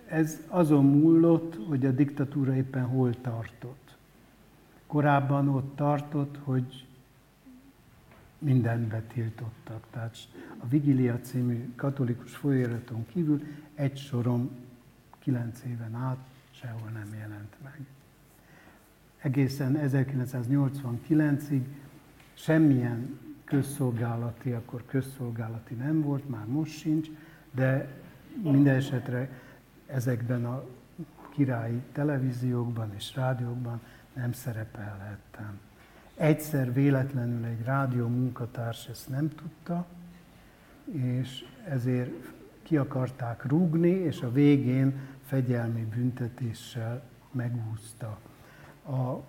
ez 0.08 0.40
azon 0.48 0.86
múlott, 0.86 1.58
hogy 1.68 1.86
a 1.86 1.92
diktatúra 1.92 2.56
éppen 2.56 2.84
hol 2.84 3.22
tartott. 3.22 3.96
Korábban 4.88 5.48
ott 5.48 5.76
tartott, 5.76 6.38
hogy 6.44 6.86
mindent 8.40 8.88
betiltottak. 8.88 9.86
Tehát 9.92 10.18
a 10.58 10.68
Vigilia 10.68 11.20
című 11.20 11.74
katolikus 11.76 12.36
folyóiraton 12.36 13.06
kívül 13.08 13.42
egy 13.74 13.98
sorom 13.98 14.50
kilenc 15.20 15.62
éven 15.68 15.96
át 15.96 16.18
sehol 16.52 16.90
nem 16.90 17.14
jelent 17.20 17.56
meg. 17.64 17.80
Egészen 19.18 19.80
1989-ig 19.84 21.62
semmilyen 22.34 23.20
közszolgálati, 23.46 24.52
akkor 24.52 24.86
közszolgálati 24.86 25.74
nem 25.74 26.02
volt, 26.02 26.30
már 26.30 26.46
most 26.46 26.78
sincs, 26.78 27.08
de 27.52 27.88
minden 28.44 28.76
esetre 28.76 29.30
ezekben 29.88 30.46
a 30.46 30.64
királyi 31.30 31.82
televíziókban 31.92 32.94
és 32.96 33.16
rádiókban 33.16 33.82
nem 34.14 34.32
szerepelhettem. 34.32 35.60
Egyszer 36.16 36.74
véletlenül 36.74 37.46
egy 37.46 37.64
rádió 37.64 38.08
munkatárs 38.08 38.88
ezt 38.88 39.10
nem 39.10 39.30
tudta, 39.36 39.86
és 40.92 41.46
ezért 41.68 42.32
ki 42.64 42.78
akarták 42.78 43.46
rúgni, 43.46 43.90
és 43.90 44.22
a 44.22 44.32
végén 44.32 45.00
fegyelmi 45.26 45.86
büntetéssel 45.96 47.04
megúszta. 47.32 48.20
A 48.88 49.20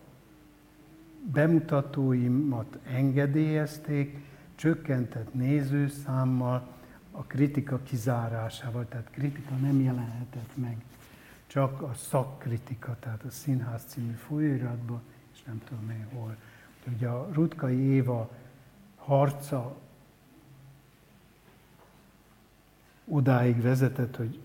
bemutatóimat 1.32 2.78
engedélyezték, 2.84 4.18
csökkentett 4.54 5.34
nézőszámmal, 5.34 6.74
a 7.10 7.22
kritika 7.22 7.78
kizárásával, 7.82 8.86
tehát 8.88 9.10
kritika 9.10 9.54
nem 9.54 9.80
jelenhetett 9.80 10.50
meg, 10.54 10.76
csak 11.46 11.82
a 11.82 11.94
szakkritika, 11.94 12.96
tehát 13.00 13.22
a 13.24 13.30
Színház 13.30 13.82
című 13.86 14.12
folyóiratban, 14.12 15.00
és 15.32 15.42
nem 15.42 15.62
tudom 15.68 15.84
még 15.84 16.04
hol. 16.12 16.36
Ugye 16.94 17.08
a 17.08 17.28
Rutkai 17.32 17.76
Éva 17.76 18.30
harca 18.96 19.76
odáig 23.04 23.62
vezetett, 23.62 24.16
hogy 24.16 24.40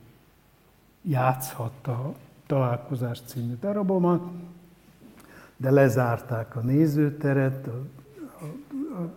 játszhatta 1.02 1.91
a 1.91 2.15
Találkozás 2.45 3.22
című 3.26 3.56
darabomat, 3.60 4.31
de 5.61 5.71
lezárták 5.71 6.55
a 6.55 6.59
nézőteret, 6.59 7.67
a, 7.67 7.88
a, 8.39 9.01
a 9.01 9.13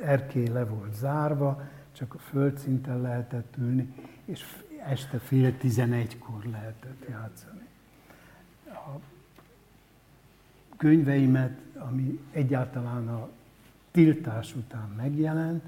erkély 0.00 0.48
le 0.48 0.64
volt 0.64 0.94
zárva, 0.94 1.62
csak 1.92 2.14
a 2.14 2.18
földszinten 2.18 3.00
lehetett 3.00 3.54
ülni, 3.58 3.94
és 4.24 4.44
este 4.86 5.18
fél 5.18 5.56
tizenegykor 5.56 6.44
lehetett 6.44 7.06
játszani. 7.10 7.66
A 8.66 9.00
könyveimet, 10.76 11.58
ami 11.74 12.20
egyáltalán 12.30 13.08
a 13.08 13.28
tiltás 13.90 14.54
után 14.54 14.88
megjelent, 14.96 15.64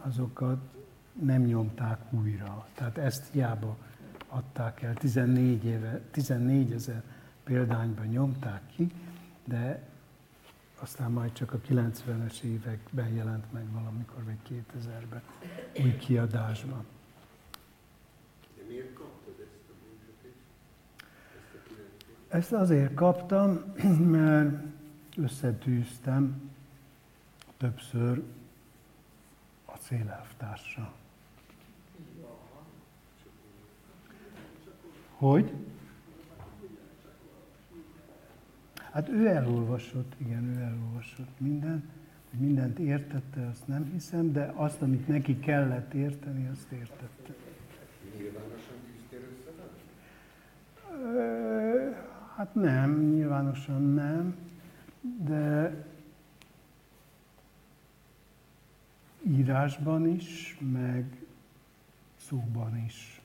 azokat 0.00 0.58
nem 1.22 1.42
nyomták 1.42 1.98
újra. 2.10 2.66
Tehát 2.74 2.98
ezt 2.98 3.28
hiába 3.32 3.76
adták 4.28 4.82
el, 4.82 4.94
14, 4.94 5.64
éve, 5.64 6.00
14 6.10 6.72
ezer 6.72 7.02
példányban 7.50 8.06
nyomták 8.06 8.62
ki, 8.76 8.90
de 9.44 9.88
aztán 10.78 11.10
majd 11.10 11.32
csak 11.32 11.52
a 11.52 11.60
90-es 11.60 12.42
években 12.42 13.08
jelent 13.08 13.52
meg 13.52 13.72
valamikor, 13.72 14.24
vagy 14.24 14.62
2000-ben 14.74 15.22
új 15.82 15.96
kiadásban. 15.96 16.84
De 18.56 18.62
miért 18.68 18.92
kaptad 18.92 19.34
ezt 19.40 19.68
a 19.68 19.72
büntetést? 19.82 20.44
Ezt, 22.28 22.52
ezt 22.52 22.52
azért 22.52 22.94
kaptam, 22.94 23.62
mert 24.18 24.64
összetűztem 25.16 26.50
többször 27.56 28.22
a 29.64 29.76
célelvtársa. 29.76 30.92
Hogy? 35.16 35.52
Hát 38.90 39.08
ő 39.08 39.26
elolvasott, 39.26 40.14
igen, 40.16 40.44
ő 40.44 40.60
elolvasott 40.60 41.38
mindent, 41.38 41.84
hogy 42.30 42.38
mindent 42.38 42.78
értette, 42.78 43.46
azt 43.46 43.66
nem 43.66 43.90
hiszem, 43.92 44.32
de 44.32 44.52
azt, 44.54 44.82
amit 44.82 45.08
neki 45.08 45.38
kellett 45.38 45.94
érteni, 45.94 46.48
azt 46.52 46.70
értette. 46.70 47.34
Nyilvánosan 48.16 48.74
küzdtél 48.92 49.20
Hát 52.36 52.54
nem, 52.54 53.10
nyilvánosan 53.10 53.82
nem, 53.82 54.36
de 55.24 55.74
írásban 59.22 60.08
is, 60.08 60.58
meg 60.72 61.24
szóban 62.16 62.84
is. 62.86 63.20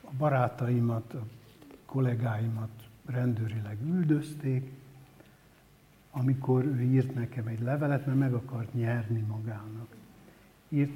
A 0.00 0.10
barátaimat, 0.18 1.14
a 1.14 1.22
kollégáimat 1.90 2.88
rendőrileg 3.06 3.76
üldözték, 3.84 4.72
amikor 6.10 6.64
ő 6.64 6.80
írt 6.80 7.14
nekem 7.14 7.46
egy 7.46 7.60
levelet, 7.60 8.06
mert 8.06 8.18
meg 8.18 8.32
akart 8.32 8.74
nyerni 8.74 9.20
magának. 9.20 9.86
Írt 10.68 10.92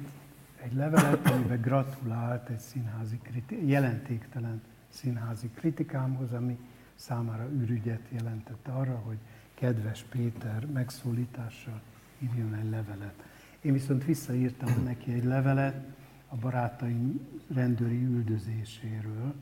egy 0.61 0.73
levelet, 0.73 1.29
amiben 1.29 1.61
gratulált 1.61 2.49
egy 2.49 2.59
színházi 2.59 3.17
kriti- 3.21 3.67
jelentéktelen 3.69 4.61
színházi 4.89 5.49
kritikámhoz, 5.53 6.31
ami 6.31 6.57
számára 6.95 7.49
ürügyet 7.51 8.07
jelentett 8.09 8.67
arra, 8.67 8.95
hogy 8.95 9.17
kedves 9.53 10.03
Péter 10.03 10.65
megszólítással 10.65 11.81
írjon 12.19 12.53
egy 12.53 12.69
levelet. 12.69 13.23
Én 13.61 13.73
viszont 13.73 14.05
visszaírtam 14.05 14.83
neki 14.83 15.13
egy 15.13 15.23
levelet 15.23 15.95
a 16.27 16.35
barátaim 16.35 17.27
rendőri 17.53 18.03
üldözéséről, 18.03 19.33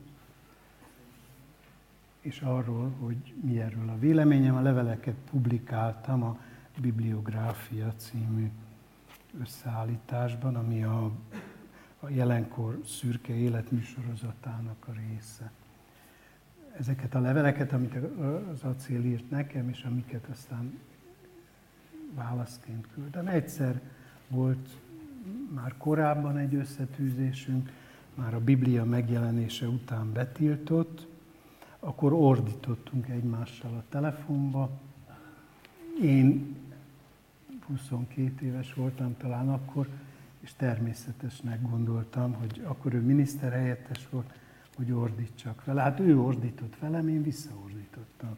és 2.24 2.40
arról, 2.40 2.90
hogy 3.00 3.34
mi 3.42 3.60
erről 3.60 3.88
a 3.88 3.98
véleményem. 3.98 4.54
A 4.54 4.60
leveleket 4.60 5.14
publikáltam 5.30 6.22
a 6.22 6.38
Bibliográfia 6.80 7.92
című 7.96 8.50
összeállításban, 9.40 10.56
ami 10.56 10.84
a, 10.84 11.10
a 12.00 12.08
jelenkor 12.08 12.80
szürke 12.84 13.34
életműsorozatának 13.34 14.86
a 14.88 14.92
része. 14.92 15.50
Ezeket 16.78 17.14
a 17.14 17.20
leveleket, 17.20 17.72
amit 17.72 17.94
az 18.52 18.62
acél 18.62 19.04
írt 19.04 19.30
nekem, 19.30 19.68
és 19.68 19.82
amiket 19.82 20.26
aztán 20.30 20.78
válaszként 22.14 22.86
küldtem. 22.94 23.26
Egyszer 23.26 23.80
volt 24.28 24.68
már 25.54 25.74
korábban 25.76 26.36
egy 26.36 26.54
összetűzésünk, 26.54 27.70
már 28.14 28.34
a 28.34 28.40
Biblia 28.40 28.84
megjelenése 28.84 29.66
után 29.66 30.12
betiltott, 30.12 31.12
akkor 31.84 32.12
ordítottunk 32.12 33.08
egymással 33.08 33.74
a 33.74 33.84
telefonba. 33.88 34.70
Én 36.02 36.56
22 37.66 38.46
éves 38.46 38.74
voltam 38.74 39.16
talán 39.16 39.48
akkor, 39.48 39.88
és 40.40 40.52
természetesnek 40.56 41.62
gondoltam, 41.62 42.32
hogy 42.32 42.62
akkor 42.64 42.94
ő 42.94 43.00
miniszterhelyettes 43.00 44.08
volt, 44.10 44.32
hogy 44.76 44.92
ordítsak 44.92 45.64
vele. 45.64 45.82
Hát 45.82 46.00
ő 46.00 46.18
ordított 46.20 46.78
velem, 46.78 47.08
én 47.08 47.22
visszaordítottam. 47.22 48.36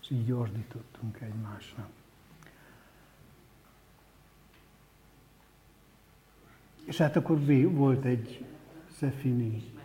És 0.00 0.10
így 0.10 0.32
ordítottunk 0.32 1.20
egymásnak. 1.20 1.88
És 6.84 6.96
hát 6.96 7.16
akkor 7.16 7.44
volt 7.70 8.04
egy 8.04 8.44
Szefini 8.98 9.75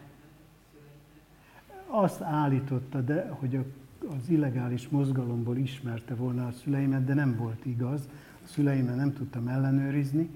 azt 1.92 2.22
állította, 2.22 3.02
de, 3.02 3.30
hogy 3.30 3.56
a, 3.56 3.64
az 4.08 4.30
illegális 4.30 4.90
mozgalomból 4.90 5.58
ismerte 5.58 6.16
volna 6.16 6.48
a 6.48 6.52
szüleimet, 6.52 7.06
de 7.06 7.14
nem 7.14 7.36
volt 7.36 7.66
igaz. 7.66 8.10
A 8.44 8.48
szüleimet 8.48 8.96
nem 8.96 9.14
tudtam 9.14 9.48
ellenőrizni, 9.48 10.30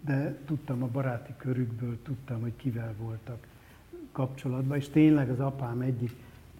de 0.00 0.38
tudtam 0.44 0.82
a 0.82 0.86
baráti 0.86 1.32
körükből, 1.36 2.02
tudtam, 2.02 2.40
hogy 2.40 2.56
kivel 2.56 2.94
voltak 2.98 3.46
kapcsolatban, 4.12 4.76
és 4.76 4.88
tényleg 4.88 5.30
az 5.30 5.40
apám 5.40 5.80
egyik 5.80 6.14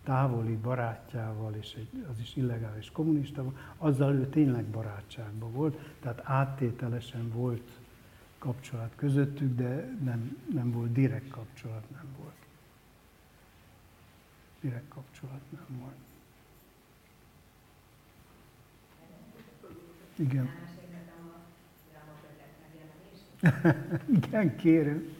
távoli 0.04 0.56
barátjával, 0.62 1.54
és 1.60 1.74
egy, 1.74 2.04
az 2.12 2.20
is 2.20 2.36
illegális 2.36 2.90
kommunista 2.90 3.42
volt, 3.42 3.56
azzal 3.78 4.14
ő 4.14 4.26
tényleg 4.26 4.64
barátságban 4.64 5.52
volt, 5.52 5.78
tehát 6.00 6.20
áttételesen 6.24 7.30
volt 7.34 7.80
kapcsolat 8.38 8.92
közöttük, 8.96 9.56
de 9.56 9.96
nem, 10.04 10.36
nem 10.54 10.72
volt 10.72 10.92
direkt 10.92 11.28
kapcsolat, 11.28 11.90
nem 11.90 12.06
volt 12.18 12.21
direkt 14.62 14.88
kapcsolat 14.88 15.40
nem. 15.50 15.94
Igen. 20.16 20.48
Igen, 24.26 24.56
kérem. 24.56 25.16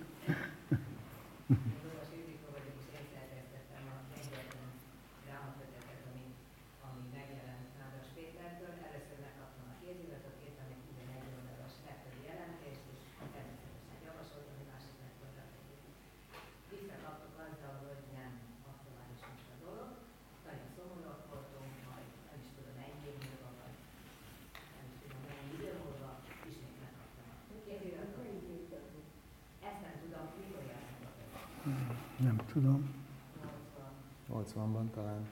80-ban 34.73 34.91
talán. 34.95 35.27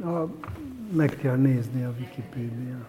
A, 0.00 0.30
meg 0.92 1.16
kell 1.16 1.36
nézni 1.36 1.84
a 1.84 1.94
Wikipédia. 1.98 2.88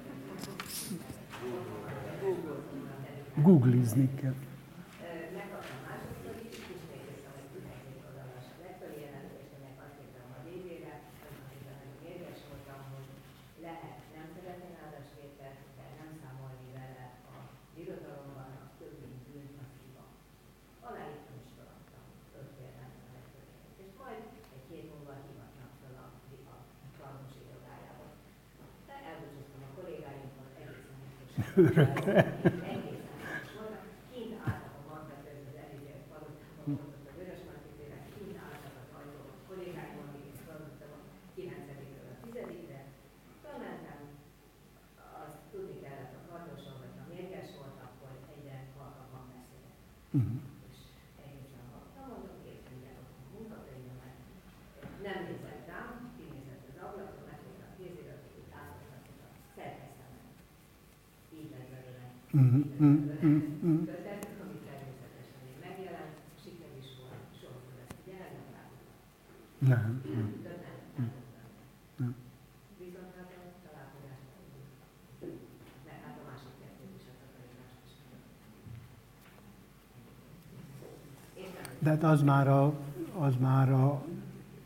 Googlizni 3.35 4.09
kell. 4.15 4.35
through 31.67 31.85
the 31.85 31.90
Nem. 69.67 70.01
Nem. 71.95 72.15
De 81.79 81.89
hát 81.89 82.03
az 82.03 82.21
már 82.21 82.47
a, 82.47 82.73
az 83.17 83.35
már 83.39 83.71
a 83.71 84.05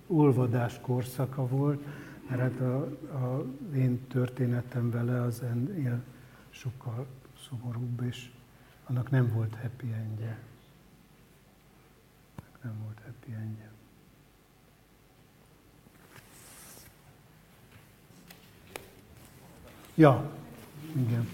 olvadás 0.07 0.79
korszaka 0.81 1.47
volt, 1.47 1.85
mert 2.29 2.41
hát 2.41 2.59
a, 2.59 2.83
a 3.15 3.45
én 3.73 4.07
történetem 4.07 4.89
vele 4.91 5.21
az 5.21 5.41
ennél 5.41 6.03
sokkal 6.49 7.07
szomorúbb, 7.47 8.01
és 8.01 8.31
annak 8.85 9.09
nem 9.09 9.31
volt 9.33 9.55
happy 9.61 9.91
endje. 9.91 10.39
Nem 12.61 12.73
volt 12.83 13.01
happy 13.05 13.33
endje. 13.33 13.74
Ja, 19.95 20.29
igen. 20.95 21.27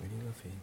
Még 0.00 0.10
a 0.28 0.32
fény. 0.32 0.60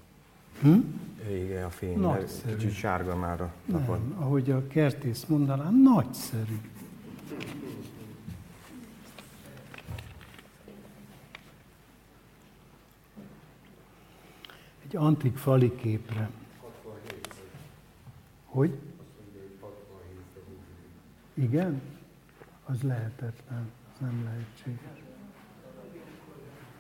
Hm? 0.62 0.80
Rége 1.28 1.66
a 1.66 1.70
fény, 1.70 2.00
Nagyszerű. 2.00 2.56
kicsit 2.56 2.74
sárga 2.74 3.16
már 3.16 3.42
a 3.42 3.54
napon. 3.66 4.00
Nem, 4.10 4.24
ahogy 4.24 4.52
a 4.52 4.68
kertész 4.68 5.26
mondaná, 5.26 5.70
nagyszerű. 5.70 6.60
egy 14.88 14.96
antik 14.96 15.38
fali 15.38 15.76
képre. 15.76 16.30
Hogy? 18.46 18.78
Igen? 21.34 21.82
Az 22.70 22.82
lehetetlen, 22.82 23.72
az 23.94 24.00
nem 24.00 24.24
lehetséges. 24.24 25.04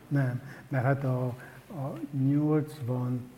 Nem, 0.07 0.41
mert 0.68 0.84
hát 0.84 1.03
a, 1.03 1.26
a 1.68 1.99
80, 2.11 3.30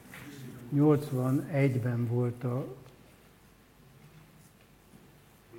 81-ben 0.76 2.08
volt 2.08 2.44
a, 2.44 2.76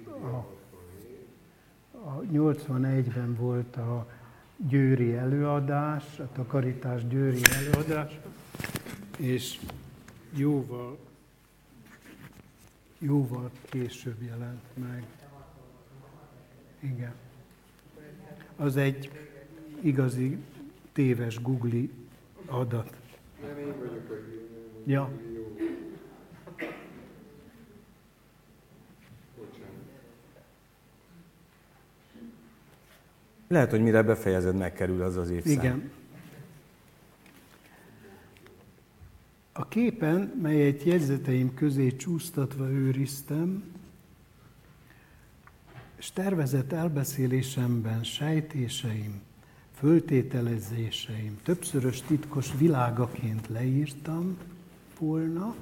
a, 0.05 0.47
a 1.93 2.21
81-ben 2.21 3.35
volt 3.35 3.77
a 3.77 4.07
győri 4.57 5.15
előadás, 5.15 6.19
a 6.19 6.33
takarítás 6.33 7.07
győri 7.07 7.41
előadás, 7.53 8.19
és 9.17 9.61
jóval, 10.33 10.99
jóval 12.99 13.51
később 13.69 14.23
jelent 14.23 14.62
meg. 14.75 15.20
Igen. 16.81 17.15
Az 18.57 18.77
egy 18.77 19.11
igazi 19.81 20.39
téves 20.93 21.43
Google 21.43 21.81
adat. 22.47 22.97
Nem 23.43 23.59
én 23.59 23.78
vagyok 23.78 24.11
a 24.11 24.15
Ja. 24.85 25.11
Lehet, 33.48 33.70
hogy 33.70 33.82
mire 33.82 34.02
befejezed, 34.02 34.57
megkerül 34.57 35.02
az 35.02 35.16
az 35.16 35.31
évszám. 35.31 35.52
Igen. 35.52 35.90
A 39.52 39.69
képen, 39.69 40.39
melyet 40.43 40.82
jegyzeteim 40.82 41.55
közé 41.55 41.97
csúsztatva 41.97 42.69
őriztem, 42.69 43.65
és 46.01 46.10
tervezett 46.10 46.72
elbeszélésemben 46.72 48.05
sejtéseim, 48.05 49.20
föltételezéseim 49.74 51.39
többszörös 51.43 52.02
titkos 52.02 52.51
világaként 52.59 53.48
leírtam 53.48 54.39
volna, 54.98 55.55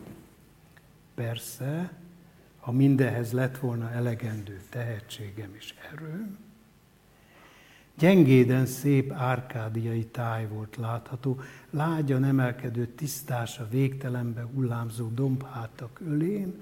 persze, 1.15 1.93
ha 2.59 2.73
mindehez 2.73 3.33
lett 3.33 3.59
volna 3.59 3.91
elegendő 3.91 4.61
tehetségem 4.71 5.55
és 5.59 5.75
erőm, 5.93 6.39
Gyengéden 7.99 8.67
szép 8.67 9.13
árkádiai 9.13 10.05
táj 10.05 10.47
volt 10.47 10.77
látható, 10.77 11.41
lágyan 11.71 12.25
emelkedő 12.25 12.87
tisztás 12.87 13.59
a 13.59 13.69
végtelenbe 13.71 14.43
hullámzó 14.55 15.09
dombhátak 15.09 16.01
ölén, 16.07 16.55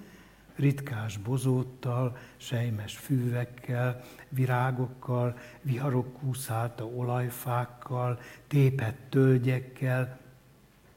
ritkás 0.56 1.16
bozóttal, 1.16 2.16
sejmes 2.36 2.96
fűvekkel, 2.96 4.04
virágokkal, 4.28 5.38
viharok 5.62 6.12
kúszálta 6.12 6.86
olajfákkal, 6.86 8.20
tépett 8.46 8.96
tölgyekkel, 9.08 10.18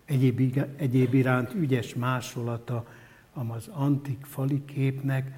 egyéb, 0.06 0.65
egyéb 0.76 1.14
iránt 1.14 1.53
ügyes 1.53 1.95
másolata 1.95 2.88
az 3.34 3.68
antik 3.68 4.26
fali 4.26 4.65
képnek, 4.65 5.38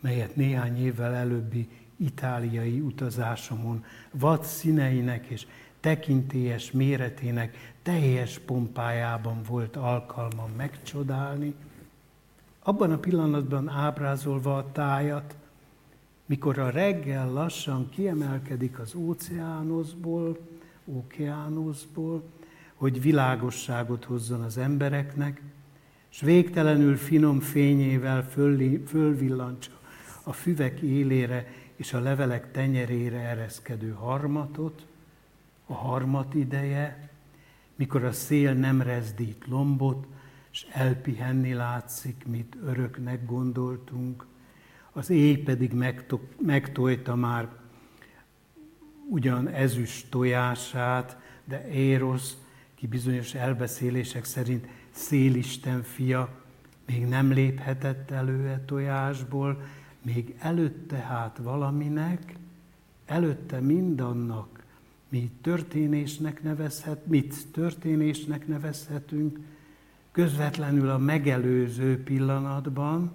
melyet 0.00 0.36
néhány 0.36 0.84
évvel 0.84 1.14
előbbi 1.14 1.68
itáliai 1.96 2.80
utazásomon 2.80 3.84
vad 4.10 4.44
színeinek 4.44 5.26
és 5.26 5.46
tekintélyes 5.80 6.70
méretének 6.70 7.74
teljes 7.82 8.38
pompájában 8.38 9.42
volt 9.42 9.76
alkalmam 9.76 10.50
megcsodálni, 10.56 11.54
abban 12.68 12.92
a 12.92 12.98
pillanatban 12.98 13.68
ábrázolva 13.68 14.56
a 14.56 14.72
tájat, 14.72 15.36
mikor 16.26 16.58
a 16.58 16.70
reggel 16.70 17.32
lassan 17.32 17.88
kiemelkedik 17.90 18.78
az 18.78 18.94
óceánoszból, 18.94 20.38
ókeánoszból, 20.84 22.22
hogy 22.74 23.02
világosságot 23.02 24.04
hozzon 24.04 24.40
az 24.40 24.58
embereknek, 24.58 25.42
és 26.10 26.20
végtelenül 26.20 26.96
finom 26.96 27.40
fényével 27.40 28.28
fölvillantsa 28.86 29.72
a 30.22 30.32
füvek 30.32 30.80
élére 30.80 31.46
és 31.76 31.92
a 31.92 32.00
levelek 32.00 32.50
tenyerére 32.50 33.18
ereszkedő 33.18 33.90
harmatot, 33.90 34.86
a 35.66 35.74
harmat 35.74 36.34
ideje, 36.34 37.10
mikor 37.74 38.04
a 38.04 38.12
szél 38.12 38.52
nem 38.52 38.82
rezdít 38.82 39.44
lombot, 39.46 40.06
és 40.58 40.66
elpihenni 40.72 41.52
látszik, 41.52 42.26
mit 42.26 42.56
öröknek 42.64 43.26
gondoltunk, 43.26 44.26
az 44.92 45.10
éj 45.10 45.36
pedig 45.36 45.72
megtojta 46.38 47.14
már 47.14 47.48
ugyan 49.08 49.48
ezüst 49.48 50.10
tojását, 50.10 51.18
de 51.44 51.70
Érosz, 51.70 52.36
ki 52.74 52.86
bizonyos 52.86 53.34
elbeszélések 53.34 54.24
szerint 54.24 54.66
szélisten 54.90 55.82
fia, 55.82 56.28
még 56.86 57.06
nem 57.06 57.32
léphetett 57.32 58.10
elő 58.10 58.48
e 58.48 58.60
tojásból, 58.66 59.62
még 60.02 60.34
előtte 60.38 60.96
hát 60.96 61.38
valaminek, 61.42 62.34
előtte 63.06 63.60
mindannak. 63.60 64.62
Mi 65.08 65.30
történésnek 65.40 66.42
nevezhet, 66.42 67.06
mit 67.06 67.46
történésnek 67.52 68.46
nevezhetünk, 68.46 69.38
közvetlenül 70.12 70.90
a 70.90 70.98
megelőző 70.98 72.02
pillanatban, 72.02 73.12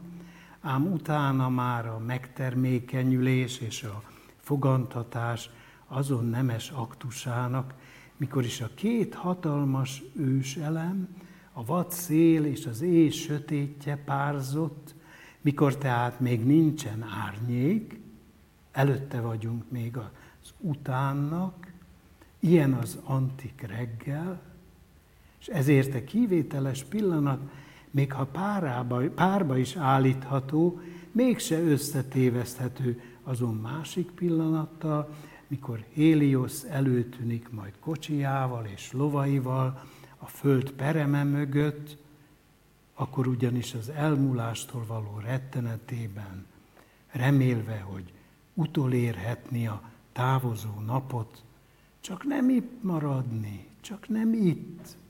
ám 0.61 0.91
utána 0.91 1.49
már 1.49 1.87
a 1.87 1.99
megtermékenyülés 1.99 3.59
és 3.59 3.83
a 3.83 4.03
fogantatás 4.37 5.49
azon 5.87 6.25
nemes 6.25 6.69
aktusának, 6.69 7.73
mikor 8.17 8.43
is 8.43 8.61
a 8.61 8.69
két 8.75 9.13
hatalmas 9.13 10.03
őselem, 10.15 11.07
a 11.53 11.65
vad 11.65 11.91
szél 11.91 12.45
és 12.45 12.65
az 12.65 12.81
éj 12.81 13.09
sötétje 13.09 13.97
párzott, 13.97 14.95
mikor 15.41 15.77
tehát 15.77 16.19
még 16.19 16.45
nincsen 16.45 17.05
árnyék, 17.25 17.99
előtte 18.71 19.21
vagyunk 19.21 19.63
még 19.71 19.97
az 19.97 20.53
utánnak, 20.59 21.71
ilyen 22.39 22.73
az 22.73 22.99
antik 23.03 23.61
reggel, 23.67 24.52
és 25.43 25.49
ezért 25.49 25.95
a 25.95 26.03
kivételes 26.03 26.83
pillanat, 26.83 27.39
még 27.91 28.13
ha 28.13 28.25
párába, 28.25 29.09
párba 29.09 29.57
is 29.57 29.75
állítható, 29.75 30.79
mégse 31.11 31.61
összetéveszthető 31.61 33.01
azon 33.23 33.55
másik 33.55 34.11
pillanattal, 34.11 35.15
mikor 35.47 35.83
Héliosz 35.89 36.65
előtűnik 36.69 37.49
majd 37.49 37.73
kocsijával 37.79 38.65
és 38.65 38.91
lovaival 38.91 39.83
a 40.17 40.25
föld 40.25 40.71
pereme 40.71 41.23
mögött, 41.23 41.97
akkor 42.93 43.27
ugyanis 43.27 43.73
az 43.73 43.89
elmúlástól 43.89 44.83
való 44.87 45.19
rettenetében, 45.23 46.45
remélve, 47.11 47.79
hogy 47.79 48.13
utolérhetni 48.53 49.67
a 49.67 49.81
távozó 50.11 50.79
napot, 50.85 51.43
csak 51.99 52.23
nem 52.23 52.49
itt 52.49 52.83
maradni, 52.83 53.67
csak 53.81 54.09
nem 54.09 54.33
itt. 54.33 55.01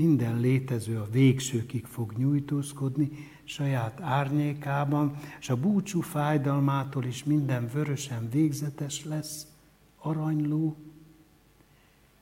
Minden 0.00 0.40
létező 0.40 0.98
a 0.98 1.08
végsőkig 1.10 1.84
fog 1.84 2.12
nyújtózkodni 2.16 3.10
saját 3.44 4.00
árnyékában, 4.00 5.16
és 5.40 5.50
a 5.50 5.56
búcsú 5.56 6.00
fájdalmától 6.00 7.04
is 7.04 7.24
minden 7.24 7.70
vörösen 7.72 8.28
végzetes 8.30 9.04
lesz, 9.04 9.46
aranyló. 9.98 10.76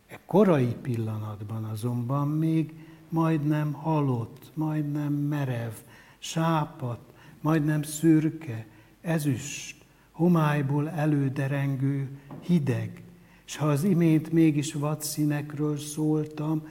E 0.06 0.20
korai 0.26 0.76
pillanatban 0.82 1.64
azonban 1.64 2.28
még 2.28 2.74
majdnem 3.09 3.72
halott, 3.72 4.50
majdnem 4.55 5.12
merev, 5.12 5.72
sápat, 6.18 7.00
majdnem 7.40 7.82
szürke, 7.82 8.66
ezüst, 9.00 9.84
homályból 10.10 10.90
előderengő, 10.90 12.09
hideg, 12.40 13.02
és 13.46 13.56
ha 13.56 13.66
az 13.66 13.84
imént 13.84 14.32
mégis 14.32 14.72
vadszínekről 14.72 15.76
szóltam, 15.76 16.62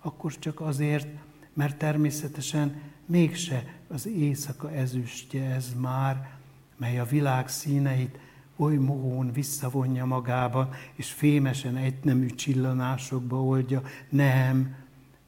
akkor 0.00 0.38
csak 0.38 0.60
azért, 0.60 1.08
mert 1.52 1.76
természetesen 1.76 2.80
mégse 3.06 3.74
az 3.88 4.06
éjszaka 4.06 4.72
ezüstje 4.72 5.44
ez 5.44 5.74
már, 5.78 6.30
mely 6.76 6.98
a 6.98 7.04
világ 7.04 7.48
színeit 7.48 8.18
oly 8.56 8.76
mohón 8.76 9.32
visszavonja 9.32 10.04
magába, 10.04 10.68
és 10.94 11.12
fémesen 11.12 11.76
egynemű 11.76 12.26
csillanásokba 12.26 13.42
oldja, 13.44 13.82
nem, 14.08 14.74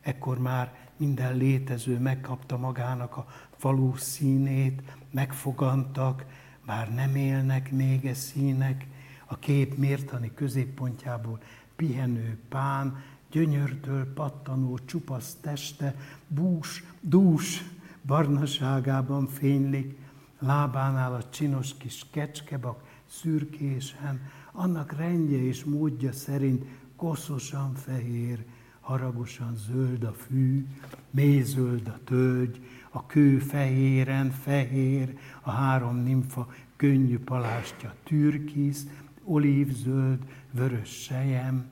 ekkor 0.00 0.38
már 0.38 0.74
minden 0.96 1.36
létező 1.36 1.98
megkapta 1.98 2.56
magának 2.56 3.16
a 3.16 3.26
való 3.60 3.94
színét, 3.96 4.82
megfogantak, 5.10 6.24
bár 6.66 6.94
nem 6.94 7.16
élnek 7.16 7.70
még 7.70 8.06
e 8.06 8.14
színek, 8.14 8.86
a 9.26 9.38
kép 9.38 9.76
mértani 9.76 10.30
középpontjából 10.34 11.40
pihenő 11.76 12.38
pán, 12.48 13.02
gyönyörtől 13.32 14.12
pattanó 14.12 14.78
csupasz 14.84 15.36
teste, 15.40 15.94
bús, 16.28 16.84
dús, 17.00 17.64
barnaságában 18.06 19.26
fénylik, 19.26 19.98
lábánál 20.38 21.14
a 21.14 21.28
csinos 21.28 21.76
kis 21.76 22.06
kecskebak 22.10 22.82
szürkésen, 23.06 24.20
annak 24.52 24.92
rendje 24.92 25.42
és 25.44 25.64
módja 25.64 26.12
szerint 26.12 26.64
koszosan 26.96 27.74
fehér, 27.74 28.44
haragosan 28.80 29.56
zöld 29.56 30.02
a 30.02 30.12
fű, 30.12 30.66
mézöld 31.10 31.86
a 31.86 31.98
tölgy, 32.04 32.60
a 32.90 33.06
kő 33.06 33.38
fehéren 33.38 34.30
fehér, 34.30 35.18
a 35.40 35.50
három 35.50 35.96
nimfa 35.96 36.52
könnyű 36.76 37.18
palástja 37.18 37.94
türkisz, 38.04 38.86
olívzöld, 39.24 40.18
vörös 40.50 40.88
sejem, 40.88 41.64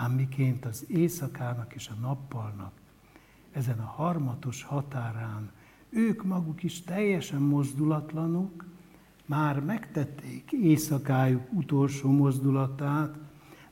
ám 0.00 0.12
miként 0.12 0.64
az 0.64 0.84
éjszakának 0.88 1.74
és 1.74 1.88
a 1.88 2.00
nappalnak 2.00 2.72
ezen 3.52 3.78
a 3.78 3.86
harmatos 3.86 4.62
határán 4.62 5.50
ők 5.90 6.24
maguk 6.24 6.62
is 6.62 6.82
teljesen 6.82 7.40
mozdulatlanok, 7.40 8.64
már 9.26 9.60
megtették 9.60 10.52
éjszakájuk 10.52 11.52
utolsó 11.52 12.10
mozdulatát, 12.10 13.14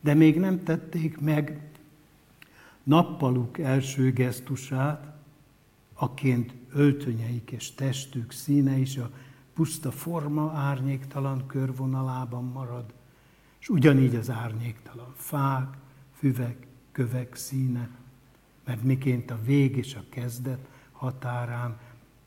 de 0.00 0.14
még 0.14 0.38
nem 0.38 0.62
tették 0.62 1.20
meg 1.20 1.70
nappaluk 2.82 3.58
első 3.58 4.12
gesztusát, 4.12 5.16
aként 5.94 6.54
öltönyeik 6.72 7.50
és 7.50 7.74
testük 7.74 8.32
színe 8.32 8.76
is 8.76 8.96
a 8.96 9.10
puszta 9.54 9.90
forma 9.90 10.52
árnyéktalan 10.52 11.46
körvonalában 11.46 12.44
marad, 12.44 12.94
és 13.60 13.68
ugyanígy 13.68 14.14
az 14.14 14.30
árnyéktalan 14.30 15.12
fák, 15.16 15.76
füvek, 16.18 16.66
kövek 16.92 17.34
színe, 17.34 17.88
mert 18.64 18.82
miként 18.82 19.30
a 19.30 19.42
vég 19.42 19.76
és 19.76 19.94
a 19.94 20.04
kezdet 20.08 20.68
határán 20.92 21.78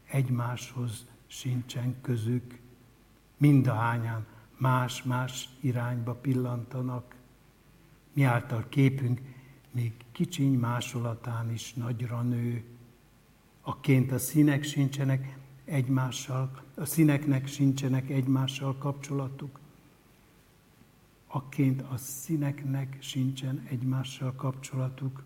egymáshoz 0.08 1.06
sincsen 1.28 1.96
közük, 2.02 2.60
mindahányan 3.38 4.26
más-más 4.58 5.50
irányba 5.60 6.14
pillantanak, 6.14 7.16
miáltal 8.14 8.66
képünk 8.70 9.22
még 9.72 9.94
kicsiny 10.12 10.58
másolatán 10.58 11.52
is 11.52 11.74
nagyra 11.74 12.22
nő, 12.22 12.64
akként 13.62 14.12
a 14.12 14.18
színek 14.18 14.64
sincsenek 14.64 15.38
egymással, 15.66 16.64
a 16.76 16.86
színeknek 16.86 17.48
sincsenek 17.48 18.10
egymással 18.10 18.78
kapcsolatuk, 18.78 19.61
akként 21.32 21.82
a 21.82 21.98
színeknek 21.98 22.98
sincsen 23.00 23.64
egymással 23.70 24.34
kapcsolatuk. 24.36 25.24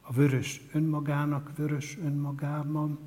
A 0.00 0.12
vörös 0.12 0.60
önmagának 0.72 1.56
vörös 1.56 1.98
önmagában, 1.98 2.98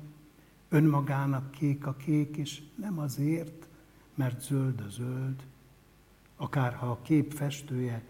önmagának 0.68 1.50
kék 1.50 1.86
a 1.86 1.96
kék, 1.96 2.36
és 2.36 2.62
nem 2.74 2.98
azért, 2.98 3.68
mert 4.14 4.42
zöld 4.42 4.80
a 4.80 4.88
zöld. 4.88 5.46
Akárha 6.36 6.90
a 6.90 7.02
kép 7.02 7.32
festője 7.32 8.02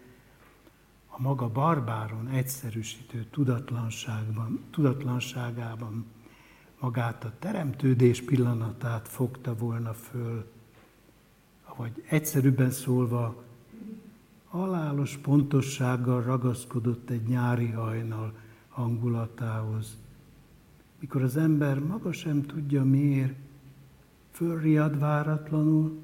a 1.07 1.21
maga 1.21 1.49
barbáron 1.49 2.27
egyszerűsítő 2.27 3.25
tudatlanságban, 3.31 4.63
tudatlanságában 4.71 6.05
magát 6.79 7.23
a 7.23 7.33
teremtődés 7.39 8.21
pillanatát 8.21 9.07
fogta 9.07 9.55
volna 9.55 9.93
föl, 9.93 10.51
vagy 11.77 12.03
egyszerűbben 12.09 12.71
szólva, 12.71 13.42
halálos 14.53 15.17
pontossággal 15.17 16.21
ragaszkodott 16.21 17.09
egy 17.09 17.23
nyári 17.23 17.69
hajnal 17.69 18.33
hangulatához. 18.69 19.97
Mikor 20.99 21.21
az 21.21 21.37
ember 21.37 21.79
maga 21.79 22.11
sem 22.11 22.41
tudja 22.41 22.83
miért, 22.83 23.35
fölriad 24.31 24.99
váratlanul, 24.99 25.99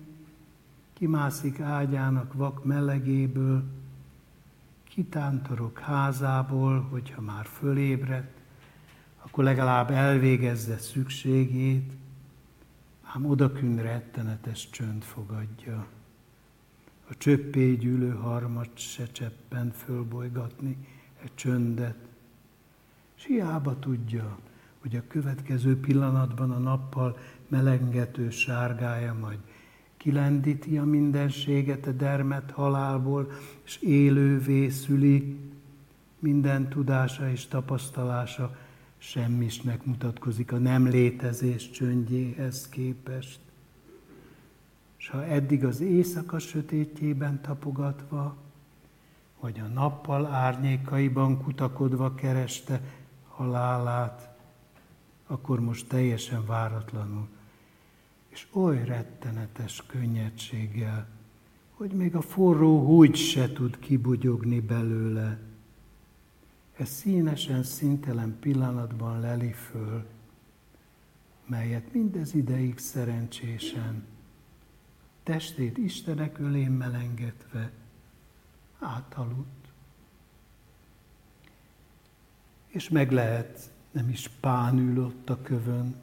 kimászik 0.93 1.59
ágyának 1.59 2.33
vak 2.33 2.63
melegéből, 2.65 3.63
kitántorok 4.83 5.79
házából, 5.79 6.79
hogyha 6.81 7.21
már 7.21 7.45
fölébredt, 7.45 8.37
akkor 9.21 9.43
legalább 9.43 9.91
elvégezze 9.91 10.77
szükségét, 10.77 11.91
ám 13.03 13.25
odakün 13.25 13.81
rettenetes 13.81 14.69
csönd 14.69 15.03
fogadja. 15.03 15.87
A 17.09 17.17
csöppé 17.17 17.73
gyűlő 17.73 18.09
harmat 18.09 18.69
se 18.73 19.07
cseppen 19.11 19.71
fölbolygatni 19.71 20.77
egy 21.23 21.35
csöndet, 21.35 21.97
és 23.17 23.25
hiába 23.25 23.79
tudja, 23.79 24.39
hogy 24.79 24.95
a 24.95 25.07
következő 25.07 25.79
pillanatban 25.79 26.51
a 26.51 26.57
nappal 26.57 27.17
melengető 27.47 28.29
sárgája 28.29 29.13
majd 29.13 29.39
kilendíti 29.97 30.77
a 30.77 30.83
mindenséget 30.83 31.85
a 31.87 31.91
dermet 31.91 32.51
halálból, 32.51 33.31
és 33.65 33.77
élővé 33.81 34.69
szüli 34.69 35.37
minden 36.19 36.69
tudása 36.69 37.31
és 37.31 37.45
tapasztalása, 37.45 38.57
semmisnek 38.97 39.85
mutatkozik 39.85 40.51
a 40.51 40.57
nem 40.57 40.87
létezés 40.87 41.69
csöndjéhez 41.69 42.69
képest. 42.69 43.39
És 44.99 45.09
ha 45.09 45.25
eddig 45.25 45.65
az 45.65 45.81
éjszaka 45.81 46.39
sötétjében 46.39 47.41
tapogatva, 47.41 48.35
vagy 49.39 49.59
a 49.59 49.67
nappal 49.67 50.25
árnyékaiban 50.25 51.43
kutakodva 51.43 52.15
kereste 52.15 52.81
halálát, 53.27 54.37
akkor 55.27 55.59
most 55.59 55.87
teljesen 55.87 56.45
váratlanul, 56.45 57.27
és 58.27 58.47
oly 58.51 58.83
rettenetes 58.85 59.83
könnyedséggel, 59.87 61.07
hogy 61.71 61.91
még 61.91 62.15
a 62.15 62.21
forró 62.21 62.85
húgy 62.85 63.15
se 63.15 63.51
tud 63.51 63.79
kibugyogni 63.79 64.59
belőle. 64.59 65.39
Ez 66.77 66.89
színesen, 66.89 67.63
szintelen 67.63 68.37
pillanatban 68.39 69.19
leli 69.19 69.51
föl, 69.51 70.05
melyet 71.45 71.93
mindez 71.93 72.33
ideig 72.33 72.77
szerencsésen, 72.77 74.03
testét 75.23 75.77
Istenek 75.77 76.39
ölén 76.39 76.71
melengetve, 76.71 77.71
átaludt. 78.79 79.67
És 82.67 82.89
meg 82.89 83.11
lehet, 83.11 83.71
nem 83.91 84.09
is 84.09 84.29
pán 84.39 84.77
ül 84.77 85.03
ott 85.03 85.29
a 85.29 85.41
kövön. 85.41 85.95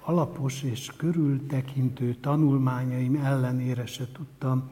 Alapos 0.00 0.62
és 0.62 0.92
körültekintő 0.96 2.14
tanulmányaim 2.14 3.16
ellenére 3.16 3.86
se 3.86 4.12
tudtam 4.12 4.70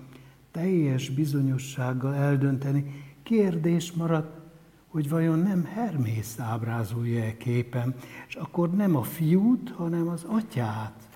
teljes 0.51 1.11
bizonyossággal 1.11 2.15
eldönteni. 2.15 3.05
Kérdés 3.23 3.93
maradt, 3.93 4.41
hogy 4.87 5.09
vajon 5.09 5.39
nem 5.39 5.65
Hermész 5.65 6.39
ábrázolja-e 6.39 7.37
képen, 7.37 7.95
és 8.29 8.35
akkor 8.35 8.71
nem 8.71 8.97
a 8.97 9.03
fiút, 9.03 9.71
hanem 9.71 10.09
az 10.09 10.25
atyát. 10.25 11.16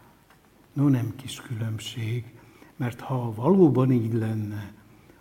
No 0.81 0.89
nem 0.89 1.13
kis 1.17 1.41
különbség, 1.41 2.25
mert 2.77 3.01
ha 3.01 3.35
valóban 3.35 3.93
így 3.93 4.13
lenne, 4.13 4.73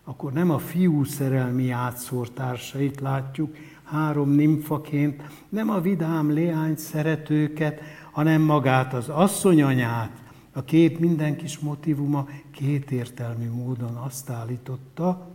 akkor 0.03 0.33
nem 0.33 0.49
a 0.49 0.57
fiú 0.57 1.03
szerelmi 1.03 1.69
átszórtársait 1.69 2.99
látjuk 2.99 3.55
három 3.83 4.29
nimfaként, 4.29 5.23
nem 5.49 5.69
a 5.69 5.81
vidám 5.81 6.33
leány 6.33 6.75
szeretőket, 6.75 7.81
hanem 8.11 8.41
magát 8.41 8.93
az 8.93 9.09
asszonyanyát. 9.09 10.21
A 10.51 10.63
kép 10.63 10.99
minden 10.99 11.37
kis 11.37 11.59
motivuma 11.59 12.27
kétértelmű 12.51 13.49
módon 13.49 13.95
azt 13.95 14.29
állította, 14.29 15.27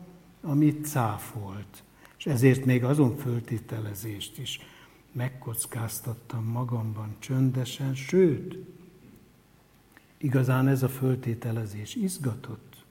amit 0.42 0.86
cáfolt. 0.86 1.82
És 2.18 2.26
ezért 2.26 2.64
még 2.64 2.84
azon 2.84 3.16
föltételezést 3.16 4.38
is 4.38 4.60
megkockáztattam 5.12 6.44
magamban 6.44 7.16
csöndesen, 7.18 7.94
sőt, 7.94 8.56
igazán 10.24 10.68
ez 10.68 10.82
a 10.82 10.88
föltételezés 10.88 11.94
izgatott, 11.94 12.84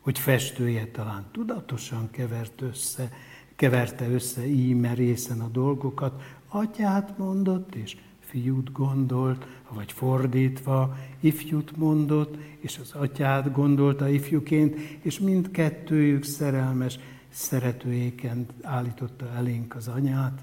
hogy 0.00 0.18
festője 0.18 0.86
talán 0.86 1.24
tudatosan 1.32 2.10
kevert 2.10 2.60
össze, 2.60 3.12
keverte 3.56 4.08
össze 4.10 4.46
íme 4.46 4.94
részen 4.94 5.40
a 5.40 5.48
dolgokat, 5.48 6.22
atyát 6.48 7.18
mondott, 7.18 7.74
és 7.74 7.96
fiút 8.20 8.72
gondolt, 8.72 9.46
vagy 9.68 9.92
fordítva, 9.92 10.96
ifjút 11.20 11.76
mondott, 11.76 12.36
és 12.58 12.78
az 12.78 12.92
atyát 12.92 13.52
gondolta 13.52 14.08
ifjuként, 14.08 14.78
és 15.02 15.18
mindkettőjük 15.18 16.24
szerelmes 16.24 16.98
szeretőjéként 17.28 18.52
állította 18.62 19.30
elénk 19.36 19.74
az 19.74 19.88
anyát. 19.88 20.40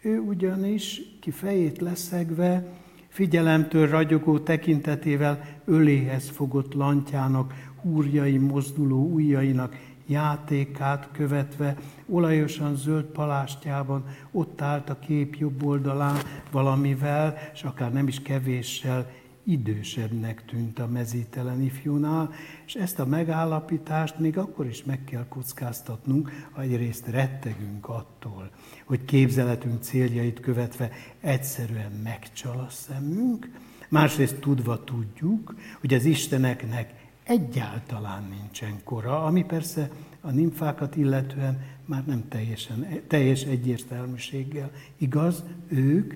Ő 0.00 0.18
ugyanis, 0.18 1.00
ki 1.20 1.30
fejét 1.30 1.80
leszegve, 1.80 2.81
figyelemtől 3.12 3.88
ragyogó 3.88 4.38
tekintetével 4.38 5.44
öléhez 5.64 6.28
fogott 6.28 6.74
lantjának, 6.74 7.54
húrjai 7.82 8.38
mozduló 8.38 9.12
ujjainak 9.12 9.76
játékát 10.06 11.08
követve, 11.12 11.76
olajosan 12.06 12.76
zöld 12.76 13.04
palástjában 13.04 14.04
ott 14.30 14.60
állt 14.60 14.90
a 14.90 14.98
kép 14.98 15.34
jobb 15.34 15.64
oldalán 15.64 16.16
valamivel, 16.50 17.36
és 17.52 17.62
akár 17.62 17.92
nem 17.92 18.08
is 18.08 18.22
kevéssel 18.22 19.10
idősebbnek 19.44 20.44
tűnt 20.44 20.78
a 20.78 20.86
mezítelen 20.86 21.62
ifjúnál, 21.62 22.30
és 22.66 22.74
ezt 22.74 22.98
a 22.98 23.06
megállapítást 23.06 24.18
még 24.18 24.38
akkor 24.38 24.66
is 24.66 24.84
meg 24.84 25.04
kell 25.04 25.26
kockáztatnunk, 25.28 26.30
ha 26.52 26.60
egyrészt 26.60 27.06
rettegünk 27.06 27.88
attól, 27.88 28.50
hogy 28.92 29.04
képzeletünk 29.04 29.82
céljait 29.82 30.40
követve 30.40 30.90
egyszerűen 31.20 31.92
megcsal 31.92 32.58
a 32.58 32.70
szemünk, 32.70 33.50
másrészt 33.88 34.40
tudva 34.40 34.84
tudjuk, 34.84 35.54
hogy 35.80 35.94
az 35.94 36.04
Isteneknek 36.04 36.94
egyáltalán 37.22 38.28
nincsen 38.28 38.80
kora, 38.84 39.24
ami 39.24 39.44
persze 39.44 39.90
a 40.20 40.30
nimfákat 40.30 40.96
illetően 40.96 41.64
már 41.84 42.06
nem 42.06 42.28
teljesen, 42.28 43.02
teljes 43.06 43.42
egyértelműséggel 43.42 44.70
igaz, 44.96 45.44
ők 45.68 46.14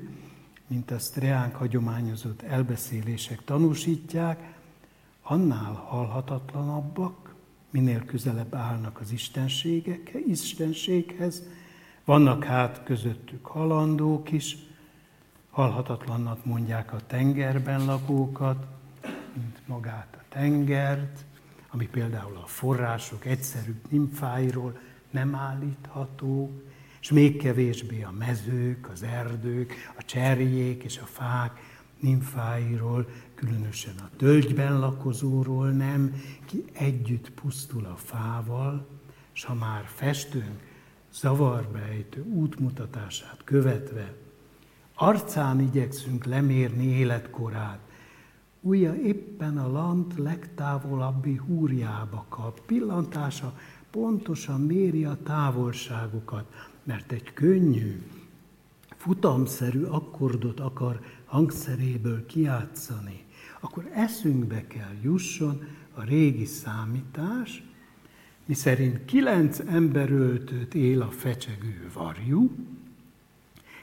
mint 0.67 0.91
azt 0.91 1.17
reánk 1.17 1.55
hagyományozott 1.55 2.43
elbeszélések 2.43 3.45
tanúsítják, 3.45 4.55
annál 5.23 5.73
halhatatlanabbak, 5.73 7.35
minél 7.71 8.05
közelebb 8.05 8.55
állnak 8.55 9.01
az 9.01 9.13
istenséghez, 10.27 11.43
vannak 12.07 12.45
hát 12.45 12.83
közöttük 12.85 13.47
halandók 13.47 14.33
is, 14.33 14.57
halhatatlannak 15.51 16.45
mondják 16.45 16.93
a 16.93 17.07
tengerben 17.07 17.85
lakókat, 17.85 18.67
mint 19.35 19.61
magát 19.67 20.17
a 20.21 20.25
tengert, 20.29 21.25
ami 21.71 21.87
például 21.87 22.37
a 22.37 22.47
források 22.47 23.25
egyszerű 23.25 23.75
nimfáiról 23.89 24.79
nem 25.11 25.35
állítható, 25.35 26.63
és 27.01 27.11
még 27.11 27.43
kevésbé 27.43 28.03
a 28.03 28.11
mezők, 28.11 28.89
az 28.89 29.03
erdők, 29.03 29.73
a 29.99 30.05
cserjék 30.05 30.83
és 30.83 30.99
a 30.99 31.07
fák 31.07 31.61
nimfáiról, 32.01 33.09
különösen 33.35 33.95
a 33.99 34.11
tölgyben 34.17 34.79
lakozóról 34.79 35.71
nem, 35.71 36.23
ki 36.45 36.65
együtt 36.73 37.31
pusztul 37.31 37.85
a 37.85 37.97
fával, 37.97 38.87
és 39.35 39.45
ha 39.45 39.55
már 39.55 39.85
festőnk 41.21 41.77
ejtő 41.91 42.23
útmutatását 42.23 43.41
követve, 43.45 44.15
arcán 44.95 45.61
igyekszünk 45.61 46.25
lemérni 46.25 46.85
életkorát, 46.85 47.79
újja 48.61 48.95
éppen 48.95 49.59
a 49.59 49.69
lant 49.69 50.19
legtávolabbi 50.19 51.37
húrjába 51.37 52.25
kap, 52.29 52.61
pillantása 52.61 53.59
pontosan 53.91 54.61
méri 54.61 55.05
a 55.05 55.19
távolságokat, 55.23 56.53
mert 56.83 57.13
egy 57.13 57.33
könnyű, 57.33 58.03
futamszerű 58.97 59.83
akkordot 59.83 60.61
akar 60.61 61.01
hangszeréből 61.25 62.27
kiátszani, 62.27 63.25
akkor 63.61 63.91
eszünkbe 63.93 64.67
kell 64.67 64.95
jusson 65.03 65.63
a 65.95 66.03
régi 66.03 66.45
számítás, 66.45 67.66
miszerint 68.47 69.05
kilenc 69.05 69.59
emberöltőt 69.59 70.75
él 70.75 71.03
a 71.03 71.11
fecsegő 71.11 71.91
varjú, 71.95 72.51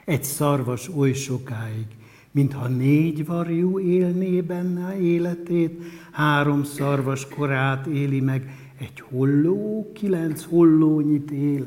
egy 0.05 0.23
szarvas 0.23 0.89
oly 0.89 1.13
sokáig, 1.13 1.85
mintha 2.31 2.67
négy 2.67 3.25
varjú 3.25 3.79
élné 3.79 4.41
benne 4.41 4.99
életét, 4.99 5.83
három 6.11 6.63
szarvas 6.63 7.27
korát 7.27 7.85
éli 7.85 8.19
meg, 8.19 8.57
egy 8.77 8.99
holló, 8.99 9.91
kilenc 9.93 10.43
hollónyit 10.43 11.31
él 11.31 11.65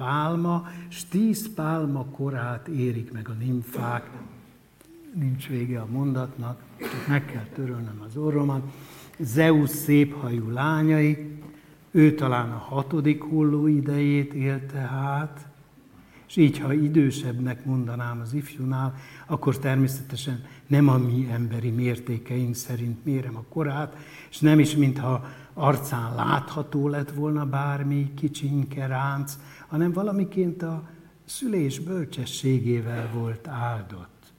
pálma, 0.00 0.68
s 0.88 1.04
tíz 1.04 1.54
pálma 1.54 2.04
korát 2.04 2.68
érik 2.68 3.12
meg 3.12 3.28
a 3.28 3.32
nimfák. 3.32 4.10
Nincs 5.14 5.48
vége 5.48 5.80
a 5.80 5.86
mondatnak, 5.90 6.62
meg 7.08 7.24
kell 7.24 7.46
törölnem 7.54 8.02
az 8.06 8.16
orromat. 8.16 8.62
Zeus 9.18 9.70
széphajú 9.70 10.50
lányai, 10.50 11.39
ő 11.90 12.14
talán 12.14 12.50
a 12.50 12.58
hatodik 12.58 13.22
hulló 13.22 13.66
idejét 13.66 14.34
élte 14.34 14.78
hát, 14.78 15.48
és 16.28 16.36
így, 16.36 16.58
ha 16.58 16.72
idősebbnek 16.72 17.64
mondanám 17.64 18.20
az 18.20 18.32
ifjúnál, 18.32 18.94
akkor 19.26 19.58
természetesen 19.58 20.44
nem 20.66 20.88
a 20.88 20.98
mi 20.98 21.28
emberi 21.32 21.70
mértékeink 21.70 22.54
szerint 22.54 23.04
mérem 23.04 23.36
a 23.36 23.44
korát, 23.48 23.96
és 24.30 24.38
nem 24.38 24.58
is, 24.58 24.76
mintha 24.76 25.24
arcán 25.54 26.14
látható 26.14 26.88
lett 26.88 27.10
volna 27.10 27.46
bármi 27.46 28.14
kicsinke 28.14 28.86
ránc, 28.86 29.38
hanem 29.68 29.92
valamiként 29.92 30.62
a 30.62 30.88
szülés 31.24 31.78
bölcsességével 31.78 33.10
volt 33.14 33.48
áldott. 33.48 34.32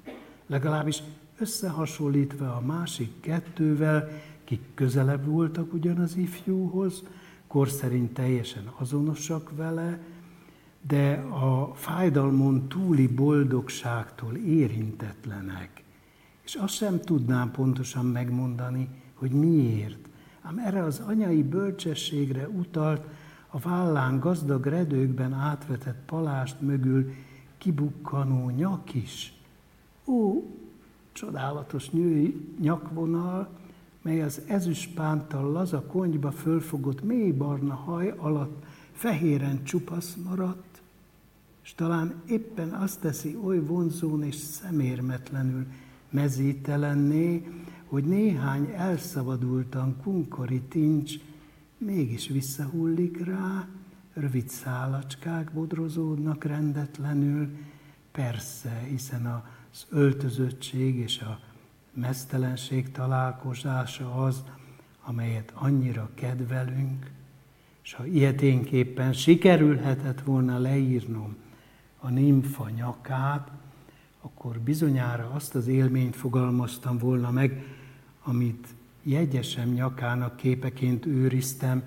Legalábbis 0.47 1.03
összehasonlítva 1.37 2.55
a 2.55 2.61
másik 2.65 3.11
kettővel, 3.19 4.09
kik 4.43 4.61
közelebb 4.73 5.25
voltak 5.25 5.73
ugyan 5.73 5.97
az 5.97 6.15
ifjúhoz, 6.15 7.03
kor 7.51 7.69
szerint 7.69 8.13
teljesen 8.13 8.71
azonosak 8.77 9.51
vele, 9.55 9.99
de 10.87 11.13
a 11.13 11.73
fájdalmon 11.75 12.67
túli 12.67 13.07
boldogságtól 13.07 14.35
érintetlenek. 14.35 15.83
És 16.43 16.55
azt 16.55 16.73
sem 16.73 16.99
tudnám 16.99 17.51
pontosan 17.51 18.05
megmondani, 18.05 18.89
hogy 19.13 19.31
miért. 19.31 20.09
Ám 20.41 20.57
erre 20.57 20.83
az 20.83 20.99
anyai 20.99 21.43
bölcsességre 21.43 22.47
utalt 22.47 23.05
a 23.47 23.59
vállán 23.59 24.19
gazdag 24.19 24.65
redőkben 24.65 25.33
átvetett 25.33 26.05
palást 26.05 26.61
mögül 26.61 27.13
kibukkanó 27.57 28.49
nyak 28.49 28.93
is. 28.93 29.33
Ó, 30.05 30.43
csodálatos 31.11 31.89
női 31.89 32.55
nyakvonal, 32.59 33.49
mely 34.01 34.21
az 34.21 34.41
ezüstpánttal 34.47 35.51
laza 35.51 35.81
konyba 35.81 36.31
fölfogott 36.31 37.03
mély 37.03 37.31
barna 37.31 37.73
haj 37.73 38.13
alatt 38.17 38.65
fehéren 38.91 39.63
csupasz 39.63 40.15
maradt, 40.25 40.81
és 41.63 41.73
talán 41.73 42.21
éppen 42.27 42.69
azt 42.73 42.99
teszi 42.99 43.37
oly 43.43 43.59
vonzón 43.59 44.23
és 44.23 44.35
szemérmetlenül 44.35 45.65
mezítelenné, 46.09 47.47
hogy 47.85 48.03
néhány 48.03 48.73
elszabadultan 48.75 49.97
kunkori 50.03 50.61
tincs 50.61 51.13
mégis 51.77 52.27
visszahullik 52.27 53.25
rá, 53.25 53.67
rövid 54.13 54.49
szálacskák 54.49 55.51
bodrozódnak 55.51 56.43
rendetlenül, 56.43 57.49
persze, 58.11 58.85
hiszen 58.89 59.25
az 59.71 59.85
öltözöttség 59.89 60.95
és 60.95 61.19
a 61.19 61.50
mesztelenség 61.93 62.91
találkozása 62.91 64.23
az, 64.23 64.43
amelyet 65.03 65.51
annyira 65.55 66.09
kedvelünk, 66.13 67.11
és 67.83 67.93
ha 67.93 68.05
ilyeténképpen 68.05 69.13
sikerülhetett 69.13 70.21
volna 70.21 70.57
leírnom 70.57 71.35
a 71.99 72.09
nimfa 72.09 72.69
nyakát, 72.69 73.51
akkor 74.21 74.59
bizonyára 74.59 75.31
azt 75.33 75.55
az 75.55 75.67
élményt 75.67 76.15
fogalmaztam 76.15 76.97
volna 76.97 77.31
meg, 77.31 77.63
amit 78.23 78.67
jegyesem 79.03 79.69
nyakának 79.69 80.35
képeként 80.35 81.05
őriztem, 81.05 81.83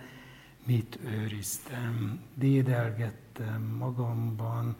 mit 0.64 0.98
őriztem, 1.04 2.20
dédelgettem 2.34 3.62
magamban 3.78 4.76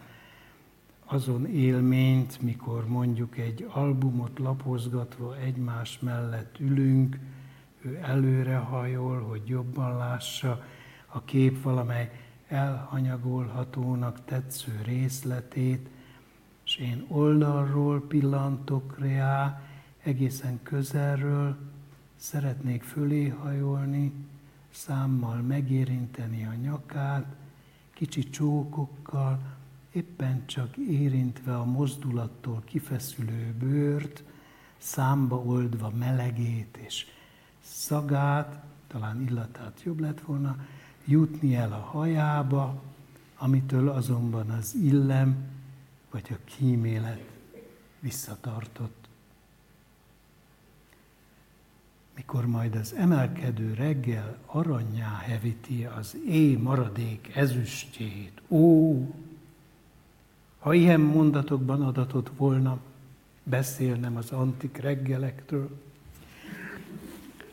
azon 1.14 1.46
élményt, 1.46 2.42
mikor 2.42 2.86
mondjuk 2.88 3.38
egy 3.38 3.66
albumot 3.72 4.38
lapozgatva 4.38 5.36
egymás 5.38 5.98
mellett 5.98 6.58
ülünk, 6.58 7.18
ő 7.80 7.98
előrehajol, 8.02 9.20
hogy 9.20 9.42
jobban 9.46 9.96
lássa. 9.96 10.64
A 11.06 11.24
kép 11.24 11.62
valamely 11.62 12.20
elhanyagolhatónak 12.48 14.24
tetsző 14.24 14.80
részletét, 14.84 15.88
és 16.64 16.76
én 16.76 17.04
oldalról 17.08 18.06
pillantok 18.06 18.98
rá, 18.98 19.62
egészen 20.02 20.60
közelről, 20.62 21.56
szeretnék 22.16 22.82
fölé 22.82 23.28
hajolni, 23.28 24.12
számmal 24.70 25.36
megérinteni 25.36 26.44
a 26.44 26.54
nyakát, 26.54 27.26
kicsi 27.92 28.30
csókokkal, 28.30 29.53
éppen 29.94 30.46
csak 30.46 30.76
érintve 30.76 31.56
a 31.56 31.64
mozdulattól 31.64 32.62
kifeszülő 32.64 33.54
bőrt, 33.58 34.22
számba 34.78 35.36
oldva 35.36 35.90
melegét 35.90 36.76
és 36.76 37.06
szagát, 37.60 38.64
talán 38.86 39.22
illatát 39.22 39.82
jobb 39.82 40.00
lett 40.00 40.20
volna, 40.20 40.56
jutni 41.04 41.54
el 41.54 41.72
a 41.72 41.88
hajába, 41.90 42.82
amitől 43.36 43.88
azonban 43.88 44.50
az 44.50 44.74
illem 44.74 45.36
vagy 46.10 46.28
a 46.30 46.44
kímélet 46.44 47.22
visszatartott. 48.00 49.04
mikor 52.14 52.46
majd 52.46 52.74
az 52.74 52.94
emelkedő 52.94 53.74
reggel 53.74 54.38
aranyá 54.46 55.16
hevíti 55.16 55.84
az 55.84 56.16
éj 56.26 56.54
maradék 56.54 57.30
ezüstjét. 57.34 58.42
Ó, 58.48 58.96
ha 60.64 60.74
ilyen 60.74 61.00
mondatokban 61.00 61.82
adatott 61.82 62.30
volna, 62.36 62.78
beszélnem 63.42 64.16
az 64.16 64.30
antik 64.30 64.76
reggelektől, 64.76 65.80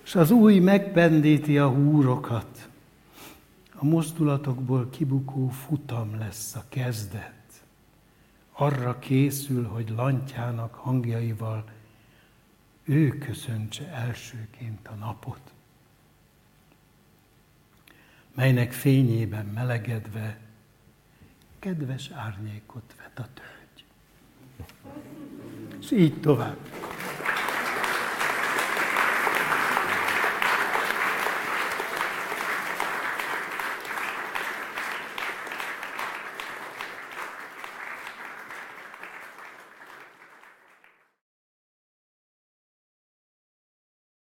és 0.03 0.15
az 0.15 0.31
új 0.31 0.59
megpendíti 0.59 1.57
a 1.57 1.69
húrokat, 1.69 2.69
a 3.75 3.85
mozdulatokból 3.85 4.89
kibukó 4.89 5.49
futam 5.49 6.17
lesz 6.17 6.55
a 6.55 6.63
kezdet. 6.69 7.63
Arra 8.51 8.99
készül, 8.99 9.65
hogy 9.65 9.93
lantjának 9.95 10.73
hangjaival 10.73 11.63
ő 12.83 13.17
köszöntse 13.17 13.87
elsőként 13.87 14.87
a 14.87 14.93
napot, 14.93 15.53
melynek 18.35 18.71
fényében 18.71 19.45
melegedve 19.45 20.39
kedves 21.61 22.09
árnyékot 22.09 22.95
vet 22.97 23.00
a 23.21 23.27
tölgy. 23.33 23.85
És 25.81 25.91
így 25.91 26.19
tovább. 26.19 26.70